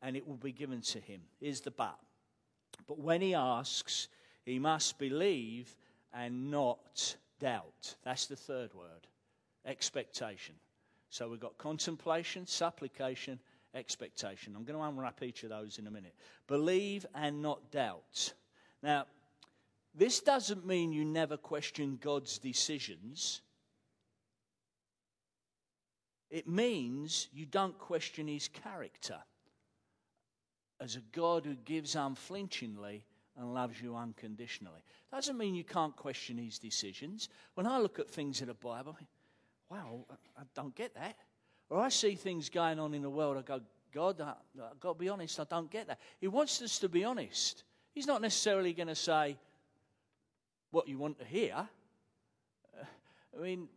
and 0.00 0.16
it 0.16 0.26
will 0.26 0.38
be 0.38 0.52
given 0.52 0.80
to 0.80 1.00
him. 1.00 1.20
Here's 1.38 1.60
the 1.60 1.70
but. 1.70 1.98
But 2.88 2.98
when 2.98 3.20
he 3.20 3.34
asks, 3.34 4.08
he 4.46 4.58
must 4.58 4.98
believe 4.98 5.76
and 6.14 6.50
not 6.50 7.14
doubt. 7.40 7.96
That's 8.04 8.24
the 8.24 8.36
third 8.36 8.72
word 8.72 9.06
expectation. 9.64 10.54
So 11.10 11.28
we've 11.28 11.40
got 11.40 11.58
contemplation, 11.58 12.46
supplication, 12.46 13.38
expectation. 13.74 14.54
I'm 14.56 14.64
going 14.64 14.78
to 14.78 14.84
unwrap 14.84 15.22
each 15.22 15.42
of 15.42 15.50
those 15.50 15.78
in 15.78 15.86
a 15.86 15.90
minute. 15.90 16.14
Believe 16.46 17.06
and 17.14 17.42
not 17.42 17.70
doubt. 17.70 18.32
Now, 18.82 19.06
this 19.94 20.20
doesn't 20.20 20.66
mean 20.66 20.92
you 20.92 21.04
never 21.04 21.36
question 21.36 21.98
God's 22.00 22.38
decisions. 22.38 23.42
It 26.30 26.48
means 26.48 27.28
you 27.32 27.44
don't 27.44 27.76
question 27.76 28.28
his 28.28 28.48
character 28.48 29.18
as 30.80 30.96
a 30.96 31.00
God 31.12 31.44
who 31.44 31.54
gives 31.56 31.96
unflinchingly 31.96 33.04
and 33.36 33.52
loves 33.52 33.80
you 33.80 33.96
unconditionally. 33.96 34.80
Doesn't 35.10 35.36
mean 35.36 35.54
you 35.54 35.64
can't 35.64 35.96
question 35.96 36.38
his 36.38 36.58
decisions. 36.58 37.28
When 37.54 37.66
I 37.66 37.78
look 37.78 37.98
at 37.98 38.08
things 38.08 38.40
in 38.40 38.48
the 38.48 38.54
Bible, 38.54 38.96
wow, 39.70 40.04
I 40.36 40.42
don't 40.54 40.74
get 40.74 40.94
that. 40.94 41.16
Or 41.68 41.80
I 41.80 41.88
see 41.88 42.16
things 42.16 42.48
going 42.48 42.78
on 42.78 42.94
in 42.94 43.02
the 43.02 43.10
world, 43.10 43.36
I 43.38 43.42
go, 43.42 43.60
God, 43.92 44.20
I've 44.20 44.80
got 44.80 44.94
to 44.94 44.98
be 44.98 45.08
honest, 45.08 45.38
I 45.38 45.44
don't 45.44 45.70
get 45.70 45.86
that. 45.86 45.98
He 46.20 46.28
wants 46.28 46.60
us 46.62 46.78
to 46.80 46.88
be 46.88 47.04
honest. 47.04 47.64
He's 47.92 48.06
not 48.06 48.22
necessarily 48.22 48.72
going 48.72 48.88
to 48.88 48.94
say 48.94 49.36
what 50.70 50.88
you 50.88 50.98
want 50.98 51.18
to 51.18 51.24
hear. 51.24 51.54
Uh, 51.56 52.84
I 53.36 53.42
mean, 53.42 53.68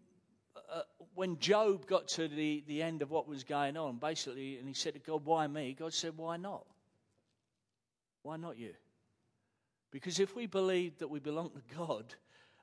uh, 0.71 0.81
when 1.15 1.37
Job 1.39 1.85
got 1.87 2.07
to 2.09 2.27
the, 2.27 2.63
the 2.67 2.81
end 2.81 3.01
of 3.01 3.11
what 3.11 3.27
was 3.27 3.43
going 3.43 3.77
on, 3.77 3.97
basically, 3.97 4.57
and 4.57 4.67
he 4.67 4.73
said 4.73 4.93
to 4.93 4.99
God, 4.99 5.25
Why 5.25 5.47
me? 5.47 5.75
God 5.77 5.93
said, 5.93 6.17
Why 6.17 6.37
not? 6.37 6.65
Why 8.21 8.37
not 8.37 8.57
you? 8.57 8.73
Because 9.91 10.19
if 10.19 10.35
we 10.35 10.47
believe 10.47 10.97
that 10.99 11.09
we 11.09 11.19
belong 11.19 11.51
to 11.51 11.75
God 11.77 12.15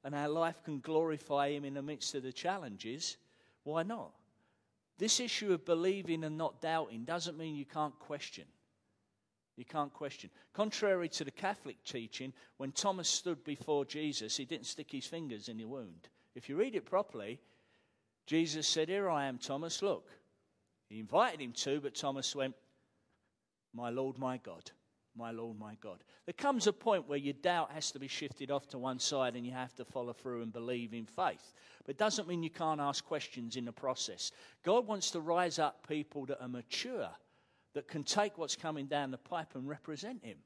and 0.05 0.15
our 0.15 0.29
life 0.29 0.63
can 0.65 0.81
glorify 0.81 1.51
Him 1.51 1.65
in 1.65 1.75
the 1.75 1.83
midst 1.83 2.15
of 2.15 2.23
the 2.23 2.33
challenges, 2.33 3.17
why 3.65 3.83
not? 3.83 4.13
This 4.99 5.21
issue 5.21 5.53
of 5.53 5.65
believing 5.65 6.25
and 6.25 6.37
not 6.37 6.61
doubting 6.61 7.05
doesn't 7.05 7.39
mean 7.39 7.55
you 7.55 7.65
can't 7.65 7.99
question. 7.99 8.45
You 9.57 9.65
can't 9.65 9.93
question. 9.93 10.31
Contrary 10.55 11.09
to 11.11 11.25
the 11.25 11.31
Catholic 11.31 11.83
teaching, 11.85 12.33
when 12.57 12.73
Thomas 12.73 13.09
stood 13.09 13.43
before 13.45 13.85
Jesus, 13.85 14.37
he 14.37 14.45
didn't 14.45 14.67
stick 14.67 14.91
his 14.91 15.07
fingers 15.07 15.49
in 15.49 15.59
the 15.59 15.65
wound. 15.65 16.09
If 16.35 16.49
you 16.49 16.57
read 16.57 16.75
it 16.75 16.87
properly, 16.87 17.41
Jesus 18.27 18.67
said, 18.67 18.89
Here 18.89 19.11
I 19.11 19.27
am, 19.27 19.39
Thomas, 19.39 19.83
look. 19.83 20.11
He 20.89 20.99
invited 20.99 21.41
him 21.41 21.53
to, 21.53 21.81
but 21.81 21.95
Thomas 21.95 22.35
went, 22.35 22.55
My 23.75 23.91
Lord, 23.91 24.19
my 24.19 24.39
God 24.39 24.71
my 25.17 25.31
Lord, 25.31 25.59
my 25.59 25.77
God. 25.81 26.03
There 26.27 26.33
comes 26.33 26.67
a 26.67 26.73
point 26.73 27.09
where 27.09 27.19
your 27.19 27.35
doubt 27.35 27.73
has 27.73 27.91
to 27.93 27.99
be 27.99 28.09
shifted 28.09 28.51
off 28.51 28.69
to 28.69 28.79
one 28.79 28.99
side 28.99 29.37
and 29.37 29.45
you 29.45 29.53
have 29.53 29.75
to 29.77 29.85
follow 29.85 30.13
through 30.13 30.43
and 30.43 30.53
believe 30.53 30.95
in 30.95 31.07
faith. 31.07 31.55
But 31.85 31.95
it 31.95 31.99
doesn't 31.99 32.29
mean 32.29 32.43
you 32.43 32.51
can't 32.51 32.81
ask 32.81 33.05
questions 33.05 33.57
in 33.57 33.65
the 33.65 33.73
process. 33.73 34.33
God 34.63 34.87
wants 34.87 35.11
to 35.13 35.21
rise 35.21 35.59
up 35.59 35.87
people 35.89 36.27
that 36.27 36.41
are 36.41 36.49
mature, 36.49 37.09
that 37.75 37.89
can 37.89 38.05
take 38.05 38.39
what's 38.39 38.57
coming 38.57 38.87
down 38.87 39.11
the 39.11 39.19
pipe 39.19 39.55
and 39.55 39.69
represent 39.69 40.25
Him. 40.25 40.39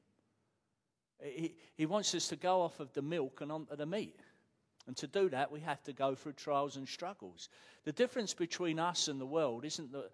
He, 1.23 1.55
he 1.75 1.85
wants 1.85 2.13
us 2.13 2.27
to 2.29 2.35
go 2.35 2.61
off 2.61 2.79
of 2.79 2.91
the 2.93 3.01
milk 3.01 3.41
and 3.41 3.51
onto 3.51 3.75
the 3.75 3.85
meat. 3.85 4.19
And 4.87 4.95
to 4.97 5.07
do 5.07 5.29
that, 5.29 5.51
we 5.51 5.59
have 5.61 5.81
to 5.83 5.93
go 5.93 6.13
through 6.13 6.33
trials 6.33 6.75
and 6.75 6.87
struggles. 6.87 7.49
The 7.85 7.91
difference 7.91 8.33
between 8.33 8.77
us 8.77 9.07
and 9.07 9.19
the 9.19 9.25
world 9.25 9.65
isn't 9.65 9.91
that 9.93 10.11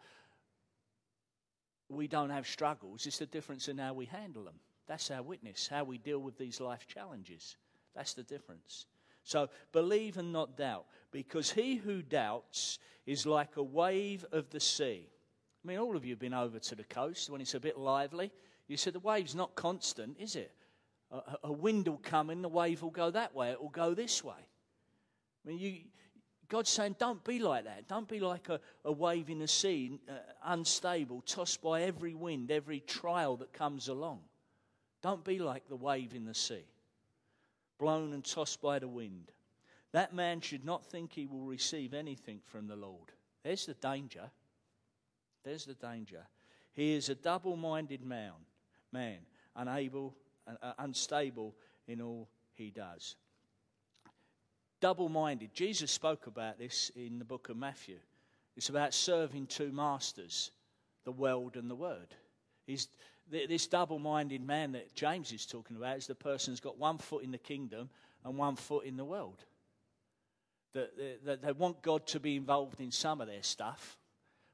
we 1.92 2.08
don't 2.08 2.30
have 2.30 2.48
struggles. 2.48 3.06
It's 3.06 3.20
the 3.20 3.26
difference 3.26 3.68
in 3.68 3.78
how 3.78 3.94
we 3.94 4.06
handle 4.06 4.44
them. 4.44 4.60
That's 4.88 5.12
our 5.12 5.22
witness, 5.22 5.68
how 5.68 5.84
we 5.84 5.98
deal 5.98 6.20
with 6.20 6.38
these 6.38 6.60
life 6.60 6.88
challenges. 6.88 7.58
That's 7.96 8.14
the 8.14 8.24
difference. 8.24 8.86
So 9.24 9.50
believe 9.72 10.18
and 10.18 10.34
not 10.34 10.58
doubt, 10.58 10.86
because 11.12 11.52
he 11.52 11.76
who 11.76 12.02
doubts 12.02 12.80
is 13.06 13.26
like 13.26 13.58
a 13.58 13.64
wave 13.64 14.26
of 14.32 14.50
the 14.50 14.60
sea. 14.60 15.08
I 15.64 15.68
mean, 15.68 15.78
all 15.78 15.96
of 15.96 16.06
you 16.06 16.12
have 16.12 16.20
been 16.20 16.34
over 16.34 16.60
to 16.60 16.76
the 16.76 16.84
coast 16.84 17.30
when 17.30 17.42
it's 17.42 17.54
a 17.54 17.60
bit 17.60 17.78
lively. 17.78 18.32
You 18.68 18.78
said 18.78 18.94
the 18.94 19.00
wave's 19.00 19.36
not 19.36 19.56
constant, 19.56 20.18
is 20.20 20.36
it? 20.36 20.52
A, 21.12 21.22
a 21.44 21.52
wind 21.52 21.88
will 21.88 22.02
come 22.02 22.30
in, 22.30 22.42
the 22.42 22.50
wave 22.50 22.82
will 22.82 22.90
go 22.90 23.12
that 23.12 23.36
way, 23.36 23.52
it 23.52 23.62
will 23.62 23.70
go 23.70 23.94
this 23.94 24.24
way. 24.24 24.34
I 25.46 25.50
mean, 25.50 25.60
you, 25.60 25.76
God's 26.52 26.70
saying, 26.70 26.98
don't 27.00 27.24
be 27.24 27.40
like 27.40 27.64
that. 27.64 27.88
Don't 27.88 28.10
be 28.10 28.20
like 28.20 28.50
a, 28.50 28.60
a 28.84 28.92
wave 28.92 29.30
in 29.30 29.40
the 29.40 29.48
sea, 29.48 29.98
uh, 30.10 30.12
unstable, 30.44 31.22
tossed 31.22 31.62
by 31.62 31.84
every 31.84 32.14
wind, 32.14 32.52
every 32.52 32.82
trial 32.82 33.38
that 33.38 33.54
comes 33.54 33.88
along. 33.88 34.20
Don't 35.02 35.24
be 35.24 35.40
like 35.40 35.70
the 35.70 35.78
wave 35.78 36.14
in 36.14 36.26
the 36.26 36.34
sea, 36.34 36.66
blown 37.80 38.12
and 38.12 38.26
tossed 38.26 38.62
by 38.62 38.80
the 38.80 38.88
wind. 38.90 39.32
That 39.94 40.14
man 40.14 40.42
should 40.42 40.66
not 40.66 40.86
think 40.86 41.14
he 41.14 41.26
will 41.26 41.46
receive 41.46 41.94
anything 41.94 42.42
from 42.44 42.68
the 42.68 42.76
Lord. 42.76 43.14
There's 43.46 43.66
the 43.66 43.74
danger. 43.76 44.30
There's 45.46 45.64
the 45.64 45.76
danger. 45.76 46.28
He 46.74 46.96
is 46.96 47.08
a 47.08 47.16
double 47.16 47.56
minded 47.56 48.04
man, 48.04 48.34
man, 48.92 49.20
unable, 49.56 50.18
uh, 50.46 50.74
unstable 50.80 51.56
in 51.88 52.02
all 52.02 52.28
he 52.56 52.72
does 52.72 53.16
double 54.82 55.08
minded. 55.08 55.54
Jesus 55.54 55.92
spoke 55.92 56.28
about 56.28 56.58
this 56.60 56.92
in 56.96 57.20
the 57.20 57.26
book 57.26 57.50
of 57.50 57.56
Matthew. 57.56 57.98
It's 58.58 58.70
about 58.70 58.94
serving 58.94 59.46
two 59.46 59.72
masters, 59.72 60.52
the 61.06 61.12
world 61.12 61.56
and 61.56 61.70
the 61.70 61.76
word. 61.76 62.16
He's, 62.66 62.90
this 63.30 63.68
double 63.68 64.00
minded 64.00 64.46
man 64.46 64.74
that 64.74 64.94
James 64.94 65.32
is 65.32 65.46
talking 65.46 65.78
about 65.78 65.98
is 65.98 66.08
the 66.08 66.16
person 66.16 66.52
who's 66.52 66.60
got 66.60 66.78
one 66.78 66.98
foot 66.98 67.24
in 67.24 67.32
the 67.32 67.38
kingdom 67.38 67.90
and 68.26 68.38
one 68.38 68.56
foot 68.56 68.86
in 68.86 68.98
the 68.98 69.06
world. 69.06 69.46
That, 70.74 71.42
they 71.42 71.52
want 71.52 71.82
God 71.82 72.08
to 72.08 72.20
be 72.20 72.36
involved 72.36 72.80
in 72.80 72.92
some 72.92 73.22
of 73.22 73.28
their 73.28 73.44
stuff, 73.44 73.98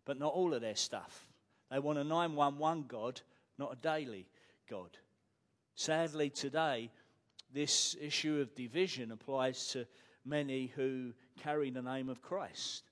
but 0.06 0.20
not 0.20 0.34
all 0.34 0.54
of 0.54 0.62
their 0.62 0.76
stuff. 0.76 1.28
They 1.72 1.80
want 1.80 2.00
a 2.00 2.04
911 2.04 2.86
God, 2.88 3.22
not 3.58 3.74
a 3.74 3.76
daily 3.76 4.28
God. 4.70 4.90
Sadly, 5.76 6.30
today, 6.30 6.90
this 7.54 7.96
issue 8.02 8.40
of 8.42 8.56
division 8.56 9.12
applies 9.12 9.68
to 9.70 9.86
many 10.28 10.68
who 10.76 11.14
carry 11.42 11.70
the 11.70 11.82
name 11.82 12.10
of 12.10 12.22
Christ. 12.22 12.84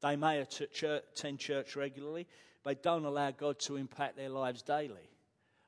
They 0.00 0.16
may 0.16 0.40
attend 0.40 1.38
church 1.38 1.76
regularly, 1.76 2.26
but 2.62 2.82
don't 2.82 3.04
allow 3.04 3.30
God 3.30 3.58
to 3.60 3.76
impact 3.76 4.16
their 4.16 4.28
lives 4.28 4.62
daily. 4.62 5.10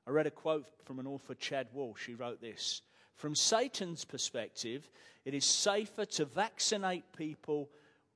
I 0.07 0.11
read 0.11 0.27
a 0.27 0.31
quote 0.31 0.67
from 0.85 0.99
an 0.99 1.07
author, 1.07 1.35
Chad 1.35 1.69
Walsh. 1.73 2.07
He 2.07 2.15
wrote 2.15 2.41
this 2.41 2.83
From 3.17 3.35
Satan's 3.35 4.05
perspective, 4.05 4.89
it 5.25 5.35
is 5.35 5.45
safer 5.45 6.05
to 6.05 6.25
vaccinate 6.25 7.05
people 7.17 7.71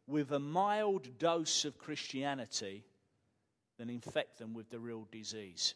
with 0.07 0.33
a 0.33 0.39
mild 0.39 1.19
dose 1.19 1.65
of 1.65 1.79
Christianity 1.79 2.85
than 3.79 3.89
infect 3.89 4.39
them 4.39 4.53
with 4.53 4.71
the 4.71 4.79
real 4.79 5.07
disease. 5.11 5.75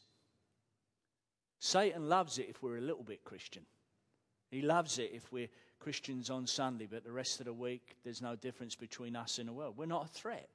Satan 1.58 2.08
loves 2.08 2.38
it 2.38 2.48
if 2.50 2.62
we're 2.62 2.76
a 2.76 2.82
little 2.82 3.02
bit 3.02 3.24
Christian. 3.24 3.64
He 4.50 4.60
loves 4.60 4.98
it 4.98 5.10
if 5.14 5.32
we're 5.32 5.48
Christians 5.84 6.30
on 6.30 6.46
Sunday, 6.46 6.88
but 6.90 7.04
the 7.04 7.12
rest 7.12 7.40
of 7.40 7.46
the 7.46 7.52
week, 7.52 7.96
there's 8.04 8.22
no 8.22 8.36
difference 8.36 8.74
between 8.74 9.14
us 9.14 9.38
and 9.38 9.46
the 9.46 9.52
world. 9.52 9.76
We're 9.76 9.84
not 9.84 10.06
a 10.06 10.08
threat. 10.08 10.48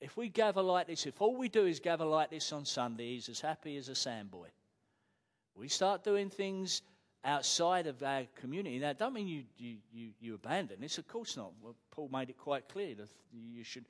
If 0.00 0.16
we 0.16 0.28
gather 0.28 0.62
like 0.62 0.88
this, 0.88 1.06
if 1.06 1.22
all 1.22 1.36
we 1.36 1.48
do 1.48 1.64
is 1.64 1.78
gather 1.78 2.04
like 2.04 2.28
this 2.28 2.52
on 2.52 2.64
Sunday, 2.64 3.14
he's 3.14 3.28
as 3.28 3.40
happy 3.40 3.76
as 3.76 3.88
a 3.88 3.92
sandboy. 3.92 4.48
We 5.54 5.68
start 5.68 6.02
doing 6.02 6.28
things 6.28 6.82
outside 7.24 7.86
of 7.86 8.02
our 8.02 8.24
community. 8.34 8.80
That 8.80 8.98
don't 8.98 9.12
mean 9.12 9.28
you, 9.28 9.44
you, 9.56 9.76
you, 9.92 10.08
you 10.18 10.34
abandon 10.34 10.80
this, 10.80 10.98
of 10.98 11.06
course 11.06 11.36
not. 11.36 11.52
Well, 11.62 11.76
Paul 11.92 12.08
made 12.12 12.30
it 12.30 12.36
quite 12.36 12.68
clear 12.68 12.96
that 12.96 13.08
you 13.32 13.62
should 13.62 13.84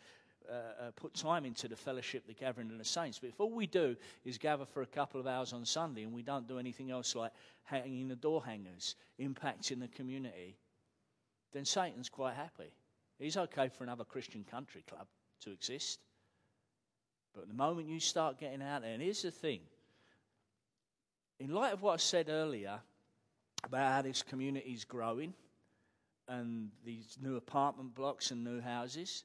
uh, 0.50 0.86
uh, 0.86 0.90
put 0.96 1.14
time 1.14 1.44
into 1.44 1.68
the 1.68 1.76
fellowship, 1.76 2.26
the 2.26 2.34
gathering 2.34 2.70
of 2.70 2.78
the 2.78 2.84
saints. 2.84 3.18
But 3.18 3.28
if 3.28 3.40
all 3.40 3.52
we 3.52 3.66
do 3.66 3.96
is 4.24 4.36
gather 4.36 4.64
for 4.64 4.82
a 4.82 4.86
couple 4.86 5.20
of 5.20 5.26
hours 5.26 5.52
on 5.52 5.64
Sunday 5.64 6.02
and 6.02 6.12
we 6.12 6.22
don't 6.22 6.48
do 6.48 6.58
anything 6.58 6.90
else 6.90 7.14
like 7.14 7.32
hanging 7.64 8.08
the 8.08 8.16
door 8.16 8.44
hangers, 8.44 8.96
impacting 9.20 9.80
the 9.80 9.88
community, 9.88 10.56
then 11.52 11.64
Satan's 11.64 12.08
quite 12.08 12.34
happy. 12.34 12.72
He's 13.18 13.36
okay 13.36 13.68
for 13.68 13.84
another 13.84 14.04
Christian 14.04 14.44
country 14.50 14.82
club 14.88 15.06
to 15.42 15.52
exist. 15.52 16.00
But 17.34 17.48
the 17.48 17.54
moment 17.54 17.88
you 17.88 18.00
start 18.00 18.38
getting 18.38 18.62
out 18.62 18.82
there, 18.82 18.92
and 18.92 19.02
here's 19.02 19.22
the 19.22 19.30
thing 19.30 19.60
in 21.38 21.54
light 21.54 21.72
of 21.72 21.82
what 21.82 21.94
I 21.94 21.96
said 21.96 22.28
earlier 22.28 22.80
about 23.64 23.92
how 23.92 24.02
this 24.02 24.22
community 24.22 24.72
is 24.72 24.84
growing, 24.84 25.32
and 26.28 26.70
these 26.84 27.18
new 27.20 27.36
apartment 27.36 27.94
blocks 27.94 28.30
and 28.30 28.44
new 28.44 28.60
houses? 28.60 29.24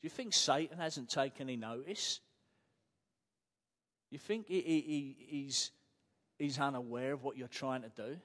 Do 0.00 0.06
you 0.06 0.10
think 0.10 0.34
Satan 0.34 0.78
hasn't 0.78 1.08
taken 1.08 1.48
any 1.48 1.56
notice? 1.56 2.20
You 4.10 4.18
think 4.18 4.46
he, 4.48 4.60
he, 4.60 5.16
he's, 5.26 5.70
he's 6.38 6.58
unaware 6.58 7.12
of 7.12 7.24
what 7.24 7.36
you're 7.36 7.48
trying 7.48 7.82
to 7.82 7.88
do? 7.88 8.16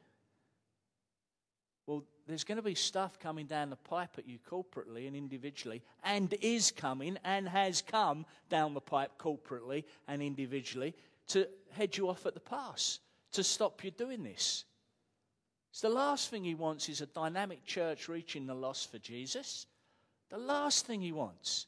Well, 1.87 2.03
there's 2.27 2.43
going 2.43 2.57
to 2.57 2.61
be 2.61 2.75
stuff 2.75 3.19
coming 3.19 3.47
down 3.47 3.69
the 3.69 3.75
pipe 3.75 4.11
at 4.17 4.27
you 4.27 4.37
corporately 4.49 5.07
and 5.07 5.15
individually, 5.15 5.81
and 6.03 6.33
is 6.41 6.71
coming 6.71 7.17
and 7.23 7.47
has 7.49 7.81
come 7.81 8.25
down 8.49 8.73
the 8.73 8.81
pipe 8.81 9.11
corporately 9.17 9.85
and 10.07 10.21
individually 10.21 10.93
to 11.29 11.47
head 11.71 11.97
you 11.97 12.09
off 12.09 12.25
at 12.25 12.33
the 12.33 12.39
pass, 12.39 12.99
to 13.33 13.43
stop 13.43 13.83
you 13.83 13.91
doing 13.91 14.23
this. 14.23 14.65
So 15.71 15.89
the 15.89 15.95
last 15.95 16.29
thing 16.29 16.43
he 16.43 16.55
wants 16.55 16.89
is 16.89 17.01
a 17.01 17.05
dynamic 17.05 17.65
church 17.65 18.09
reaching 18.09 18.45
the 18.45 18.53
lost 18.53 18.91
for 18.91 18.99
Jesus. 18.99 19.65
The 20.31 20.37
last 20.37 20.85
thing 20.87 21.01
he 21.01 21.11
wants. 21.11 21.67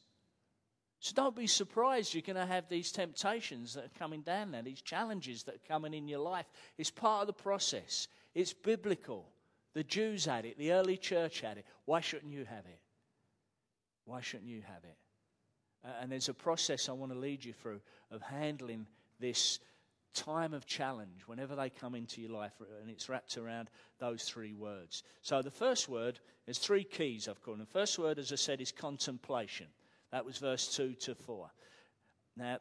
So 0.98 1.12
don't 1.14 1.36
be 1.36 1.46
surprised 1.46 2.14
you're 2.14 2.22
going 2.22 2.36
to 2.36 2.46
have 2.46 2.66
these 2.68 2.90
temptations 2.90 3.74
that 3.74 3.84
are 3.84 3.98
coming 3.98 4.22
down 4.22 4.50
there, 4.50 4.62
these 4.62 4.80
challenges 4.80 5.42
that 5.42 5.56
are 5.56 5.68
coming 5.68 5.92
in 5.92 6.08
your 6.08 6.20
life. 6.20 6.46
It's 6.78 6.90
part 6.90 7.20
of 7.20 7.26
the 7.26 7.42
process, 7.42 8.08
it's 8.34 8.54
biblical. 8.54 9.28
The 9.74 9.84
Jews 9.84 10.24
had 10.24 10.46
it, 10.46 10.56
the 10.56 10.72
early 10.72 10.96
church 10.96 11.40
had 11.40 11.58
it. 11.58 11.66
Why 11.84 12.00
shouldn't 12.00 12.32
you 12.32 12.44
have 12.44 12.64
it? 12.64 12.78
Why 14.06 14.20
shouldn't 14.20 14.48
you 14.48 14.62
have 14.62 14.84
it? 14.84 14.96
And 16.00 16.10
there's 16.10 16.28
a 16.28 16.34
process 16.34 16.88
I 16.88 16.92
want 16.92 17.12
to 17.12 17.18
lead 17.18 17.44
you 17.44 17.52
through 17.52 17.80
of 18.10 18.22
handling 18.22 18.86
this 19.18 19.58
time 20.14 20.54
of 20.54 20.66
challenge 20.66 21.22
whenever 21.26 21.54
they 21.54 21.68
come 21.68 21.94
into 21.94 22.20
your 22.20 22.30
life, 22.30 22.52
and 22.80 22.90
it's 22.90 23.08
wrapped 23.08 23.36
around 23.36 23.68
those 23.98 24.24
three 24.24 24.54
words. 24.54 25.02
So 25.22 25.42
the 25.42 25.50
first 25.50 25.88
word, 25.88 26.20
there's 26.46 26.58
three 26.58 26.84
keys 26.84 27.28
I've 27.28 27.42
called. 27.42 27.60
The 27.60 27.66
first 27.66 27.98
word, 27.98 28.18
as 28.18 28.32
I 28.32 28.36
said, 28.36 28.60
is 28.60 28.72
contemplation. 28.72 29.66
That 30.12 30.24
was 30.24 30.38
verse 30.38 30.74
2 30.74 30.94
to 30.94 31.14
4. 31.14 31.50
Now, 32.36 32.58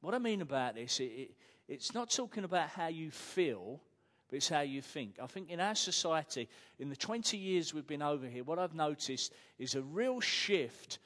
what 0.00 0.14
I 0.14 0.18
mean 0.18 0.42
about 0.42 0.74
this, 0.74 1.00
it, 1.00 1.04
it, 1.04 1.30
it's 1.68 1.94
not 1.94 2.10
talking 2.10 2.44
about 2.44 2.68
how 2.68 2.88
you 2.88 3.10
feel, 3.10 3.80
but 4.28 4.36
it's 4.36 4.48
how 4.48 4.60
you 4.60 4.82
think. 4.82 5.16
I 5.22 5.26
think 5.26 5.50
in 5.50 5.60
our 5.60 5.74
society, 5.74 6.48
in 6.78 6.88
the 6.88 6.96
20 6.96 7.36
years 7.36 7.74
we've 7.74 7.86
been 7.86 8.02
over 8.02 8.26
here, 8.26 8.44
what 8.44 8.58
I've 8.58 8.74
noticed 8.74 9.32
is 9.58 9.74
a 9.74 9.82
real 9.82 10.20
shift 10.20 10.98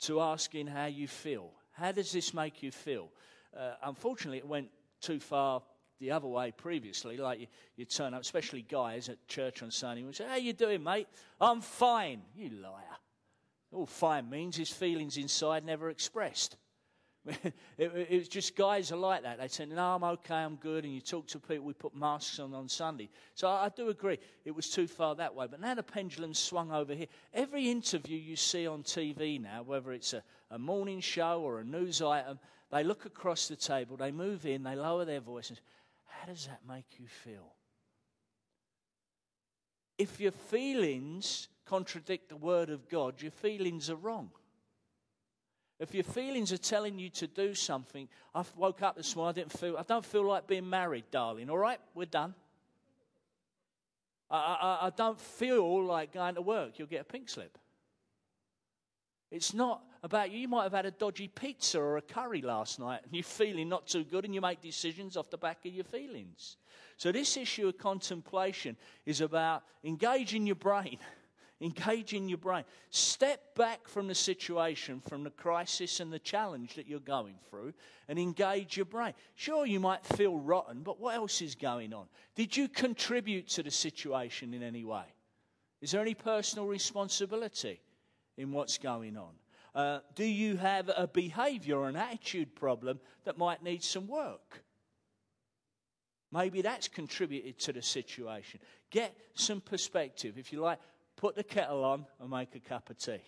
to 0.00 0.20
asking 0.20 0.66
how 0.66 0.86
you 0.86 1.06
feel. 1.06 1.50
How 1.72 1.92
does 1.92 2.12
this 2.12 2.34
make 2.34 2.62
you 2.62 2.70
feel? 2.70 3.10
Uh, 3.56 3.74
unfortunately, 3.84 4.38
it 4.38 4.46
went 4.46 4.68
too 5.04 5.20
far 5.20 5.62
the 6.00 6.10
other 6.10 6.26
way 6.28 6.52
previously. 6.52 7.16
Like 7.16 7.40
you, 7.40 7.46
you 7.76 7.84
turn 7.84 8.14
up, 8.14 8.20
especially 8.20 8.62
guys 8.62 9.08
at 9.08 9.26
church 9.28 9.62
on 9.62 9.70
Sunday, 9.70 10.02
and 10.02 10.14
say, 10.14 10.26
"How 10.28 10.36
you 10.36 10.52
doing, 10.52 10.82
mate? 10.82 11.08
I'm 11.40 11.60
fine." 11.60 12.22
You 12.34 12.50
liar. 12.50 12.82
All 13.72 13.86
fine 13.86 14.30
means 14.30 14.56
his 14.56 14.70
feelings 14.70 15.16
inside 15.16 15.64
never 15.64 15.90
expressed. 15.90 16.56
it, 17.26 17.54
it, 17.78 18.18
was 18.18 18.28
just 18.28 18.54
guys 18.54 18.92
are 18.92 18.96
like 18.96 19.22
that. 19.22 19.40
They 19.40 19.48
say, 19.48 19.64
No, 19.64 19.94
I'm 19.94 20.04
okay, 20.04 20.34
I'm 20.34 20.56
good. 20.56 20.84
And 20.84 20.94
you 20.94 21.00
talk 21.00 21.26
to 21.28 21.40
people, 21.40 21.64
we 21.64 21.72
put 21.72 21.96
masks 21.96 22.38
on 22.38 22.52
on 22.52 22.68
Sunday. 22.68 23.08
So 23.34 23.48
I, 23.48 23.64
I 23.64 23.68
do 23.74 23.88
agree, 23.88 24.18
it 24.44 24.50
was 24.54 24.68
too 24.68 24.86
far 24.86 25.14
that 25.14 25.34
way. 25.34 25.46
But 25.50 25.60
now 25.60 25.74
the 25.74 25.82
pendulum 25.82 26.34
swung 26.34 26.70
over 26.70 26.94
here. 26.94 27.06
Every 27.32 27.70
interview 27.70 28.18
you 28.18 28.36
see 28.36 28.66
on 28.66 28.82
TV 28.82 29.40
now, 29.40 29.62
whether 29.62 29.92
it's 29.92 30.12
a, 30.12 30.22
a 30.50 30.58
morning 30.58 31.00
show 31.00 31.40
or 31.40 31.60
a 31.60 31.64
news 31.64 32.02
item, 32.02 32.38
they 32.74 32.82
look 32.82 33.04
across 33.06 33.46
the 33.46 33.54
table, 33.54 33.96
they 33.96 34.10
move 34.10 34.46
in, 34.46 34.64
they 34.64 34.74
lower 34.74 35.04
their 35.04 35.20
voices. 35.20 35.60
How 36.06 36.26
does 36.26 36.46
that 36.46 36.58
make 36.68 36.98
you 36.98 37.06
feel? 37.06 37.54
If 39.96 40.18
your 40.18 40.32
feelings 40.32 41.46
contradict 41.66 42.30
the 42.30 42.36
Word 42.36 42.70
of 42.70 42.88
God, 42.88 43.22
your 43.22 43.30
feelings 43.30 43.90
are 43.90 43.96
wrong. 43.96 44.30
If 45.78 45.94
your 45.94 46.02
feelings 46.02 46.52
are 46.52 46.58
telling 46.58 46.98
you 46.98 47.10
to 47.10 47.28
do 47.28 47.54
something, 47.54 48.08
I 48.34 48.42
woke 48.56 48.82
up 48.82 48.96
this 48.96 49.14
morning, 49.14 49.30
I 49.30 49.34
didn't 49.34 49.56
feel, 49.56 49.76
I 49.76 49.84
don't 49.84 50.04
feel 50.04 50.26
like 50.26 50.48
being 50.48 50.68
married, 50.68 51.04
darling. 51.12 51.50
All 51.50 51.58
right, 51.58 51.78
we're 51.94 52.06
done. 52.06 52.34
I, 54.28 54.36
I, 54.36 54.86
I 54.86 54.90
don't 54.90 55.20
feel 55.20 55.84
like 55.84 56.12
going 56.12 56.34
to 56.34 56.42
work. 56.42 56.80
You'll 56.80 56.88
get 56.88 57.02
a 57.02 57.04
pink 57.04 57.28
slip. 57.28 57.56
It's 59.34 59.52
not 59.52 59.82
about 60.04 60.30
you. 60.30 60.38
You 60.38 60.48
might 60.48 60.62
have 60.62 60.72
had 60.72 60.86
a 60.86 60.92
dodgy 60.92 61.26
pizza 61.26 61.80
or 61.80 61.96
a 61.96 62.02
curry 62.02 62.40
last 62.40 62.78
night 62.78 63.00
and 63.02 63.12
you're 63.12 63.24
feeling 63.24 63.68
not 63.68 63.88
too 63.88 64.04
good 64.04 64.24
and 64.24 64.32
you 64.32 64.40
make 64.40 64.60
decisions 64.60 65.16
off 65.16 65.28
the 65.28 65.36
back 65.36 65.66
of 65.66 65.74
your 65.74 65.82
feelings. 65.82 66.56
So, 66.98 67.10
this 67.10 67.36
issue 67.36 67.66
of 67.66 67.76
contemplation 67.76 68.76
is 69.04 69.20
about 69.20 69.64
engaging 69.82 70.46
your 70.46 70.54
brain. 70.54 70.98
Engage 71.60 72.14
in 72.14 72.28
your 72.28 72.38
brain. 72.38 72.64
Step 72.90 73.54
back 73.54 73.88
from 73.88 74.06
the 74.06 74.14
situation, 74.14 75.00
from 75.00 75.24
the 75.24 75.30
crisis 75.30 76.00
and 76.00 76.12
the 76.12 76.18
challenge 76.18 76.74
that 76.74 76.86
you're 76.86 76.98
going 76.98 77.36
through, 77.48 77.72
and 78.08 78.18
engage 78.18 78.76
your 78.76 78.86
brain. 78.86 79.14
Sure, 79.34 79.64
you 79.64 79.80
might 79.80 80.04
feel 80.04 80.36
rotten, 80.36 80.82
but 80.82 81.00
what 81.00 81.14
else 81.14 81.40
is 81.40 81.54
going 81.54 81.94
on? 81.94 82.06
Did 82.34 82.56
you 82.56 82.68
contribute 82.68 83.48
to 83.50 83.62
the 83.62 83.70
situation 83.70 84.52
in 84.52 84.62
any 84.62 84.84
way? 84.84 85.04
Is 85.80 85.92
there 85.92 86.02
any 86.02 86.14
personal 86.14 86.66
responsibility 86.66 87.80
in 88.36 88.52
what's 88.52 88.78
going 88.78 89.16
on? 89.16 89.32
Uh, 89.74 90.00
do 90.14 90.24
you 90.24 90.56
have 90.56 90.90
a 90.96 91.08
behavior 91.08 91.78
or 91.78 91.88
an 91.88 91.96
attitude 91.96 92.54
problem 92.54 93.00
that 93.24 93.38
might 93.38 93.62
need 93.62 93.82
some 93.82 94.06
work? 94.06 94.62
Maybe 96.30 96.62
that's 96.62 96.88
contributed 96.88 97.58
to 97.60 97.72
the 97.72 97.82
situation. 97.82 98.60
Get 98.90 99.16
some 99.34 99.60
perspective. 99.60 100.38
If 100.38 100.52
you 100.52 100.60
like, 100.60 100.78
put 101.16 101.36
the 101.36 101.44
kettle 101.44 101.84
on 101.84 102.06
and 102.20 102.30
make 102.30 102.54
a 102.54 102.60
cup 102.60 102.90
of 102.90 102.98
tea. 102.98 103.22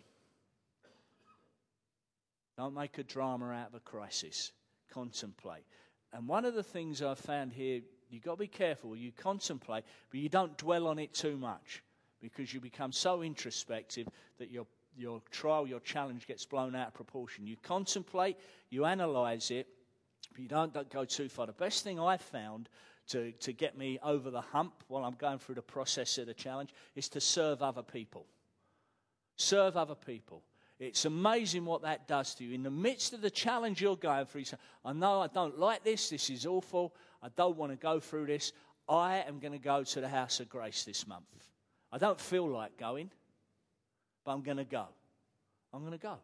Don't 2.56 2.74
make 2.74 2.98
a 2.98 3.04
drama 3.04 3.50
out 3.50 3.68
of 3.68 3.74
a 3.74 3.80
crisis. 3.80 4.52
Contemplate. 4.92 5.64
And 6.12 6.26
one 6.26 6.44
of 6.44 6.54
the 6.54 6.62
things 6.62 7.02
I've 7.02 7.18
found 7.18 7.52
here, 7.52 7.80
you've 8.08 8.22
got 8.22 8.32
to 8.32 8.38
be 8.38 8.48
careful. 8.48 8.96
You 8.96 9.12
contemplate, 9.12 9.84
but 10.10 10.20
you 10.20 10.28
don't 10.28 10.56
dwell 10.56 10.86
on 10.86 10.98
it 10.98 11.12
too 11.12 11.36
much 11.36 11.82
because 12.20 12.54
you 12.54 12.60
become 12.60 12.92
so 12.92 13.22
introspective 13.22 14.08
that 14.38 14.50
your, 14.50 14.66
your 14.96 15.20
trial, 15.30 15.66
your 15.66 15.80
challenge 15.80 16.26
gets 16.26 16.44
blown 16.44 16.74
out 16.74 16.88
of 16.88 16.94
proportion. 16.94 17.46
You 17.46 17.56
contemplate, 17.62 18.36
you 18.70 18.84
analyze 18.84 19.50
it, 19.50 19.66
but 20.32 20.40
you 20.40 20.48
don't, 20.48 20.72
don't 20.72 20.90
go 20.90 21.04
too 21.04 21.28
far. 21.28 21.46
The 21.46 21.52
best 21.52 21.84
thing 21.84 22.00
I've 22.00 22.22
found 22.22 22.68
to, 23.08 23.32
to 23.32 23.52
get 23.52 23.76
me 23.76 23.98
over 24.02 24.30
the 24.30 24.40
hump 24.40 24.84
while 24.88 25.04
I'm 25.04 25.14
going 25.14 25.38
through 25.38 25.56
the 25.56 25.62
process 25.62 26.18
of 26.18 26.26
the 26.26 26.34
challenge 26.34 26.70
is 26.94 27.08
to 27.10 27.20
serve 27.20 27.62
other 27.62 27.82
people. 27.82 28.26
Serve 29.36 29.76
other 29.76 29.94
people. 29.94 30.42
It's 30.78 31.04
amazing 31.06 31.64
what 31.64 31.82
that 31.82 32.06
does 32.06 32.34
to 32.34 32.44
you. 32.44 32.54
In 32.54 32.62
the 32.62 32.70
midst 32.70 33.14
of 33.14 33.22
the 33.22 33.30
challenge 33.30 33.80
you're 33.80 33.96
going 33.96 34.26
through, 34.26 34.40
you 34.40 34.44
say, 34.44 34.58
I 34.84 34.92
know 34.92 35.20
I 35.20 35.28
don't 35.28 35.58
like 35.58 35.84
this, 35.84 36.10
this 36.10 36.28
is 36.28 36.44
awful, 36.44 36.94
I 37.22 37.28
don't 37.36 37.56
want 37.56 37.72
to 37.72 37.76
go 37.76 37.98
through 37.98 38.26
this. 38.26 38.52
I 38.88 39.24
am 39.26 39.38
going 39.38 39.52
to 39.52 39.58
go 39.58 39.82
to 39.82 40.00
the 40.00 40.08
house 40.08 40.38
of 40.38 40.48
grace 40.48 40.84
this 40.84 41.06
month. 41.06 41.24
I 41.90 41.98
don't 41.98 42.20
feel 42.20 42.46
like 42.46 42.76
going, 42.76 43.10
but 44.26 44.32
I'm 44.32 44.42
going 44.42 44.56
to 44.58 44.64
go. 44.64 44.86
I'm 45.72 45.80
going 45.80 45.92
to 45.92 45.98
go. 45.98 46.16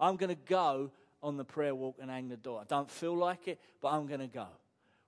I'm 0.00 0.16
going 0.16 0.34
to 0.34 0.42
go 0.48 0.90
on 1.22 1.36
the 1.36 1.44
prayer 1.44 1.74
walk 1.74 1.96
and 2.00 2.10
hang 2.10 2.28
the 2.28 2.36
door. 2.36 2.60
I 2.60 2.64
don't 2.64 2.90
feel 2.90 3.16
like 3.16 3.46
it, 3.46 3.60
but 3.80 3.88
I'm 3.88 4.06
going 4.06 4.20
to 4.20 4.26
go. 4.26 4.48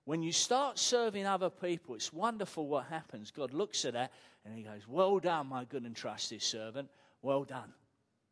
When 0.05 0.23
you 0.23 0.31
start 0.31 0.79
serving 0.79 1.25
other 1.25 1.49
people, 1.49 1.95
it's 1.95 2.13
wonderful 2.13 2.67
what 2.67 2.85
happens. 2.85 3.29
God 3.29 3.53
looks 3.53 3.83
at 3.83 3.93
that 3.93 4.11
and 4.45 4.55
He 4.55 4.63
goes, 4.63 4.87
Well 4.87 5.19
done, 5.19 5.47
my 5.47 5.65
good 5.65 5.83
and 5.83 5.95
trusty 5.95 6.39
servant. 6.39 6.89
Well 7.21 7.43
done. 7.43 7.73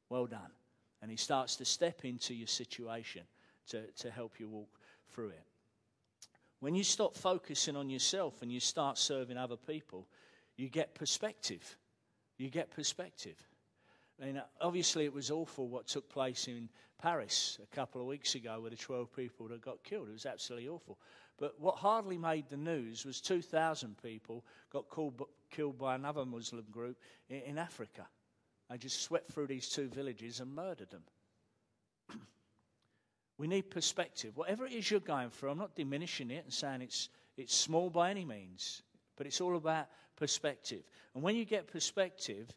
Well 0.10 0.25
done. 0.25 0.51
And 1.01 1.12
He 1.12 1.17
starts 1.17 1.58
to 1.58 1.65
step 1.65 2.06
into 2.06 2.34
your 2.34 2.47
situation 2.47 3.23
to, 3.69 3.88
to 3.88 4.10
help 4.10 4.39
you 4.39 4.47
walk 4.47 4.69
through 5.13 5.30
it. 5.30 5.43
When 6.60 6.75
you 6.75 6.84
stop 6.84 7.15
focusing 7.15 7.75
on 7.75 7.89
yourself 7.89 8.41
and 8.41 8.51
you 8.51 8.60
start 8.60 8.97
serving 8.97 9.38
other 9.38 9.58
people, 9.58 10.08
you 10.56 10.69
get 10.69 10.93
perspective. 10.93 11.77
You 12.38 12.49
get 12.49 12.69
perspective. 12.69 13.38
I 14.21 14.25
mean, 14.25 14.41
obviously, 14.60 15.05
it 15.05 15.13
was 15.13 15.31
awful 15.31 15.67
what 15.67 15.88
took 15.88 16.07
place 16.07 16.47
in 16.47 16.69
Paris 17.01 17.57
a 17.63 17.75
couple 17.75 18.01
of 18.01 18.07
weeks 18.07 18.36
ago 18.36 18.60
with 18.62 18.71
the 18.71 18.77
12 18.77 19.15
people 19.15 19.47
that 19.47 19.62
got 19.62 19.84
killed. 19.84 20.10
It 20.10 20.13
was 20.13 20.27
absolutely 20.27 20.69
awful. 20.69 20.99
But 21.39 21.60
what 21.60 21.77
hardly 21.77 22.19
made 22.19 22.47
the 22.47 22.57
news 22.57 23.03
was 23.03 23.19
2,000 23.19 23.97
people 24.03 24.45
got 24.71 24.86
killed 25.49 25.77
by 25.79 25.95
another 25.95 26.23
Muslim 26.23 26.65
group 26.69 26.97
in 27.29 27.57
Africa. 27.57 28.05
They 28.69 28.77
just 28.77 29.01
swept 29.01 29.31
through 29.31 29.47
these 29.47 29.69
two 29.69 29.88
villages 29.88 30.39
and 30.39 30.53
murdered 30.53 30.91
them. 30.91 31.03
we 33.39 33.47
need 33.47 33.71
perspective. 33.71 34.38
Whatever 34.38 34.67
it 34.67 34.73
is 34.73 34.91
you're 34.91 34.99
going 34.99 35.31
through, 35.31 35.49
I'm 35.49 35.57
not 35.57 35.75
diminishing 35.75 36.29
it 36.29 36.43
and 36.43 36.53
saying 36.53 36.81
it's, 36.81 37.10
it's 37.38 37.55
small 37.55 37.89
by 37.89 38.12
any 38.12 38.23
means, 38.23 38.84
but 39.17 39.25
it's 39.25 39.41
all 39.41 39.57
about 39.57 39.88
perspective. 40.15 40.84
And 41.15 41.23
when 41.23 41.36
you 41.36 41.43
get 41.43 41.67
perspective, 41.67 42.49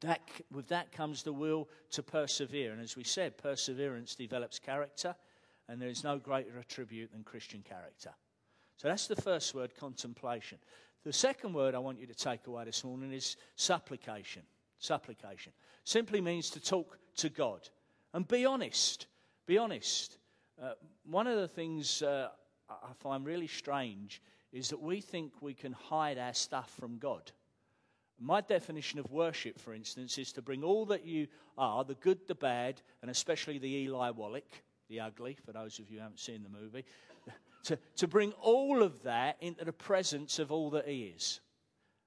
that, 0.00 0.20
with 0.50 0.68
that 0.68 0.92
comes 0.92 1.22
the 1.22 1.32
will 1.32 1.68
to 1.90 2.02
persevere. 2.02 2.72
And 2.72 2.80
as 2.80 2.96
we 2.96 3.04
said, 3.04 3.38
perseverance 3.38 4.14
develops 4.14 4.58
character 4.58 5.14
and 5.68 5.80
there 5.80 5.88
is 5.88 6.04
no 6.04 6.18
greater 6.18 6.58
attribute 6.58 7.12
than 7.12 7.24
Christian 7.24 7.62
character. 7.62 8.10
So 8.76 8.88
that's 8.88 9.06
the 9.06 9.16
first 9.16 9.54
word, 9.54 9.74
contemplation. 9.74 10.58
The 11.04 11.12
second 11.12 11.52
word 11.52 11.74
I 11.74 11.78
want 11.78 12.00
you 12.00 12.06
to 12.06 12.14
take 12.14 12.46
away 12.46 12.64
this 12.64 12.84
morning 12.84 13.12
is 13.12 13.36
supplication. 13.56 14.42
Supplication 14.78 15.52
simply 15.84 16.20
means 16.20 16.50
to 16.50 16.60
talk 16.60 16.98
to 17.16 17.28
God 17.28 17.68
and 18.12 18.26
be 18.26 18.44
honest. 18.44 19.06
Be 19.46 19.58
honest. 19.58 20.18
Uh, 20.60 20.72
one 21.04 21.26
of 21.26 21.38
the 21.38 21.48
things 21.48 22.02
uh, 22.02 22.28
I 22.68 22.92
find 22.98 23.24
really 23.24 23.46
strange 23.46 24.22
is 24.52 24.68
that 24.68 24.80
we 24.80 25.00
think 25.00 25.32
we 25.40 25.54
can 25.54 25.72
hide 25.72 26.18
our 26.18 26.34
stuff 26.34 26.72
from 26.78 26.98
God. 26.98 27.32
My 28.18 28.40
definition 28.40 28.98
of 28.98 29.10
worship, 29.10 29.58
for 29.58 29.74
instance, 29.74 30.18
is 30.18 30.32
to 30.32 30.42
bring 30.42 30.62
all 30.62 30.86
that 30.86 31.04
you 31.04 31.26
are 31.58 31.84
the 31.84 31.94
good, 31.94 32.26
the 32.28 32.34
bad, 32.34 32.80
and 33.00 33.10
especially 33.10 33.58
the 33.58 33.74
Eli 33.74 34.10
Wallach, 34.10 34.62
the 34.88 35.00
ugly, 35.00 35.36
for 35.44 35.52
those 35.52 35.78
of 35.78 35.90
you 35.90 35.96
who 35.96 36.02
haven't 36.02 36.20
seen 36.20 36.42
the 36.42 36.48
movie 36.48 36.84
to, 37.64 37.78
to 37.96 38.06
bring 38.06 38.32
all 38.32 38.82
of 38.82 39.02
that 39.02 39.36
into 39.40 39.64
the 39.64 39.72
presence 39.72 40.38
of 40.38 40.52
all 40.52 40.70
that 40.70 40.86
He 40.86 41.12
is. 41.16 41.40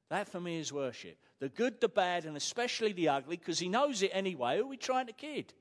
That 0.10 0.30
for 0.30 0.40
me 0.40 0.60
is 0.60 0.72
worship. 0.72 1.18
The 1.40 1.50
good, 1.50 1.82
the 1.82 1.90
bad, 1.90 2.26
and 2.26 2.38
especially 2.38 2.94
the 2.94 3.10
ugly, 3.10 3.38
because 3.38 3.60
He 3.60 3.70
knows 3.70 4.02
it 4.02 4.12
anyway. 4.14 4.58
Who 4.58 4.64
are 4.64 4.68
we 4.68 4.78
trying 4.78 5.08
to 5.08 5.14
kid? 5.14 5.54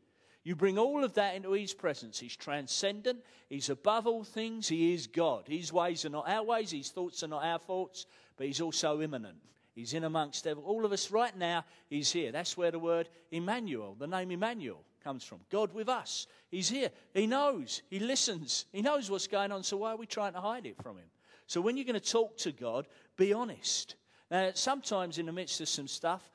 You 0.44 0.54
bring 0.54 0.78
all 0.78 1.02
of 1.02 1.14
that 1.14 1.34
into 1.34 1.52
His 1.52 1.72
presence. 1.72 2.20
He's 2.20 2.36
transcendent. 2.36 3.24
He's 3.48 3.70
above 3.70 4.06
all 4.06 4.24
things. 4.24 4.68
He 4.68 4.92
is 4.92 5.06
God. 5.06 5.48
His 5.48 5.72
ways 5.72 6.04
are 6.04 6.10
not 6.10 6.28
our 6.28 6.44
ways. 6.44 6.70
His 6.70 6.90
thoughts 6.90 7.22
are 7.22 7.28
not 7.28 7.44
our 7.44 7.58
thoughts. 7.58 8.06
But 8.36 8.46
He's 8.46 8.60
also 8.60 9.00
immanent. 9.00 9.38
He's 9.74 9.92
in 9.92 10.04
amongst 10.04 10.46
all 10.46 10.84
of 10.84 10.92
us 10.92 11.10
right 11.10 11.36
now. 11.36 11.64
He's 11.88 12.12
here. 12.12 12.30
That's 12.30 12.56
where 12.56 12.70
the 12.70 12.78
word 12.78 13.08
Emmanuel, 13.32 13.96
the 13.98 14.06
name 14.06 14.30
Emmanuel, 14.30 14.84
comes 15.02 15.24
from. 15.24 15.40
God 15.50 15.74
with 15.74 15.88
us. 15.88 16.26
He's 16.48 16.68
here. 16.68 16.90
He 17.12 17.26
knows. 17.26 17.82
He 17.90 17.98
listens. 17.98 18.66
He 18.72 18.82
knows 18.82 19.10
what's 19.10 19.26
going 19.26 19.50
on. 19.50 19.64
So 19.64 19.78
why 19.78 19.92
are 19.92 19.96
we 19.96 20.06
trying 20.06 20.34
to 20.34 20.40
hide 20.40 20.66
it 20.66 20.80
from 20.80 20.96
Him? 20.96 21.06
So 21.46 21.60
when 21.60 21.76
you're 21.76 21.86
going 21.86 22.00
to 22.00 22.12
talk 22.12 22.36
to 22.38 22.52
God, 22.52 22.86
be 23.16 23.32
honest. 23.32 23.96
Now, 24.30 24.52
sometimes 24.54 25.18
in 25.18 25.26
the 25.26 25.32
midst 25.32 25.60
of 25.60 25.68
some 25.68 25.88
stuff, 25.88 26.30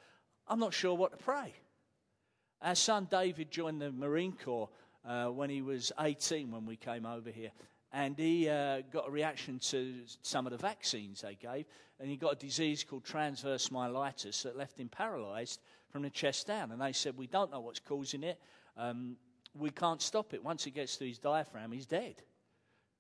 I'm 0.48 0.60
not 0.60 0.74
sure 0.74 0.94
what 0.94 1.12
to 1.12 1.18
pray. 1.18 1.54
Our 2.62 2.76
son 2.76 3.08
David 3.10 3.52
joined 3.52 3.82
the 3.82 3.92
Marine 3.92 4.34
Corps 4.34 4.70
uh, 5.08 5.28
when 5.28 5.50
he 5.50 5.62
was 5.62 5.94
18 6.00 6.52
when 6.52 6.66
we 6.66 6.76
came 6.76 7.06
over 7.06 7.32
here 7.32 7.52
and 7.92 8.18
he 8.18 8.48
uh, 8.48 8.82
got 8.92 9.08
a 9.08 9.12
reaction 9.12 9.60
to 9.60 9.96
some 10.22 10.46
of 10.46 10.52
the 10.52 10.58
vaccines 10.58 11.22
they 11.22 11.36
gave, 11.36 11.66
and 12.00 12.10
he 12.10 12.18
got 12.18 12.34
a 12.34 12.36
disease 12.36 12.84
called 12.84 13.04
transverse 13.04 13.70
myelitis 13.70 14.44
that 14.44 14.56
left 14.56 14.80
him 14.80 14.90
paralyzed 14.90 15.60
from 15.90 16.04
the 16.04 16.10
chest 16.10 16.48
down. 16.48 16.72
And 16.72 16.82
they 16.82 16.94
said, 16.94 17.18
We 17.18 17.28
don't 17.28 17.52
know 17.52 17.62
what's 17.62 17.80
causing 17.80 18.24
it. 18.24 18.40
Um, 18.78 19.18
we 19.58 19.72
can't 19.72 20.02
stop 20.02 20.34
it. 20.34 20.44
Once 20.44 20.68
it 20.68 20.72
gets 20.72 20.98
to 20.98 21.08
his 21.08 21.18
diaphragm, 21.18 21.72
he's 21.72 21.88
dead. 21.88 22.16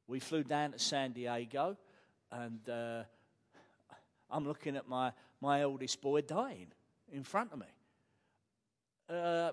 We 0.07 0.19
flew 0.19 0.43
down 0.43 0.71
to 0.71 0.79
San 0.79 1.11
Diego, 1.11 1.77
and 2.31 2.67
uh, 2.67 3.03
I'm 4.31 4.47
looking 4.47 4.75
at 4.75 4.87
my, 4.87 5.11
my 5.39 5.61
eldest 5.61 6.01
boy 6.01 6.21
dying 6.21 6.67
in 7.11 7.23
front 7.23 7.53
of 7.53 7.59
me. 7.59 7.65
Uh, 9.07 9.51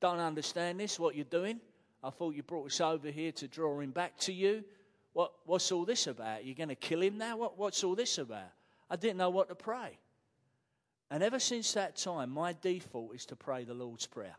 don't 0.00 0.18
understand 0.18 0.80
this, 0.80 0.98
what 0.98 1.14
you're 1.14 1.24
doing. 1.24 1.60
I 2.02 2.10
thought 2.10 2.34
you 2.34 2.42
brought 2.42 2.66
us 2.66 2.80
over 2.80 3.10
here 3.10 3.32
to 3.32 3.48
draw 3.48 3.80
him 3.80 3.90
back 3.90 4.16
to 4.20 4.32
you. 4.32 4.64
What, 5.12 5.32
what's 5.46 5.72
all 5.72 5.84
this 5.84 6.06
about? 6.06 6.44
You're 6.44 6.54
going 6.54 6.68
to 6.68 6.74
kill 6.74 7.02
him 7.02 7.18
now? 7.18 7.36
What, 7.36 7.58
what's 7.58 7.82
all 7.82 7.94
this 7.94 8.18
about? 8.18 8.52
I 8.88 8.96
didn't 8.96 9.16
know 9.16 9.30
what 9.30 9.48
to 9.48 9.54
pray. 9.54 9.98
And 11.10 11.22
ever 11.22 11.38
since 11.38 11.72
that 11.72 11.96
time, 11.96 12.30
my 12.30 12.54
default 12.60 13.14
is 13.14 13.26
to 13.26 13.36
pray 13.36 13.64
the 13.64 13.74
Lord's 13.74 14.06
Prayer. 14.06 14.36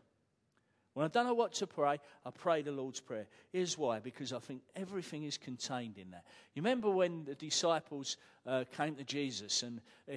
When 0.94 1.04
I 1.04 1.08
don't 1.08 1.26
know 1.26 1.34
what 1.34 1.52
to 1.54 1.66
pray, 1.66 1.98
I 2.24 2.30
pray 2.30 2.62
the 2.62 2.72
Lord's 2.72 3.00
Prayer. 3.00 3.26
Here's 3.52 3.78
why 3.78 4.00
because 4.00 4.32
I 4.32 4.38
think 4.38 4.62
everything 4.74 5.24
is 5.24 5.36
contained 5.36 5.98
in 5.98 6.10
that. 6.10 6.24
You 6.54 6.62
remember 6.62 6.90
when 6.90 7.24
the 7.24 7.34
disciples 7.34 8.16
uh, 8.46 8.64
came 8.76 8.96
to 8.96 9.04
Jesus 9.04 9.62
and 9.62 9.80
eh, 10.08 10.16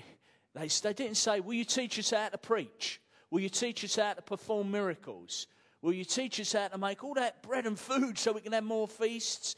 they, 0.56 0.68
they 0.68 0.94
didn't 0.94 1.18
say, 1.18 1.40
Will 1.40 1.54
you 1.54 1.66
teach 1.66 2.00
us 2.00 2.12
how 2.12 2.30
to 2.30 2.38
preach? 2.38 3.02
Will 3.30 3.42
you 3.42 3.50
teach 3.50 3.84
us 3.84 3.96
how 3.96 4.14
to 4.14 4.22
perform 4.22 4.72
miracles? 4.72 5.48
Will 5.84 5.94
you 5.94 6.06
teach 6.06 6.40
us 6.40 6.54
how 6.54 6.70
to 6.70 6.78
make 6.78 7.04
all 7.04 7.14
that 7.16 7.44
bread 7.44 7.68
and 7.68 7.78
food 7.78 8.18
so 8.18 8.32
we 8.32 8.40
can 8.40 8.54
have 8.54 8.64
more 8.64 8.88
feasts? 8.88 9.58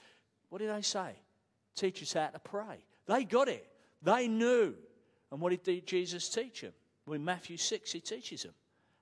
What 0.50 0.58
did 0.58 0.72
they 0.72 0.82
say? 0.82 1.12
Teach 1.76 2.02
us 2.02 2.14
how 2.14 2.28
to 2.28 2.40
pray. 2.40 2.84
They 3.06 3.24
got 3.24 3.48
it. 3.48 3.68
They 4.02 4.28
knew. 4.28 4.74
And 5.32 5.40
what 5.40 5.64
did 5.64 5.86
Jesus 5.86 6.28
teach 6.28 6.62
them? 6.62 6.74
Well, 7.06 7.14
in 7.14 7.24
Matthew 7.24 7.58
6, 7.58 7.92
he 7.92 8.00
teaches 8.00 8.42
them 8.42 8.54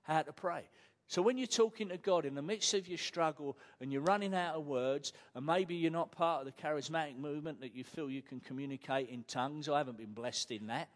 how 0.02 0.20
to 0.20 0.34
pray. 0.34 0.68
So 1.06 1.22
when 1.22 1.38
you're 1.38 1.46
talking 1.46 1.88
to 1.88 1.96
God 1.96 2.26
in 2.26 2.34
the 2.34 2.42
midst 2.42 2.74
of 2.74 2.86
your 2.88 2.98
struggle 2.98 3.56
and 3.80 3.90
you're 3.90 4.02
running 4.02 4.34
out 4.34 4.56
of 4.56 4.66
words, 4.66 5.14
and 5.34 5.46
maybe 5.46 5.74
you're 5.74 5.90
not 5.90 6.12
part 6.12 6.46
of 6.46 6.46
the 6.46 6.62
charismatic 6.62 7.16
movement 7.16 7.58
that 7.62 7.74
you 7.74 7.84
feel 7.84 8.10
you 8.10 8.22
can 8.22 8.40
communicate 8.40 9.08
in 9.08 9.24
tongues, 9.24 9.70
I 9.70 9.78
haven't 9.78 9.96
been 9.96 10.12
blessed 10.12 10.50
in 10.50 10.66
that. 10.66 10.88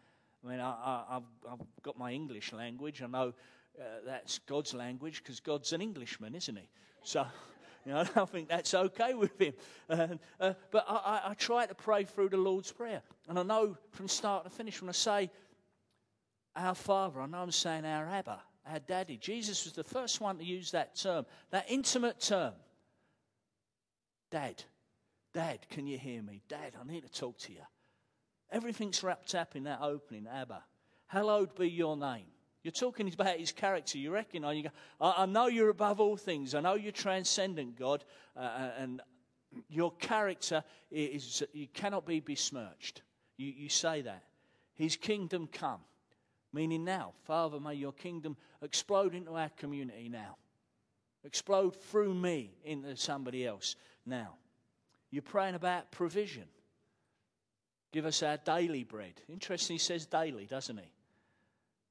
I 0.45 0.49
mean, 0.49 0.59
I, 0.59 1.21
have 1.49 1.59
got 1.81 1.97
my 1.97 2.11
English 2.11 2.53
language. 2.53 3.01
I 3.01 3.07
know 3.07 3.33
uh, 3.79 3.83
that's 4.05 4.39
God's 4.39 4.73
language 4.73 5.23
because 5.23 5.39
God's 5.39 5.73
an 5.73 5.81
Englishman, 5.81 6.35
isn't 6.35 6.55
he? 6.55 6.69
So, 7.03 7.25
you 7.85 7.93
know, 7.93 7.99
I 8.15 8.25
think 8.25 8.49
that's 8.49 8.73
okay 8.73 9.13
with 9.13 9.39
him. 9.39 9.53
Uh, 9.89 10.53
but 10.71 10.85
I, 10.87 10.95
I, 10.95 11.29
I, 11.29 11.33
try 11.33 11.65
to 11.65 11.75
pray 11.75 12.03
through 12.03 12.29
the 12.29 12.37
Lord's 12.37 12.71
Prayer. 12.71 13.01
And 13.27 13.39
I 13.39 13.43
know 13.43 13.77
from 13.91 14.07
start 14.07 14.43
to 14.43 14.49
finish, 14.49 14.81
when 14.81 14.89
I 14.89 14.93
say 14.93 15.31
our 16.55 16.75
Father, 16.75 17.21
I 17.21 17.25
know 17.25 17.39
I'm 17.39 17.51
saying 17.51 17.85
our 17.85 18.05
Abba, 18.05 18.39
our 18.69 18.79
Daddy. 18.79 19.17
Jesus 19.17 19.63
was 19.63 19.73
the 19.73 19.83
first 19.83 20.19
one 20.19 20.37
to 20.37 20.43
use 20.43 20.71
that 20.71 20.95
term, 20.95 21.25
that 21.51 21.65
intimate 21.69 22.19
term. 22.19 22.53
Dad, 24.29 24.63
Dad, 25.33 25.59
can 25.69 25.87
you 25.87 25.97
hear 25.97 26.21
me? 26.21 26.41
Dad, 26.47 26.73
I 26.79 26.91
need 26.91 27.03
to 27.03 27.11
talk 27.11 27.37
to 27.39 27.53
you. 27.53 27.61
Everything's 28.51 29.03
wrapped 29.03 29.35
up 29.35 29.55
in 29.55 29.63
that 29.63 29.79
opening, 29.81 30.27
Abba. 30.27 30.63
Hallowed 31.07 31.55
be 31.55 31.69
your 31.69 31.95
name. 31.97 32.25
You're 32.63 32.71
talking 32.71 33.11
about 33.13 33.37
his 33.37 33.51
character. 33.51 33.97
You 33.97 34.11
recognize, 34.11 34.57
you 34.57 34.63
go, 34.63 34.69
I, 34.99 35.23
I 35.23 35.25
know 35.25 35.47
you're 35.47 35.69
above 35.69 35.99
all 35.99 36.17
things. 36.17 36.55
I 36.55 36.59
know 36.59 36.75
you're 36.75 36.91
transcendent, 36.91 37.77
God, 37.77 38.03
uh, 38.35 38.39
uh, 38.39 38.71
and 38.77 39.01
your 39.69 39.93
character 39.93 40.63
is, 40.91 41.43
you 41.53 41.67
cannot 41.73 42.05
be 42.05 42.19
besmirched. 42.19 43.01
You, 43.37 43.53
you 43.55 43.69
say 43.69 44.01
that. 44.01 44.23
His 44.75 44.95
kingdom 44.95 45.47
come, 45.51 45.79
meaning 46.53 46.83
now. 46.83 47.13
Father, 47.23 47.59
may 47.59 47.75
your 47.75 47.93
kingdom 47.93 48.37
explode 48.61 49.15
into 49.15 49.35
our 49.35 49.49
community 49.57 50.09
now. 50.09 50.37
Explode 51.23 51.75
through 51.75 52.13
me 52.13 52.51
into 52.63 52.95
somebody 52.95 53.45
else 53.45 53.75
now. 54.05 54.35
You're 55.11 55.21
praying 55.21 55.55
about 55.55 55.91
provision. 55.91 56.45
Give 57.91 58.05
us 58.05 58.21
our 58.21 58.37
daily 58.37 58.83
bread. 58.83 59.21
Interesting, 59.27 59.75
he 59.75 59.79
says 59.79 60.05
daily, 60.05 60.45
doesn't 60.45 60.77
he? 60.77 60.91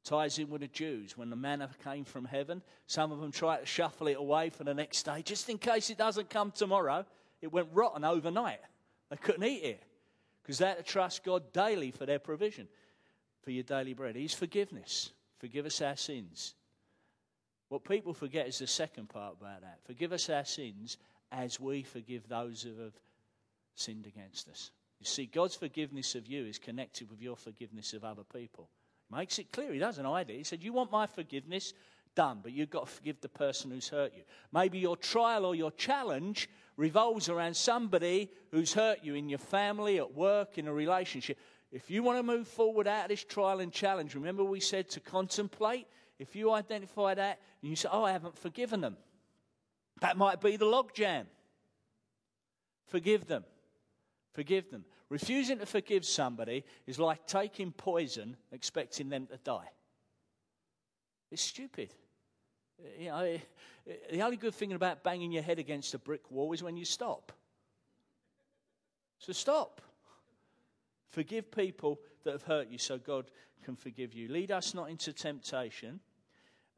Ties 0.04 0.38
in 0.38 0.48
with 0.48 0.62
the 0.62 0.68
Jews. 0.68 1.18
When 1.18 1.30
the 1.30 1.36
manna 1.36 1.68
came 1.84 2.04
from 2.04 2.24
heaven, 2.24 2.62
some 2.86 3.12
of 3.12 3.20
them 3.20 3.32
tried 3.32 3.60
to 3.60 3.66
shuffle 3.66 4.06
it 4.06 4.16
away 4.16 4.50
for 4.50 4.64
the 4.64 4.74
next 4.74 5.02
day 5.02 5.22
just 5.22 5.48
in 5.48 5.58
case 5.58 5.90
it 5.90 5.98
doesn't 5.98 6.30
come 6.30 6.50
tomorrow. 6.50 7.04
It 7.42 7.52
went 7.52 7.68
rotten 7.72 8.04
overnight. 8.04 8.60
They 9.10 9.16
couldn't 9.16 9.44
eat 9.44 9.64
it 9.64 9.82
because 10.42 10.58
they 10.58 10.66
had 10.66 10.78
to 10.78 10.82
trust 10.82 11.24
God 11.24 11.52
daily 11.52 11.90
for 11.90 12.06
their 12.06 12.18
provision, 12.18 12.68
for 13.42 13.50
your 13.50 13.64
daily 13.64 13.92
bread. 13.92 14.16
He's 14.16 14.34
forgiveness. 14.34 15.12
Forgive 15.38 15.66
us 15.66 15.80
our 15.82 15.96
sins. 15.96 16.54
What 17.68 17.84
people 17.84 18.14
forget 18.14 18.48
is 18.48 18.58
the 18.58 18.66
second 18.66 19.08
part 19.08 19.36
about 19.40 19.60
that. 19.60 19.80
Forgive 19.84 20.12
us 20.12 20.30
our 20.30 20.44
sins 20.44 20.96
as 21.30 21.60
we 21.60 21.82
forgive 21.82 22.26
those 22.28 22.62
who 22.62 22.82
have 22.82 22.94
sinned 23.74 24.06
against 24.06 24.48
us. 24.48 24.70
You 24.98 25.06
see, 25.06 25.26
God's 25.26 25.54
forgiveness 25.54 26.14
of 26.14 26.26
you 26.26 26.46
is 26.46 26.58
connected 26.58 27.10
with 27.10 27.20
your 27.20 27.36
forgiveness 27.36 27.92
of 27.92 28.04
other 28.04 28.24
people. 28.24 28.68
Makes 29.10 29.38
it 29.38 29.52
clear. 29.52 29.72
He 29.72 29.78
doesn't 29.78 30.04
hide 30.04 30.28
it. 30.30 30.36
He 30.36 30.44
said, 30.44 30.62
You 30.62 30.72
want 30.72 30.92
my 30.92 31.06
forgiveness? 31.06 31.72
Done. 32.14 32.40
But 32.42 32.52
you've 32.52 32.70
got 32.70 32.86
to 32.86 32.92
forgive 32.92 33.20
the 33.20 33.28
person 33.28 33.70
who's 33.70 33.88
hurt 33.88 34.12
you. 34.14 34.22
Maybe 34.52 34.78
your 34.78 34.96
trial 34.96 35.44
or 35.44 35.54
your 35.54 35.70
challenge 35.70 36.48
revolves 36.76 37.28
around 37.28 37.56
somebody 37.56 38.30
who's 38.50 38.72
hurt 38.72 38.98
you 39.02 39.14
in 39.14 39.28
your 39.28 39.38
family, 39.38 39.98
at 39.98 40.14
work, 40.14 40.58
in 40.58 40.68
a 40.68 40.72
relationship. 40.72 41.38
If 41.70 41.90
you 41.90 42.02
want 42.02 42.18
to 42.18 42.22
move 42.22 42.48
forward 42.48 42.86
out 42.86 43.04
of 43.04 43.08
this 43.08 43.24
trial 43.24 43.60
and 43.60 43.72
challenge, 43.72 44.14
remember 44.14 44.44
we 44.44 44.60
said 44.60 44.88
to 44.90 45.00
contemplate? 45.00 45.86
If 46.18 46.34
you 46.34 46.52
identify 46.52 47.14
that 47.14 47.38
and 47.62 47.70
you 47.70 47.76
say, 47.76 47.88
Oh, 47.90 48.04
I 48.04 48.12
haven't 48.12 48.36
forgiven 48.36 48.80
them, 48.80 48.96
that 50.00 50.16
might 50.16 50.40
be 50.40 50.56
the 50.56 50.66
logjam. 50.66 51.26
Forgive 52.86 53.26
them. 53.26 53.44
Forgive 54.32 54.70
them. 54.70 54.84
Refusing 55.10 55.58
to 55.58 55.66
forgive 55.66 56.04
somebody 56.04 56.64
is 56.86 56.98
like 56.98 57.26
taking 57.26 57.72
poison, 57.72 58.36
expecting 58.52 59.08
them 59.08 59.26
to 59.26 59.38
die. 59.38 59.68
It's 61.30 61.42
stupid. 61.42 61.94
You 62.98 63.08
know, 63.08 63.38
the 64.10 64.22
only 64.22 64.36
good 64.36 64.54
thing 64.54 64.72
about 64.72 65.02
banging 65.02 65.32
your 65.32 65.42
head 65.42 65.58
against 65.58 65.94
a 65.94 65.98
brick 65.98 66.30
wall 66.30 66.52
is 66.52 66.62
when 66.62 66.76
you 66.76 66.84
stop. 66.84 67.32
So 69.18 69.32
stop. 69.32 69.80
Forgive 71.10 71.50
people 71.50 71.98
that 72.24 72.32
have 72.32 72.42
hurt 72.42 72.68
you 72.68 72.78
so 72.78 72.98
God 72.98 73.30
can 73.64 73.76
forgive 73.76 74.14
you. 74.14 74.28
Lead 74.28 74.52
us 74.52 74.74
not 74.74 74.90
into 74.90 75.12
temptation. 75.12 76.00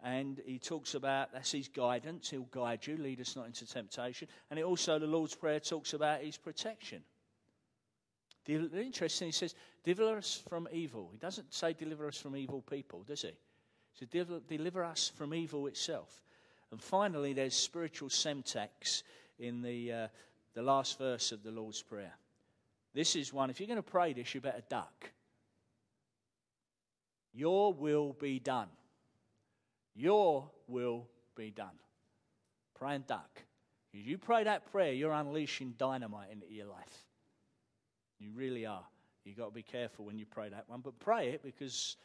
And 0.02 0.40
he 0.46 0.58
talks 0.58 0.94
about 0.94 1.32
that's 1.32 1.52
his 1.52 1.68
guidance. 1.68 2.30
He'll 2.30 2.42
guide 2.42 2.86
you. 2.86 2.96
Lead 2.96 3.20
us 3.20 3.36
not 3.36 3.46
into 3.46 3.66
temptation. 3.66 4.28
And 4.50 4.58
it 4.58 4.64
also, 4.64 4.98
the 4.98 5.06
Lord's 5.06 5.34
Prayer 5.34 5.60
talks 5.60 5.92
about 5.92 6.22
his 6.22 6.38
protection. 6.38 7.02
Interesting, 8.50 9.28
he 9.28 9.32
says, 9.32 9.54
deliver 9.84 10.16
us 10.16 10.42
from 10.48 10.68
evil. 10.72 11.08
He 11.12 11.18
doesn't 11.18 11.52
say 11.52 11.72
deliver 11.72 12.08
us 12.08 12.18
from 12.18 12.36
evil 12.36 12.62
people, 12.62 13.04
does 13.06 13.22
he? 13.22 13.28
He 13.28 13.34
says, 13.98 14.08
deliver, 14.08 14.40
deliver 14.48 14.84
us 14.84 15.10
from 15.14 15.34
evil 15.34 15.66
itself. 15.66 16.22
And 16.70 16.80
finally, 16.80 17.32
there's 17.32 17.54
spiritual 17.54 18.08
semtex 18.08 19.02
in 19.38 19.62
the, 19.62 19.92
uh, 19.92 20.08
the 20.54 20.62
last 20.62 20.98
verse 20.98 21.32
of 21.32 21.42
the 21.42 21.50
Lord's 21.50 21.82
Prayer. 21.82 22.14
This 22.94 23.16
is 23.16 23.32
one, 23.32 23.50
if 23.50 23.60
you're 23.60 23.66
going 23.66 23.76
to 23.76 23.82
pray 23.82 24.12
this, 24.12 24.34
you 24.34 24.40
better 24.40 24.62
duck. 24.68 25.10
Your 27.32 27.72
will 27.72 28.12
be 28.12 28.38
done. 28.40 28.68
Your 29.94 30.50
will 30.66 31.06
be 31.36 31.50
done. 31.50 31.78
Pray 32.74 32.96
and 32.96 33.06
duck. 33.06 33.42
If 33.92 34.06
you 34.06 34.18
pray 34.18 34.44
that 34.44 34.70
prayer, 34.70 34.92
you're 34.92 35.12
unleashing 35.12 35.74
dynamite 35.78 36.30
into 36.32 36.52
your 36.52 36.66
life. 36.66 37.09
You 38.20 38.30
really 38.34 38.66
are. 38.66 38.84
You've 39.24 39.38
got 39.38 39.46
to 39.46 39.54
be 39.54 39.62
careful 39.62 40.04
when 40.04 40.18
you 40.18 40.26
pray 40.26 40.48
that 40.50 40.68
one, 40.68 40.80
but 40.80 40.98
pray 40.98 41.30
it 41.30 41.42
because 41.42 41.96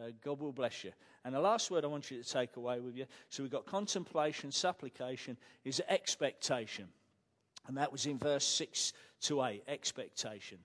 uh, 0.00 0.06
God 0.24 0.40
will 0.40 0.52
bless 0.52 0.84
you. 0.84 0.92
And 1.24 1.34
the 1.34 1.40
last 1.40 1.70
word 1.70 1.84
I 1.84 1.88
want 1.88 2.10
you 2.10 2.22
to 2.22 2.28
take 2.28 2.56
away 2.56 2.80
with 2.80 2.96
you 2.96 3.06
so 3.28 3.42
we've 3.42 3.52
got 3.52 3.66
contemplation, 3.66 4.52
supplication, 4.52 5.36
is 5.64 5.82
expectation. 5.88 6.86
And 7.66 7.76
that 7.76 7.90
was 7.90 8.06
in 8.06 8.18
verse 8.18 8.46
6 8.46 8.92
to 9.22 9.42
8 9.42 9.64
expectation. 9.66 10.58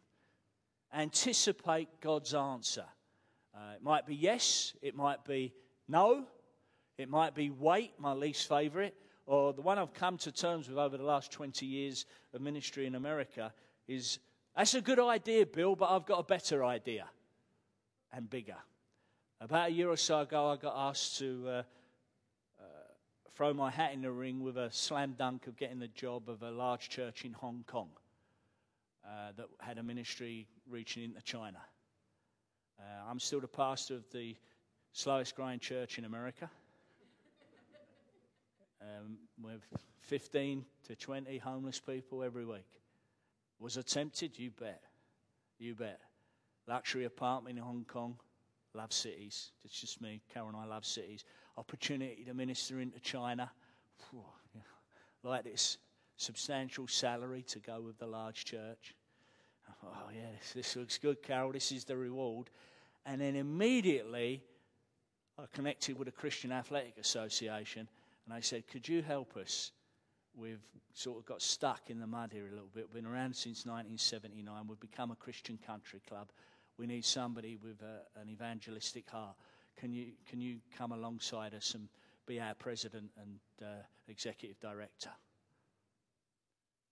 Anticipate 0.94 1.88
God's 2.00 2.34
answer. 2.34 2.86
Uh, 3.56 3.76
it 3.76 3.84
might 3.84 4.06
be 4.06 4.16
yes, 4.16 4.74
it 4.82 4.96
might 4.96 5.26
be 5.26 5.54
no, 5.88 6.26
it 6.98 7.10
might 7.10 7.34
be 7.34 7.50
wait, 7.50 7.94
my 7.98 8.14
least 8.14 8.48
favorite, 8.48 8.96
or 9.26 9.54
the 9.54 9.62
one 9.62 9.78
I've 9.78 9.94
come 9.94 10.18
to 10.20 10.32
terms 10.32 10.70
with 10.70 10.78
over 10.78 10.98
the 10.98 11.04
last 11.04 11.32
20 11.32 11.66
years 11.66 12.06
of 12.34 12.42
ministry 12.42 12.86
in 12.86 12.96
America 12.96 13.54
is 13.88 14.20
that's 14.56 14.74
a 14.74 14.82
good 14.82 15.00
idea, 15.00 15.46
Bill, 15.46 15.76
but 15.76 15.90
I've 15.90 16.06
got 16.06 16.20
a 16.20 16.24
better 16.24 16.64
idea 16.64 17.06
and 18.14 18.30
bigger. 18.30 18.58
About 19.40 19.70
a 19.70 19.72
year 19.72 19.90
or 19.90 19.98
so 19.98 20.20
ago, 20.20 20.50
I 20.50 20.58
got 20.58 20.74
asked 20.76 21.18
to 21.20 21.46
uh, 21.48 21.52
uh, 21.52 21.64
throw 23.34 23.54
my 23.54 23.72
hat 23.72 23.94
in 23.94 24.02
the 24.02 24.12
ring 24.12 24.42
with 24.42 24.58
a 24.58 24.72
slam 24.72 25.16
dunk 25.18 25.48
of 25.48 25.58
getting 25.58 25.80
the 25.80 25.88
job 25.88 26.30
of 26.30 26.44
a 26.44 26.52
large 26.52 26.90
church 26.90 27.26
in 27.26 27.34
Hong 27.34 27.64
Kong 27.66 27.90
uh, 29.06 29.32
that 29.38 29.48
had 29.60 29.78
a 29.78 29.84
ministry 29.84 30.48
reaching 30.70 31.04
into 31.04 31.22
China. 31.22 31.60
Uh, 32.80 33.10
I'm 33.10 33.20
still 33.20 33.40
the 33.40 33.48
pastor 33.48 33.96
of 33.96 34.04
the 34.12 34.36
slowest 34.92 35.36
growing 35.36 35.60
church 35.60 35.98
in 35.98 36.06
America. 36.06 36.50
Um, 38.82 39.18
with 39.42 39.62
15 40.02 40.66
to 40.88 40.96
20 40.96 41.38
homeless 41.38 41.80
people 41.80 42.24
every 42.24 42.46
week. 42.46 42.66
Was 43.62 43.78
I 43.78 43.82
tempted? 43.84 44.38
You 44.40 44.50
bet. 44.50 44.82
You 45.60 45.76
bet. 45.76 46.00
Luxury 46.68 47.06
apartment 47.06 47.58
in 47.58 47.64
Hong 47.64 47.86
Kong. 47.88 48.18
Love 48.74 48.92
cities. 48.92 49.52
It's 49.64 49.80
just 49.80 50.02
me. 50.02 50.22
Carol 50.34 50.50
and 50.50 50.58
I 50.58 50.66
love 50.66 50.84
cities. 50.84 51.24
Opportunity 51.58 52.24
to 52.26 52.34
minister 52.34 52.80
into 52.80 53.00
China. 53.00 53.52
Like 55.24 55.44
this 55.44 55.78
substantial 56.18 56.88
salary 56.88 57.44
to 57.44 57.60
go 57.60 57.82
with 57.82 58.00
the 58.00 58.08
large 58.08 58.46
church. 58.46 58.96
Oh, 59.84 60.10
yeah, 60.14 60.32
this, 60.40 60.54
this 60.54 60.76
looks 60.76 60.98
good, 60.98 61.22
Carol. 61.22 61.52
This 61.52 61.72
is 61.72 61.86
the 61.86 61.96
reward. 61.96 62.50
And 63.06 63.22
then 63.22 63.36
immediately, 63.36 64.42
I 65.38 65.44
connected 65.54 65.98
with 66.00 66.08
a 66.08 66.12
Christian 66.12 66.52
Athletic 66.52 66.98
Association 67.00 67.88
and 68.26 68.34
I 68.34 68.40
said, 68.40 68.68
Could 68.68 68.88
you 68.88 69.04
help 69.04 69.38
us? 69.38 69.72
We've 70.36 70.64
sort 70.94 71.20
of 71.20 71.26
got 71.26 71.42
stuck 71.42 71.90
in 71.90 72.00
the 72.00 72.08
mud 72.08 72.32
here 72.34 72.48
a 72.48 72.52
little 72.52 72.70
bit. 72.74 72.88
We've 72.88 73.04
been 73.04 73.12
around 73.12 73.36
since 73.36 73.66
1979. 73.66 74.68
We've 74.68 74.80
become 74.80 75.12
a 75.12 75.16
Christian 75.16 75.60
country 75.66 76.02
club. 76.08 76.30
We 76.78 76.88
need 76.88 77.06
somebody 77.06 77.58
with 77.62 77.82
a, 77.82 78.20
an 78.20 78.30
evangelistic 78.30 79.10
heart. 79.10 79.36
Can 79.78 79.94
you, 79.94 80.08
can 80.28 80.42
you 80.42 80.58
come 80.78 80.92
alongside 80.92 81.54
us 81.54 81.76
and 81.76 81.88
be 82.26 82.40
our 82.40 82.54
president 82.54 83.12
and 83.22 83.40
uh, 83.62 83.84
executive 84.08 84.60
director? 84.60 85.12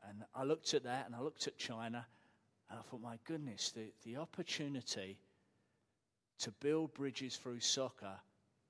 And 0.08 0.24
I 0.36 0.44
looked 0.44 0.74
at 0.74 0.84
that 0.84 1.06
and 1.06 1.16
I 1.16 1.22
looked 1.22 1.48
at 1.48 1.58
China 1.58 2.06
and 2.70 2.80
I 2.80 2.82
thought, 2.84 3.02
my 3.02 3.18
goodness, 3.26 3.72
the, 3.72 3.92
the 4.04 4.18
opportunity 4.18 5.18
to 6.40 6.52
build 6.60 6.94
bridges 6.94 7.36
through 7.36 7.60
soccer 7.60 8.16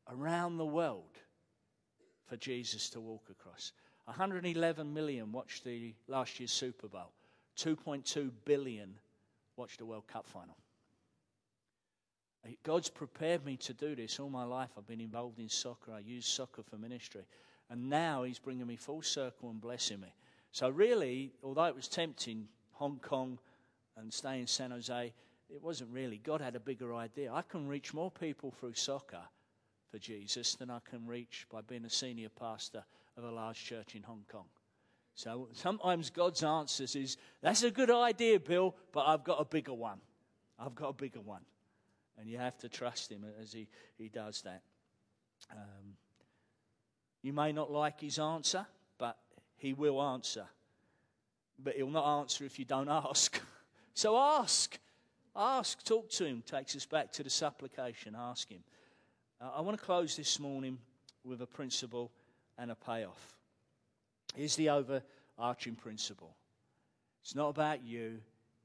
around 0.09 0.57
the 0.57 0.65
world 0.65 1.19
for 2.25 2.37
Jesus 2.37 2.89
to 2.91 2.99
walk 2.99 3.29
across. 3.29 3.71
111 4.09 4.91
million 4.91 5.31
watched 5.31 5.63
the 5.63 5.93
last 6.07 6.39
year's 6.39 6.51
Super 6.51 6.87
Bowl. 6.87 7.11
2.2 7.57 8.31
billion 8.43 8.95
watched 9.55 9.77
the 9.77 9.85
World 9.85 10.07
Cup 10.07 10.25
final. 10.25 10.57
God's 12.63 12.89
prepared 12.89 13.45
me 13.45 13.55
to 13.57 13.73
do 13.73 13.95
this 13.95 14.19
all 14.19 14.29
my 14.31 14.45
life. 14.45 14.69
I've 14.75 14.87
been 14.87 15.01
involved 15.01 15.37
in 15.37 15.47
soccer. 15.47 15.91
I 15.91 15.99
use 15.99 16.25
soccer 16.25 16.63
for 16.63 16.77
ministry. 16.77 17.21
And 17.69 17.87
now 17.87 18.23
He's 18.23 18.39
bringing 18.39 18.65
me 18.65 18.77
full 18.77 19.03
circle 19.03 19.51
and 19.51 19.61
blessing 19.61 19.99
me. 19.99 20.11
So, 20.51 20.69
really, 20.69 21.31
although 21.43 21.65
it 21.65 21.75
was 21.75 21.87
tempting, 21.87 22.47
Hong 22.71 22.99
Kong 23.03 23.37
and 23.95 24.11
stay 24.11 24.39
in 24.39 24.47
San 24.47 24.71
Jose, 24.71 25.13
it 25.49 25.61
wasn't 25.61 25.91
really. 25.91 26.17
God 26.17 26.41
had 26.41 26.55
a 26.55 26.59
bigger 26.59 26.95
idea. 26.95 27.31
I 27.31 27.43
can 27.43 27.67
reach 27.67 27.93
more 27.93 28.09
people 28.09 28.49
through 28.49 28.73
soccer 28.73 29.21
for 29.91 29.99
Jesus 29.99 30.55
than 30.55 30.71
I 30.71 30.79
can 30.89 31.05
reach 31.05 31.45
by 31.51 31.61
being 31.61 31.85
a 31.85 31.89
senior 31.89 32.29
pastor 32.29 32.83
of 33.19 33.25
a 33.25 33.31
large 33.31 33.63
church 33.63 33.95
in 33.95 34.03
Hong 34.03 34.23
Kong. 34.31 34.45
So 35.13 35.49
sometimes 35.51 36.09
God's 36.09 36.43
answers 36.43 36.95
is, 36.95 37.17
that's 37.41 37.63
a 37.63 37.71
good 37.71 37.91
idea, 37.91 38.39
Bill, 38.39 38.73
but 38.93 39.01
I've 39.01 39.23
got 39.23 39.41
a 39.41 39.45
bigger 39.45 39.73
one. 39.73 39.99
I've 40.57 40.75
got 40.75 40.89
a 40.89 40.93
bigger 40.93 41.19
one. 41.19 41.41
And 42.17 42.29
you 42.29 42.37
have 42.37 42.57
to 42.59 42.69
trust 42.69 43.11
him 43.11 43.25
as 43.41 43.51
he, 43.51 43.67
he 43.97 44.07
does 44.07 44.41
that. 44.43 44.61
Um, 45.51 45.95
you 47.21 47.33
may 47.33 47.51
not 47.51 47.69
like 47.69 47.99
his 47.99 48.17
answer, 48.17 48.65
but 48.97 49.17
he 49.57 49.73
will 49.73 50.01
answer. 50.01 50.45
But 51.61 51.75
he'll 51.75 51.89
not 51.89 52.21
answer 52.21 52.45
if 52.45 52.57
you 52.57 52.65
don't 52.65 52.89
ask. 53.09 53.41
so 53.93 54.17
ask. 54.17 54.79
Ask. 55.35 55.83
Talk 55.83 56.09
to 56.11 56.25
him. 56.25 56.43
Takes 56.45 56.75
us 56.75 56.85
back 56.85 57.11
to 57.13 57.23
the 57.23 57.29
supplication. 57.29 58.15
Ask 58.17 58.49
him. 58.49 58.63
Uh, 59.41 59.49
I 59.57 59.61
want 59.61 59.77
to 59.77 59.83
close 59.83 60.15
this 60.15 60.39
morning 60.39 60.77
with 61.25 61.41
a 61.41 61.47
principle 61.47 62.11
and 62.59 62.71
a 62.71 62.75
payoff. 62.75 63.37
Here's 64.35 64.55
the 64.55 64.69
overarching 64.69 65.75
principle 65.75 66.35
it's 67.23 67.35
not 67.35 67.49
about 67.49 67.83
you, 67.83 68.19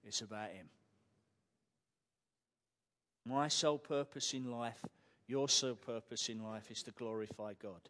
it's 0.04 0.20
about 0.20 0.50
Him. 0.50 0.66
My 3.26 3.48
sole 3.48 3.78
purpose 3.78 4.34
in 4.34 4.50
life, 4.50 4.84
your 5.26 5.48
sole 5.48 5.76
purpose 5.76 6.28
in 6.28 6.42
life 6.42 6.70
is 6.70 6.82
to 6.82 6.90
glorify 6.90 7.54
God. 7.60 7.80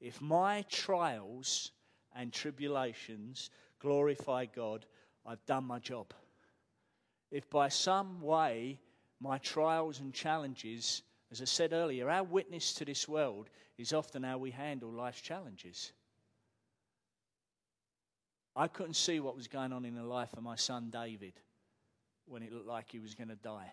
If 0.00 0.20
my 0.20 0.64
trials 0.68 1.70
and 2.16 2.32
tribulations 2.32 3.50
glorify 3.78 4.46
God, 4.46 4.86
I've 5.24 5.44
done 5.46 5.64
my 5.64 5.78
job. 5.78 6.12
If 7.30 7.48
by 7.48 7.68
some 7.68 8.20
way 8.20 8.80
my 9.20 9.38
trials 9.38 10.00
and 10.00 10.12
challenges 10.12 11.02
as 11.32 11.40
I 11.40 11.46
said 11.46 11.72
earlier, 11.72 12.10
our 12.10 12.22
witness 12.22 12.74
to 12.74 12.84
this 12.84 13.08
world 13.08 13.48
is 13.78 13.94
often 13.94 14.22
how 14.22 14.36
we 14.36 14.50
handle 14.50 14.92
life's 14.92 15.22
challenges. 15.22 15.92
I 18.54 18.68
couldn't 18.68 18.94
see 18.94 19.18
what 19.18 19.34
was 19.34 19.48
going 19.48 19.72
on 19.72 19.86
in 19.86 19.94
the 19.94 20.04
life 20.04 20.34
of 20.34 20.42
my 20.42 20.56
son 20.56 20.90
David 20.90 21.32
when 22.26 22.42
it 22.42 22.52
looked 22.52 22.66
like 22.66 22.92
he 22.92 22.98
was 22.98 23.14
going 23.14 23.28
to 23.28 23.36
die. 23.36 23.72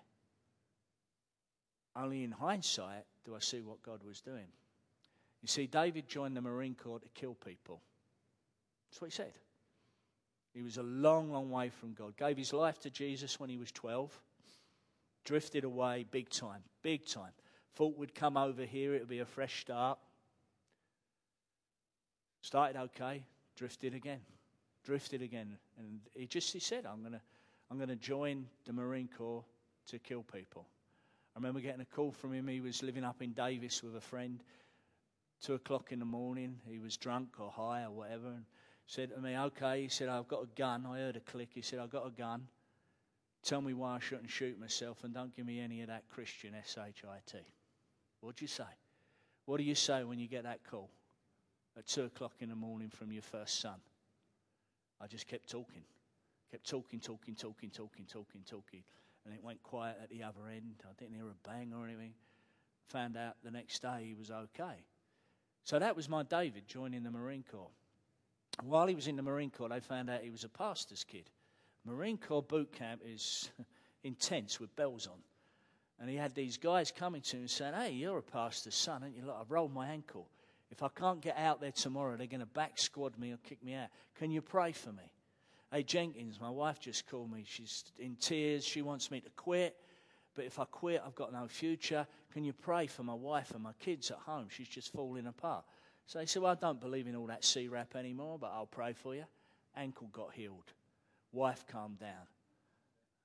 Only 1.97 2.23
in 2.23 2.31
hindsight 2.31 3.03
do 3.25 3.35
I 3.35 3.39
see 3.39 3.59
what 3.59 3.83
God 3.83 4.03
was 4.07 4.21
doing. 4.21 4.47
You 5.41 5.49
see, 5.49 5.67
David 5.67 6.07
joined 6.07 6.37
the 6.37 6.41
Marine 6.41 6.75
Corps 6.75 6.99
to 6.99 7.09
kill 7.09 7.33
people. 7.33 7.81
That's 8.89 9.01
what 9.01 9.11
he 9.11 9.15
said. 9.15 9.33
He 10.53 10.61
was 10.61 10.77
a 10.77 10.83
long, 10.83 11.29
long 11.29 11.51
way 11.51 11.69
from 11.69 11.93
God. 11.93 12.15
Gave 12.15 12.37
his 12.37 12.53
life 12.53 12.79
to 12.79 12.89
Jesus 12.89 13.37
when 13.37 13.49
he 13.49 13.57
was 13.57 13.71
12. 13.73 14.17
Drifted 15.25 15.65
away 15.65 16.05
big 16.09 16.29
time, 16.29 16.63
big 16.81 17.05
time. 17.05 17.33
Thought 17.75 17.97
we'd 17.97 18.15
come 18.15 18.37
over 18.37 18.63
here, 18.63 18.93
it 18.93 18.99
would 18.99 19.09
be 19.09 19.19
a 19.19 19.25
fresh 19.25 19.61
start. 19.61 19.97
Started 22.41 22.79
okay, 22.79 23.23
drifted 23.55 23.93
again, 23.93 24.21
drifted 24.83 25.21
again. 25.21 25.57
And 25.77 25.99
he 26.13 26.25
just 26.25 26.51
he 26.53 26.59
said, 26.59 26.85
I'm 26.85 27.01
going 27.01 27.13
to 27.13 27.21
I'm 27.71 27.77
going 27.77 27.89
to 27.89 27.95
join 27.95 28.47
the 28.65 28.73
Marine 28.73 29.09
Corps 29.15 29.43
to 29.87 29.99
kill 29.99 30.23
people. 30.23 30.65
I 31.35 31.39
remember 31.39 31.59
getting 31.59 31.81
a 31.81 31.85
call 31.85 32.11
from 32.11 32.33
him. 32.33 32.47
He 32.47 32.61
was 32.61 32.81
living 32.81 33.03
up 33.03 33.21
in 33.21 33.33
Davis 33.33 33.83
with 33.83 33.95
a 33.95 34.01
friend. 34.01 34.41
Two 35.41 35.53
o'clock 35.53 35.91
in 35.91 35.99
the 35.99 36.05
morning. 36.05 36.59
He 36.67 36.79
was 36.79 36.97
drunk 36.97 37.39
or 37.39 37.51
high 37.51 37.83
or 37.83 37.91
whatever. 37.91 38.27
And 38.27 38.45
said 38.87 39.11
to 39.11 39.21
me, 39.21 39.37
Okay. 39.37 39.83
He 39.83 39.89
said, 39.89 40.09
I've 40.09 40.27
got 40.27 40.43
a 40.43 40.47
gun. 40.57 40.85
I 40.89 40.97
heard 40.97 41.15
a 41.15 41.21
click. 41.21 41.49
He 41.53 41.61
said, 41.61 41.79
I've 41.79 41.91
got 41.91 42.07
a 42.07 42.11
gun. 42.11 42.47
Tell 43.43 43.61
me 43.61 43.73
why 43.73 43.95
I 43.95 43.99
shouldn't 43.99 44.29
shoot 44.29 44.59
myself 44.59 45.03
and 45.03 45.13
don't 45.13 45.35
give 45.35 45.45
me 45.45 45.59
any 45.59 45.81
of 45.81 45.87
that 45.87 46.09
Christian 46.09 46.53
S 46.55 46.77
What 48.21 48.35
do 48.35 48.43
you 48.43 48.49
say? 48.49 48.63
What 49.45 49.57
do 49.57 49.63
you 49.63 49.75
say 49.75 50.03
when 50.03 50.19
you 50.19 50.27
get 50.27 50.43
that 50.43 50.59
call 50.69 50.89
at 51.77 51.87
two 51.87 52.03
o'clock 52.03 52.33
in 52.39 52.49
the 52.49 52.55
morning 52.55 52.89
from 52.89 53.11
your 53.11 53.21
first 53.21 53.59
son? 53.59 53.79
I 55.01 55.07
just 55.07 55.27
kept 55.27 55.49
talking, 55.49 55.83
Kept 56.51 56.67
talking, 56.67 56.99
talking, 56.99 57.35
talking, 57.35 57.69
talking, 57.69 58.05
talking, 58.05 58.41
talking. 58.49 58.83
And 59.25 59.33
it 59.33 59.43
went 59.43 59.61
quiet 59.61 59.97
at 60.01 60.09
the 60.09 60.23
other 60.23 60.47
end. 60.51 60.81
I 60.83 60.93
didn't 60.97 61.15
hear 61.15 61.27
a 61.27 61.47
bang 61.47 61.73
or 61.73 61.85
anything. 61.85 62.13
Found 62.87 63.17
out 63.17 63.35
the 63.43 63.51
next 63.51 63.81
day 63.81 64.05
he 64.07 64.15
was 64.15 64.31
okay. 64.31 64.83
So 65.63 65.77
that 65.77 65.95
was 65.95 66.09
my 66.09 66.23
David 66.23 66.67
joining 66.67 67.03
the 67.03 67.11
Marine 67.11 67.43
Corps. 67.49 67.69
While 68.63 68.87
he 68.87 68.95
was 68.95 69.07
in 69.07 69.15
the 69.15 69.21
Marine 69.21 69.51
Corps, 69.51 69.69
they 69.69 69.79
found 69.79 70.09
out 70.09 70.21
he 70.21 70.31
was 70.31 70.43
a 70.43 70.49
pastor's 70.49 71.03
kid. 71.03 71.29
Marine 71.85 72.17
Corps 72.17 72.41
boot 72.41 72.71
camp 72.71 73.01
is 73.05 73.51
intense 74.03 74.59
with 74.59 74.75
bells 74.75 75.05
on. 75.05 75.19
And 75.99 76.09
he 76.09 76.15
had 76.15 76.33
these 76.33 76.57
guys 76.57 76.91
coming 76.91 77.21
to 77.23 77.37
him 77.37 77.47
saying, 77.47 77.73
Hey, 77.73 77.91
you're 77.91 78.19
a 78.19 78.23
pastor's 78.23 78.75
son, 78.75 79.03
and 79.03 79.15
you? 79.15 79.23
Like, 79.23 79.37
I've 79.41 79.51
rolled 79.51 79.73
my 79.73 79.87
ankle. 79.87 80.27
If 80.71 80.83
I 80.83 80.87
can't 80.89 81.19
get 81.19 81.37
out 81.37 81.61
there 81.61 81.71
tomorrow, 81.71 82.15
they're 82.15 82.27
going 82.27 82.39
to 82.41 82.45
back 82.45 82.77
squad 82.77 83.17
me 83.17 83.31
or 83.31 83.37
kick 83.37 83.63
me 83.63 83.73
out. 83.73 83.89
Can 84.17 84.31
you 84.31 84.41
pray 84.41 84.71
for 84.71 84.91
me? 84.91 85.11
Hey, 85.71 85.83
Jenkins, 85.83 86.39
my 86.39 86.49
wife 86.49 86.79
just 86.79 87.07
called 87.09 87.31
me. 87.31 87.43
She's 87.45 87.85
in 87.97 88.15
tears. 88.15 88.63
She 88.63 88.81
wants 88.81 89.11
me 89.11 89.19
to 89.21 89.29
quit. 89.31 89.75
But 90.35 90.45
if 90.45 90.59
I 90.59 90.65
quit, 90.65 91.01
I've 91.05 91.15
got 91.15 91.33
no 91.33 91.47
future. 91.47 92.07
Can 92.31 92.43
you 92.43 92.53
pray 92.53 92.87
for 92.87 93.03
my 93.03 93.13
wife 93.13 93.51
and 93.51 93.63
my 93.63 93.73
kids 93.79 94.09
at 94.11 94.17
home? 94.17 94.47
She's 94.49 94.67
just 94.67 94.93
falling 94.93 95.27
apart. 95.27 95.65
So 96.05 96.19
he 96.19 96.25
said, 96.25 96.41
Well, 96.41 96.51
I 96.51 96.55
don't 96.55 96.79
believe 96.79 97.07
in 97.07 97.15
all 97.15 97.27
that 97.27 97.43
C-rap 97.43 97.95
anymore, 97.95 98.37
but 98.39 98.51
I'll 98.53 98.65
pray 98.65 98.93
for 98.93 99.13
you. 99.13 99.25
Ankle 99.75 100.09
got 100.11 100.33
healed. 100.33 100.71
Wife 101.31 101.65
calmed 101.67 101.99
down. 101.99 102.27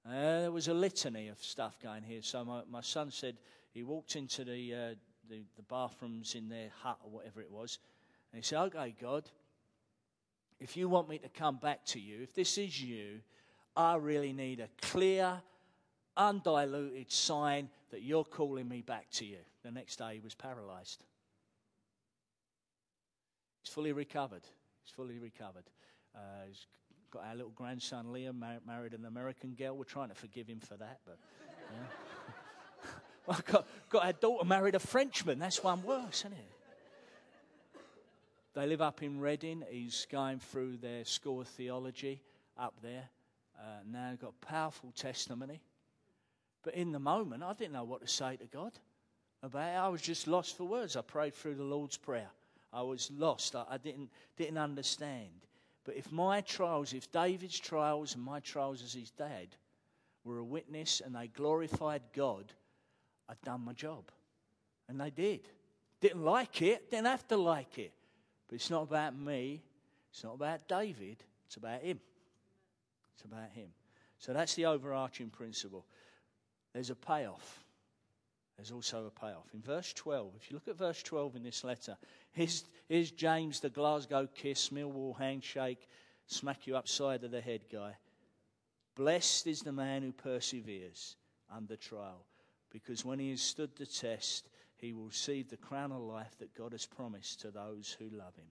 Uh, 0.07 0.40
there 0.40 0.52
was 0.52 0.68
a 0.68 0.74
litany 0.74 1.28
of 1.28 1.42
stuff 1.42 1.78
going 1.82 2.02
here. 2.02 2.20
So 2.22 2.44
my, 2.44 2.62
my 2.70 2.80
son 2.82 3.11
said 3.11 3.36
he 3.72 3.82
walked 3.82 4.16
into 4.16 4.44
the, 4.44 4.74
uh, 4.74 4.94
the, 5.28 5.42
the 5.57 5.62
bathrooms 5.62 6.34
in 6.34 6.48
their 6.48 6.68
hut 6.82 6.98
or 7.05 7.11
whatever 7.11 7.40
it 7.40 7.50
was, 7.50 7.78
and 8.32 8.42
he 8.42 8.46
said, 8.46 8.61
Okay, 8.64 8.94
God, 9.00 9.30
if 10.61 10.76
you 10.76 10.88
want 10.88 11.09
me 11.09 11.18
to 11.18 11.28
come 11.28 11.57
back 11.57 11.84
to 11.86 12.00
you, 12.00 12.22
if 12.22 12.34
this 12.34 12.59
is 12.59 12.80
you, 12.80 13.20
I 13.76 13.96
really 13.96 14.32
need 14.32 14.61
a 14.61 14.68
clear, 14.82 15.40
undiluted 16.16 17.11
sign 17.11 17.68
that 17.90 18.02
you're 18.02 18.24
calling 18.24 18.68
me 18.68 18.82
back 18.82 19.11
to 19.12 19.24
you. 19.24 19.38
The 19.62 19.70
next 19.70 19.96
day 19.96 20.14
he 20.14 20.20
was 20.20 20.34
paralyzed. 20.34 21.02
He's 23.62 23.72
fully 23.72 23.92
recovered. 23.92 24.42
He's 24.84 24.92
fully 24.94 25.18
recovered. 25.18 25.64
Uh, 26.14 26.18
he's 26.46 26.66
got 27.14 27.24
our 27.28 27.34
little 27.36 27.52
grandson 27.54 28.06
Liam, 28.06 28.40
mar- 28.40 28.60
married 28.66 28.92
an 28.92 29.04
American 29.04 29.54
girl. 29.54 29.76
We're 29.76 29.84
trying 29.84 30.08
to 30.08 30.14
forgive 30.16 30.48
him 30.48 30.58
for 30.58 30.76
that, 30.76 30.98
but. 31.06 31.16
Yeah. 31.70 31.86
well, 33.26 33.40
got, 33.46 33.66
got 33.88 34.04
our 34.04 34.12
daughter 34.12 34.44
married 34.44 34.74
a 34.74 34.80
Frenchman. 34.80 35.38
That's 35.38 35.62
one 35.62 35.82
worse, 35.84 36.20
isn't 36.20 36.32
it? 36.32 36.50
They 38.54 38.66
live 38.66 38.82
up 38.82 39.02
in 39.02 39.20
Redding. 39.20 39.64
He's 39.68 40.06
going 40.10 40.40
through 40.40 40.78
their 40.78 41.04
school 41.04 41.40
of 41.40 41.48
theology 41.48 42.20
up 42.58 42.74
there. 42.82 43.08
Uh, 43.58 43.82
now 43.90 44.14
got 44.20 44.40
powerful 44.40 44.92
testimony. 44.92 45.60
But 46.64 46.74
in 46.74 46.92
the 46.92 46.98
moment, 46.98 47.42
I 47.42 47.52
didn't 47.52 47.72
know 47.72 47.84
what 47.84 48.00
to 48.00 48.08
say 48.08 48.36
to 48.36 48.46
God 48.46 48.72
about 49.42 49.68
it. 49.68 49.76
I 49.76 49.88
was 49.88 50.02
just 50.02 50.26
lost 50.26 50.56
for 50.56 50.64
words. 50.64 50.96
I 50.96 51.02
prayed 51.02 51.34
through 51.34 51.54
the 51.54 51.64
Lord's 51.64 51.96
Prayer. 51.96 52.30
I 52.72 52.82
was 52.82 53.10
lost. 53.16 53.54
I, 53.54 53.64
I 53.70 53.78
didn't, 53.78 54.10
didn't 54.36 54.58
understand. 54.58 55.30
But 55.85 55.97
if 55.97 56.11
my 56.11 56.41
trials, 56.41 56.93
if 56.93 57.11
David's 57.12 57.59
trials 57.59 58.14
and 58.14 58.24
my 58.24 58.41
trials 58.41 58.82
as 58.82 58.95
his 58.95 59.11
dad 59.11 59.49
were 60.24 60.39
a 60.39 60.45
witness 60.45 61.03
and 61.05 61.14
they 61.14 61.28
glorified 61.28 62.03
God, 62.14 62.53
I'd 63.28 63.41
done 63.43 63.64
my 63.64 63.74
job. 63.74 64.05
And 64.89 65.01
they 65.01 65.11
did. 65.11 65.41
Didn't 66.01 66.24
like 66.24 66.62
it, 66.62 66.91
didn't 66.91 67.07
have 67.07 67.26
to 67.28 67.37
like 67.37 67.78
it. 67.78 67.93
But 68.49 68.57
it's 68.57 68.70
not 68.70 68.82
about 68.82 69.16
me, 69.16 69.62
it's 70.11 70.24
not 70.24 70.35
about 70.35 70.68
David, 70.68 71.16
it's 71.47 71.57
about 71.57 71.80
him. 71.80 72.01
It's 73.14 73.24
about 73.24 73.51
him. 73.55 73.68
So 74.18 74.32
that's 74.32 74.55
the 74.55 74.66
overarching 74.66 75.28
principle. 75.28 75.85
There's 76.72 76.91
a 76.91 76.95
payoff 76.95 77.63
there's 78.57 78.70
also 78.70 79.07
a 79.07 79.11
payoff. 79.11 79.48
In 79.52 79.61
verse 79.61 79.92
12, 79.92 80.32
if 80.36 80.50
you 80.50 80.55
look 80.55 80.68
at 80.68 80.78
verse 80.78 81.02
12 81.02 81.36
in 81.36 81.42
this 81.42 81.64
letter, 81.64 81.96
here's, 82.32 82.64
here's 82.88 83.11
James, 83.11 83.61
the 83.61 83.70
Glasgow 83.70 84.28
kiss, 84.34 84.68
Millwall 84.68 85.18
handshake, 85.18 85.88
smack 86.26 86.66
you 86.66 86.76
upside 86.76 87.24
of 87.24 87.30
the 87.30 87.40
head 87.40 87.62
guy. 87.70 87.96
Blessed 88.94 89.46
is 89.48 89.62
the 89.62 89.72
man 89.72 90.02
who 90.02 90.12
perseveres 90.12 91.16
under 91.55 91.76
trial, 91.76 92.24
because 92.70 93.05
when 93.05 93.18
he 93.18 93.30
has 93.30 93.40
stood 93.40 93.74
the 93.76 93.86
test, 93.86 94.48
he 94.76 94.92
will 94.92 95.07
receive 95.07 95.48
the 95.48 95.57
crown 95.57 95.90
of 95.90 96.00
life 96.00 96.36
that 96.38 96.55
God 96.55 96.72
has 96.72 96.86
promised 96.86 97.40
to 97.40 97.50
those 97.50 97.96
who 97.98 98.16
love 98.16 98.36
him. 98.36 98.46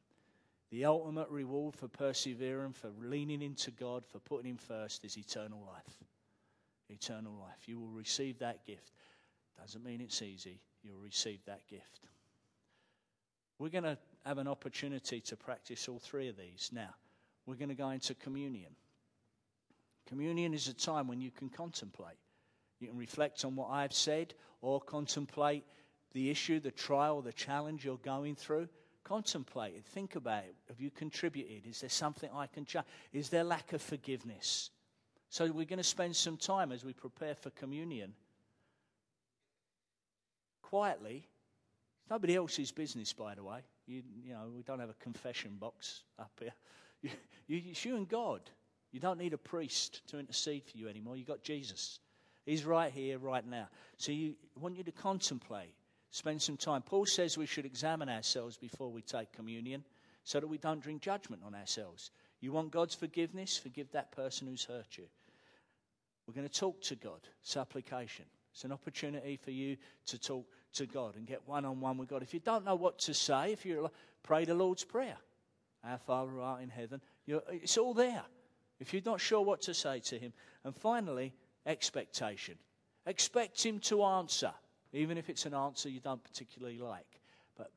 The 0.74 0.86
ultimate 0.86 1.30
reward 1.30 1.76
for 1.76 1.88
persevering, 1.88 2.74
for 2.74 2.90
leaning 3.00 3.44
into 3.44 3.70
God, 3.70 4.04
for 4.04 4.18
putting 4.18 4.50
Him 4.50 4.58
first, 4.58 5.06
is 5.06 5.20
eternal 5.20 5.64
life. 5.72 6.00
Eternal 6.90 7.34
life. 7.34 7.68
You 7.68 7.80
will 7.80 7.92
receive 7.92 8.40
that 8.40 8.66
gift. 8.66 8.92
Doesn't 9.60 9.84
mean 9.84 10.02
it's 10.02 10.22
easy. 10.22 10.60
You'll 10.84 11.00
receive 11.00 11.40
that 11.46 11.68
gift. 11.68 12.08
We're 13.60 13.70
going 13.70 13.84
to 13.86 13.98
have 14.26 14.38
an 14.38 14.48
opportunity 14.48 15.22
to 15.22 15.38
practice 15.38 15.88
all 15.88 16.00
three 16.00 16.28
of 16.28 16.38
these. 16.38 16.70
Now, 16.74 16.94
we're 17.46 17.56
going 17.56 17.70
to 17.70 17.76
go 17.76 17.90
into 17.90 18.14
communion. 18.16 18.72
Communion 20.08 20.54
is 20.54 20.68
a 20.68 20.74
time 20.74 21.08
when 21.08 21.22
you 21.22 21.32
can 21.32 21.50
contemplate. 21.50 22.18
You 22.80 22.88
can 22.90 22.98
reflect 22.98 23.46
on 23.46 23.56
what 23.56 23.70
I've 23.70 23.94
said 23.94 24.34
or 24.62 24.82
contemplate 24.82 25.64
the 26.12 26.30
issue, 26.30 26.60
the 26.60 26.72
trial, 26.72 27.22
the 27.22 27.34
challenge 27.34 27.86
you're 27.86 27.98
going 27.98 28.36
through. 28.36 28.68
Contemplate 29.04 29.76
it. 29.76 29.86
Think 29.86 30.16
about 30.16 30.44
it. 30.44 30.56
Have 30.68 30.80
you 30.80 30.92
contributed? 30.92 31.66
Is 31.66 31.82
there 31.82 31.90
something 31.90 32.30
I 32.34 32.48
can 32.48 32.66
change? 32.66 32.86
Is 33.12 33.30
there 33.30 33.44
lack 33.44 33.74
of 33.74 33.82
forgiveness? 33.82 34.70
So 35.30 35.46
we're 35.46 35.66
going 35.66 35.78
to 35.78 35.84
spend 35.84 36.16
some 36.16 36.38
time 36.38 36.72
as 36.72 36.86
we 36.86 36.94
prepare 36.94 37.36
for 37.36 37.50
communion 37.52 38.14
quietly. 40.74 41.28
It's 42.02 42.10
nobody 42.10 42.36
else's 42.36 42.72
business, 42.72 43.14
by 43.14 43.36
the 43.36 43.44
way. 43.44 43.60
You, 43.86 44.02
you 44.26 44.34
know, 44.34 44.50
we 44.56 44.64
don't 44.64 44.80
have 44.80 44.90
a 44.90 44.96
confession 44.96 45.58
box 45.60 46.02
up 46.18 46.32
here. 46.40 46.54
You, 47.46 47.58
you, 47.58 47.62
it's 47.72 47.84
you 47.84 47.98
and 47.98 48.08
God. 48.08 48.40
You 48.94 49.02
don't 49.02 49.20
need 49.20 49.34
a 49.34 49.38
priest 49.38 50.02
to 50.08 50.18
intercede 50.18 50.64
for 50.64 50.78
you 50.78 50.88
anymore. 50.88 51.18
You've 51.18 51.28
got 51.28 51.44
Jesus. 51.44 52.00
He's 52.46 52.64
right 52.64 52.92
here, 52.92 53.20
right 53.20 53.46
now. 53.46 53.68
So 53.98 54.14
you 54.14 54.36
I 54.58 54.62
want 54.62 54.78
you 54.78 54.84
to 54.86 54.92
contemplate, 54.94 55.76
spend 56.10 56.42
some 56.42 56.56
time. 56.56 56.82
Paul 56.82 57.06
says 57.06 57.38
we 57.38 57.46
should 57.46 57.66
examine 57.66 58.08
ourselves 58.08 58.56
before 58.56 58.90
we 58.90 59.02
take 59.02 59.34
communion 59.34 59.84
so 60.24 60.40
that 60.40 60.48
we 60.48 60.58
don't 60.58 60.82
bring 60.82 61.02
judgment 61.02 61.42
on 61.46 61.54
ourselves. 61.54 62.12
You 62.40 62.54
want 62.54 62.72
God's 62.72 62.96
forgiveness? 62.96 63.58
Forgive 63.58 63.92
that 63.92 64.14
person 64.14 64.48
who's 64.48 64.64
hurt 64.64 64.98
you. 64.98 65.06
We're 66.26 66.36
going 66.36 66.48
to 66.48 66.60
talk 66.60 66.82
to 66.84 66.96
God, 66.96 67.20
supplication. 67.42 68.26
It's 68.54 68.64
an 68.64 68.72
opportunity 68.72 69.36
for 69.36 69.52
you 69.52 69.78
to 70.06 70.20
talk 70.20 70.46
to 70.74 70.86
God 70.86 71.16
and 71.16 71.26
get 71.26 71.42
one 71.48 71.66
on 71.66 71.80
one 71.80 71.98
with 71.98 72.10
God. 72.10 72.24
If 72.24 72.34
you 72.34 72.40
don't 72.40 72.66
know 72.66 72.76
what 72.76 73.00
to 73.00 73.14
say, 73.14 73.52
if 73.52 73.66
you 73.66 73.90
pray 74.24 74.46
the 74.46 74.54
Lord's 74.54 74.84
Prayer, 74.84 75.18
Our 75.84 75.98
Father 75.98 76.32
who 76.32 76.42
art 76.42 76.62
in 76.62 76.70
heaven, 76.70 77.02
it's 77.28 77.78
all 77.78 77.94
there. 77.94 78.24
If 78.80 78.94
you're 78.94 79.02
not 79.06 79.22
sure 79.22 79.42
what 79.42 79.62
to 79.62 79.74
say 79.74 80.00
to 80.02 80.20
Him. 80.20 80.34
And 80.64 80.76
finally, 80.76 81.34
expectation. 81.66 82.56
Expect 83.06 83.64
Him 83.66 83.80
to 83.82 84.04
answer, 84.04 84.52
even 84.92 85.18
if 85.18 85.30
it's 85.30 85.46
an 85.46 85.54
answer 85.54 85.90
you 85.90 86.00
don't 86.00 86.24
particularly 86.24 86.80
like. 86.80 87.22
But 87.58 87.72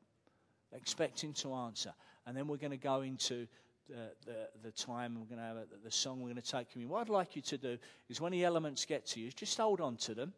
expect 0.73 1.23
Him 1.23 1.33
to 1.35 1.55
answer. 1.55 1.93
And 2.27 2.37
then 2.37 2.49
we're 2.49 2.57
going 2.57 2.73
to 2.73 2.77
go 2.77 3.03
into 3.03 3.47
the, 3.89 4.11
the, 4.25 4.49
the, 4.65 4.71
time 4.73 5.15
we're 5.15 5.37
going 5.37 5.39
to 5.39 5.45
have 5.45 5.67
the 5.85 5.91
song 5.93 6.21
we're 6.21 6.31
going 6.31 6.43
to 6.43 6.51
take 6.51 6.75
you. 6.75 6.89
What 6.89 7.03
I'd 7.03 7.09
like 7.09 7.37
you 7.37 7.43
to 7.43 7.57
do 7.57 7.79
is 8.09 8.21
when 8.21 8.33
the 8.33 8.45
elements 8.45 8.85
get 8.85 9.07
to 9.07 9.21
you, 9.21 9.31
just 9.31 9.57
hold 9.59 9.81
on 9.81 9.97
to 9.99 10.15
them 10.15 10.33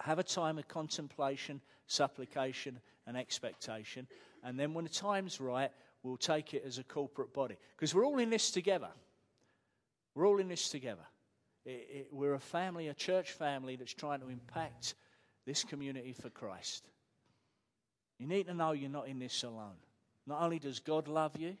have 0.00 0.18
a 0.18 0.22
time 0.22 0.58
of 0.58 0.68
contemplation, 0.68 1.60
supplication, 1.86 2.80
and 3.06 3.16
expectation. 3.16 4.06
And 4.44 4.58
then 4.58 4.74
when 4.74 4.84
the 4.84 4.90
time's 4.90 5.40
right, 5.40 5.70
we'll 6.02 6.16
take 6.16 6.54
it 6.54 6.62
as 6.66 6.78
a 6.78 6.84
corporate 6.84 7.32
body. 7.32 7.56
Because 7.76 7.94
we're 7.94 8.06
all 8.06 8.18
in 8.18 8.30
this 8.30 8.50
together. 8.50 8.90
We're 10.14 10.26
all 10.26 10.38
in 10.38 10.48
this 10.48 10.68
together. 10.68 11.04
It, 11.64 11.88
it, 11.90 12.08
we're 12.12 12.34
a 12.34 12.40
family, 12.40 12.88
a 12.88 12.94
church 12.94 13.32
family 13.32 13.76
that's 13.76 13.94
trying 13.94 14.20
to 14.20 14.28
impact 14.28 14.94
this 15.46 15.64
community 15.64 16.12
for 16.12 16.30
Christ. 16.30 16.88
You 18.18 18.26
need 18.26 18.46
to 18.46 18.54
know 18.54 18.72
you're 18.72 18.90
not 18.90 19.08
in 19.08 19.18
this 19.18 19.42
alone. 19.42 19.76
Not 20.26 20.42
only 20.42 20.58
does 20.58 20.80
God 20.80 21.08
love 21.08 21.36
you 21.38 21.56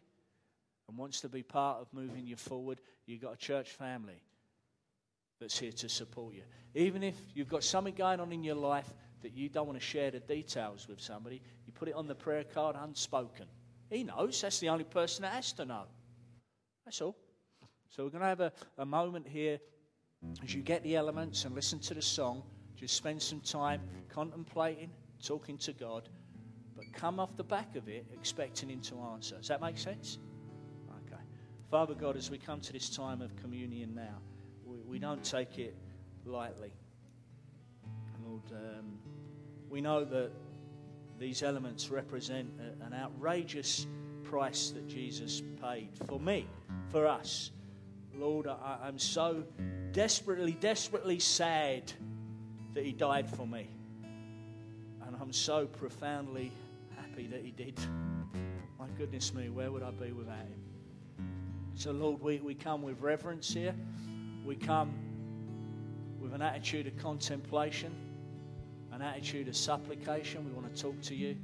and 0.88 0.96
wants 0.96 1.20
to 1.22 1.28
be 1.28 1.42
part 1.42 1.80
of 1.80 1.92
moving 1.92 2.26
you 2.26 2.36
forward, 2.36 2.80
you've 3.06 3.22
got 3.22 3.34
a 3.34 3.38
church 3.38 3.70
family 3.70 4.22
that's 5.40 5.58
here 5.58 5.72
to 5.72 5.88
support 5.88 6.34
you. 6.34 6.42
Even 6.74 7.02
if 7.02 7.16
you've 7.34 7.48
got 7.48 7.64
something 7.64 7.94
going 7.94 8.20
on 8.20 8.32
in 8.32 8.42
your 8.42 8.56
life 8.56 8.92
that 9.22 9.32
you 9.32 9.48
don't 9.48 9.66
want 9.66 9.78
to 9.78 9.84
share 9.84 10.10
the 10.10 10.20
details 10.20 10.86
with 10.88 11.00
somebody, 11.00 11.40
you 11.66 11.72
put 11.72 11.88
it 11.88 11.94
on 11.94 12.06
the 12.06 12.14
prayer 12.14 12.44
card 12.44 12.76
unspoken. 12.78 13.46
He 13.90 14.04
knows. 14.04 14.40
That's 14.40 14.58
the 14.60 14.68
only 14.68 14.84
person 14.84 15.22
that 15.22 15.32
has 15.32 15.52
to 15.54 15.64
know. 15.64 15.84
That's 16.84 17.00
all. 17.00 17.16
So 17.88 18.04
we're 18.04 18.10
going 18.10 18.22
to 18.22 18.28
have 18.28 18.40
a, 18.40 18.52
a 18.78 18.86
moment 18.86 19.26
here 19.26 19.58
as 20.42 20.54
you 20.54 20.62
get 20.62 20.82
the 20.82 20.96
elements 20.96 21.44
and 21.44 21.54
listen 21.54 21.78
to 21.80 21.94
the 21.94 22.02
song. 22.02 22.42
Just 22.76 22.96
spend 22.96 23.20
some 23.20 23.40
time 23.40 23.80
contemplating, 24.08 24.90
talking 25.24 25.58
to 25.58 25.72
God, 25.72 26.08
but 26.76 26.84
come 26.92 27.18
off 27.18 27.36
the 27.36 27.44
back 27.44 27.76
of 27.76 27.88
it 27.88 28.06
expecting 28.12 28.68
Him 28.68 28.80
to 28.82 29.00
answer. 29.00 29.36
Does 29.36 29.48
that 29.48 29.60
make 29.60 29.78
sense? 29.78 30.18
Okay. 31.06 31.20
Father 31.70 31.94
God, 31.94 32.16
as 32.16 32.30
we 32.30 32.38
come 32.38 32.60
to 32.60 32.72
this 32.72 32.88
time 32.88 33.20
of 33.20 33.34
communion 33.36 33.94
now, 33.94 34.20
we, 34.88 34.98
don't 34.98 35.22
take 35.22 35.58
it 35.58 35.76
lightly. 36.24 36.72
Lord, 38.26 38.42
um, 38.52 38.98
we 39.68 39.80
know 39.80 40.04
that 40.04 40.30
these 41.18 41.42
elements 41.42 41.90
represent 41.90 42.48
a, 42.60 42.84
an 42.86 42.94
outrageous 42.94 43.86
price 44.24 44.70
that 44.70 44.86
Jesus 44.88 45.42
paid 45.62 45.90
for 46.06 46.18
me, 46.18 46.46
for 46.88 47.06
us. 47.06 47.50
Lord, 48.14 48.46
I, 48.46 48.78
I'm 48.82 48.98
so 48.98 49.44
desperately, 49.92 50.52
desperately 50.52 51.18
sad 51.18 51.92
that 52.74 52.84
He 52.84 52.92
died 52.92 53.28
for 53.28 53.46
me. 53.46 53.68
And 55.06 55.16
I'm 55.20 55.32
so 55.32 55.66
profoundly 55.66 56.52
happy 56.96 57.26
that 57.28 57.42
He 57.44 57.50
did. 57.50 57.78
My 58.78 58.86
goodness 58.96 59.32
me, 59.34 59.48
where 59.48 59.70
would 59.72 59.82
I 59.82 59.90
be 59.90 60.12
without 60.12 60.36
Him? 60.36 60.62
So, 61.74 61.92
Lord, 61.92 62.20
we, 62.20 62.38
we 62.38 62.54
come 62.54 62.82
with 62.82 63.00
reverence 63.00 63.52
here. 63.54 63.74
We 64.44 64.56
come 64.56 64.92
with 66.20 66.34
an 66.34 66.42
attitude 66.42 66.86
of 66.86 66.96
contemplation, 66.96 67.94
an 68.92 69.02
attitude 69.02 69.48
of 69.48 69.56
supplication. 69.56 70.44
We 70.44 70.52
want 70.52 70.74
to 70.74 70.82
talk 70.82 71.00
to 71.02 71.14
you. 71.14 71.36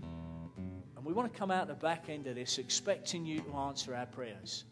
And 0.97 1.05
we 1.05 1.12
want 1.12 1.32
to 1.32 1.38
come 1.38 1.51
out 1.51 1.68
the 1.68 1.74
back 1.74 2.09
end 2.09 2.26
of 2.26 2.34
this 2.34 2.59
expecting 2.59 3.26
you 3.26 3.40
to 3.40 3.55
answer 3.55 3.95
our 3.95 4.07
prayers. 4.07 4.64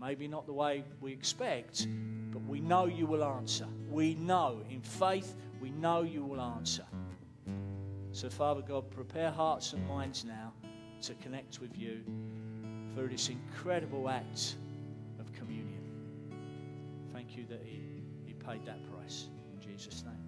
Maybe 0.00 0.28
not 0.28 0.46
the 0.46 0.52
way 0.52 0.84
we 1.00 1.12
expect, 1.12 1.86
but 2.32 2.42
we 2.44 2.60
know 2.60 2.86
you 2.86 3.06
will 3.06 3.24
answer. 3.24 3.66
We 3.90 4.14
know 4.14 4.62
in 4.70 4.80
faith, 4.80 5.36
we 5.60 5.70
know 5.70 6.02
you 6.02 6.24
will 6.24 6.40
answer. 6.40 6.84
So, 8.12 8.30
Father 8.30 8.62
God, 8.62 8.90
prepare 8.90 9.30
hearts 9.30 9.72
and 9.72 9.86
minds 9.86 10.24
now 10.24 10.52
to 11.02 11.14
connect 11.14 11.60
with 11.60 11.76
you 11.76 12.00
through 12.94 13.08
this 13.08 13.28
incredible 13.28 14.08
act 14.08 14.56
you 17.40 17.46
that 17.46 17.62
He, 17.64 17.80
he 18.26 18.34
paid 18.34 18.64
that 18.66 18.78
price. 18.92 19.28
In 19.54 19.60
Jesus' 19.60 20.04
name. 20.04 20.19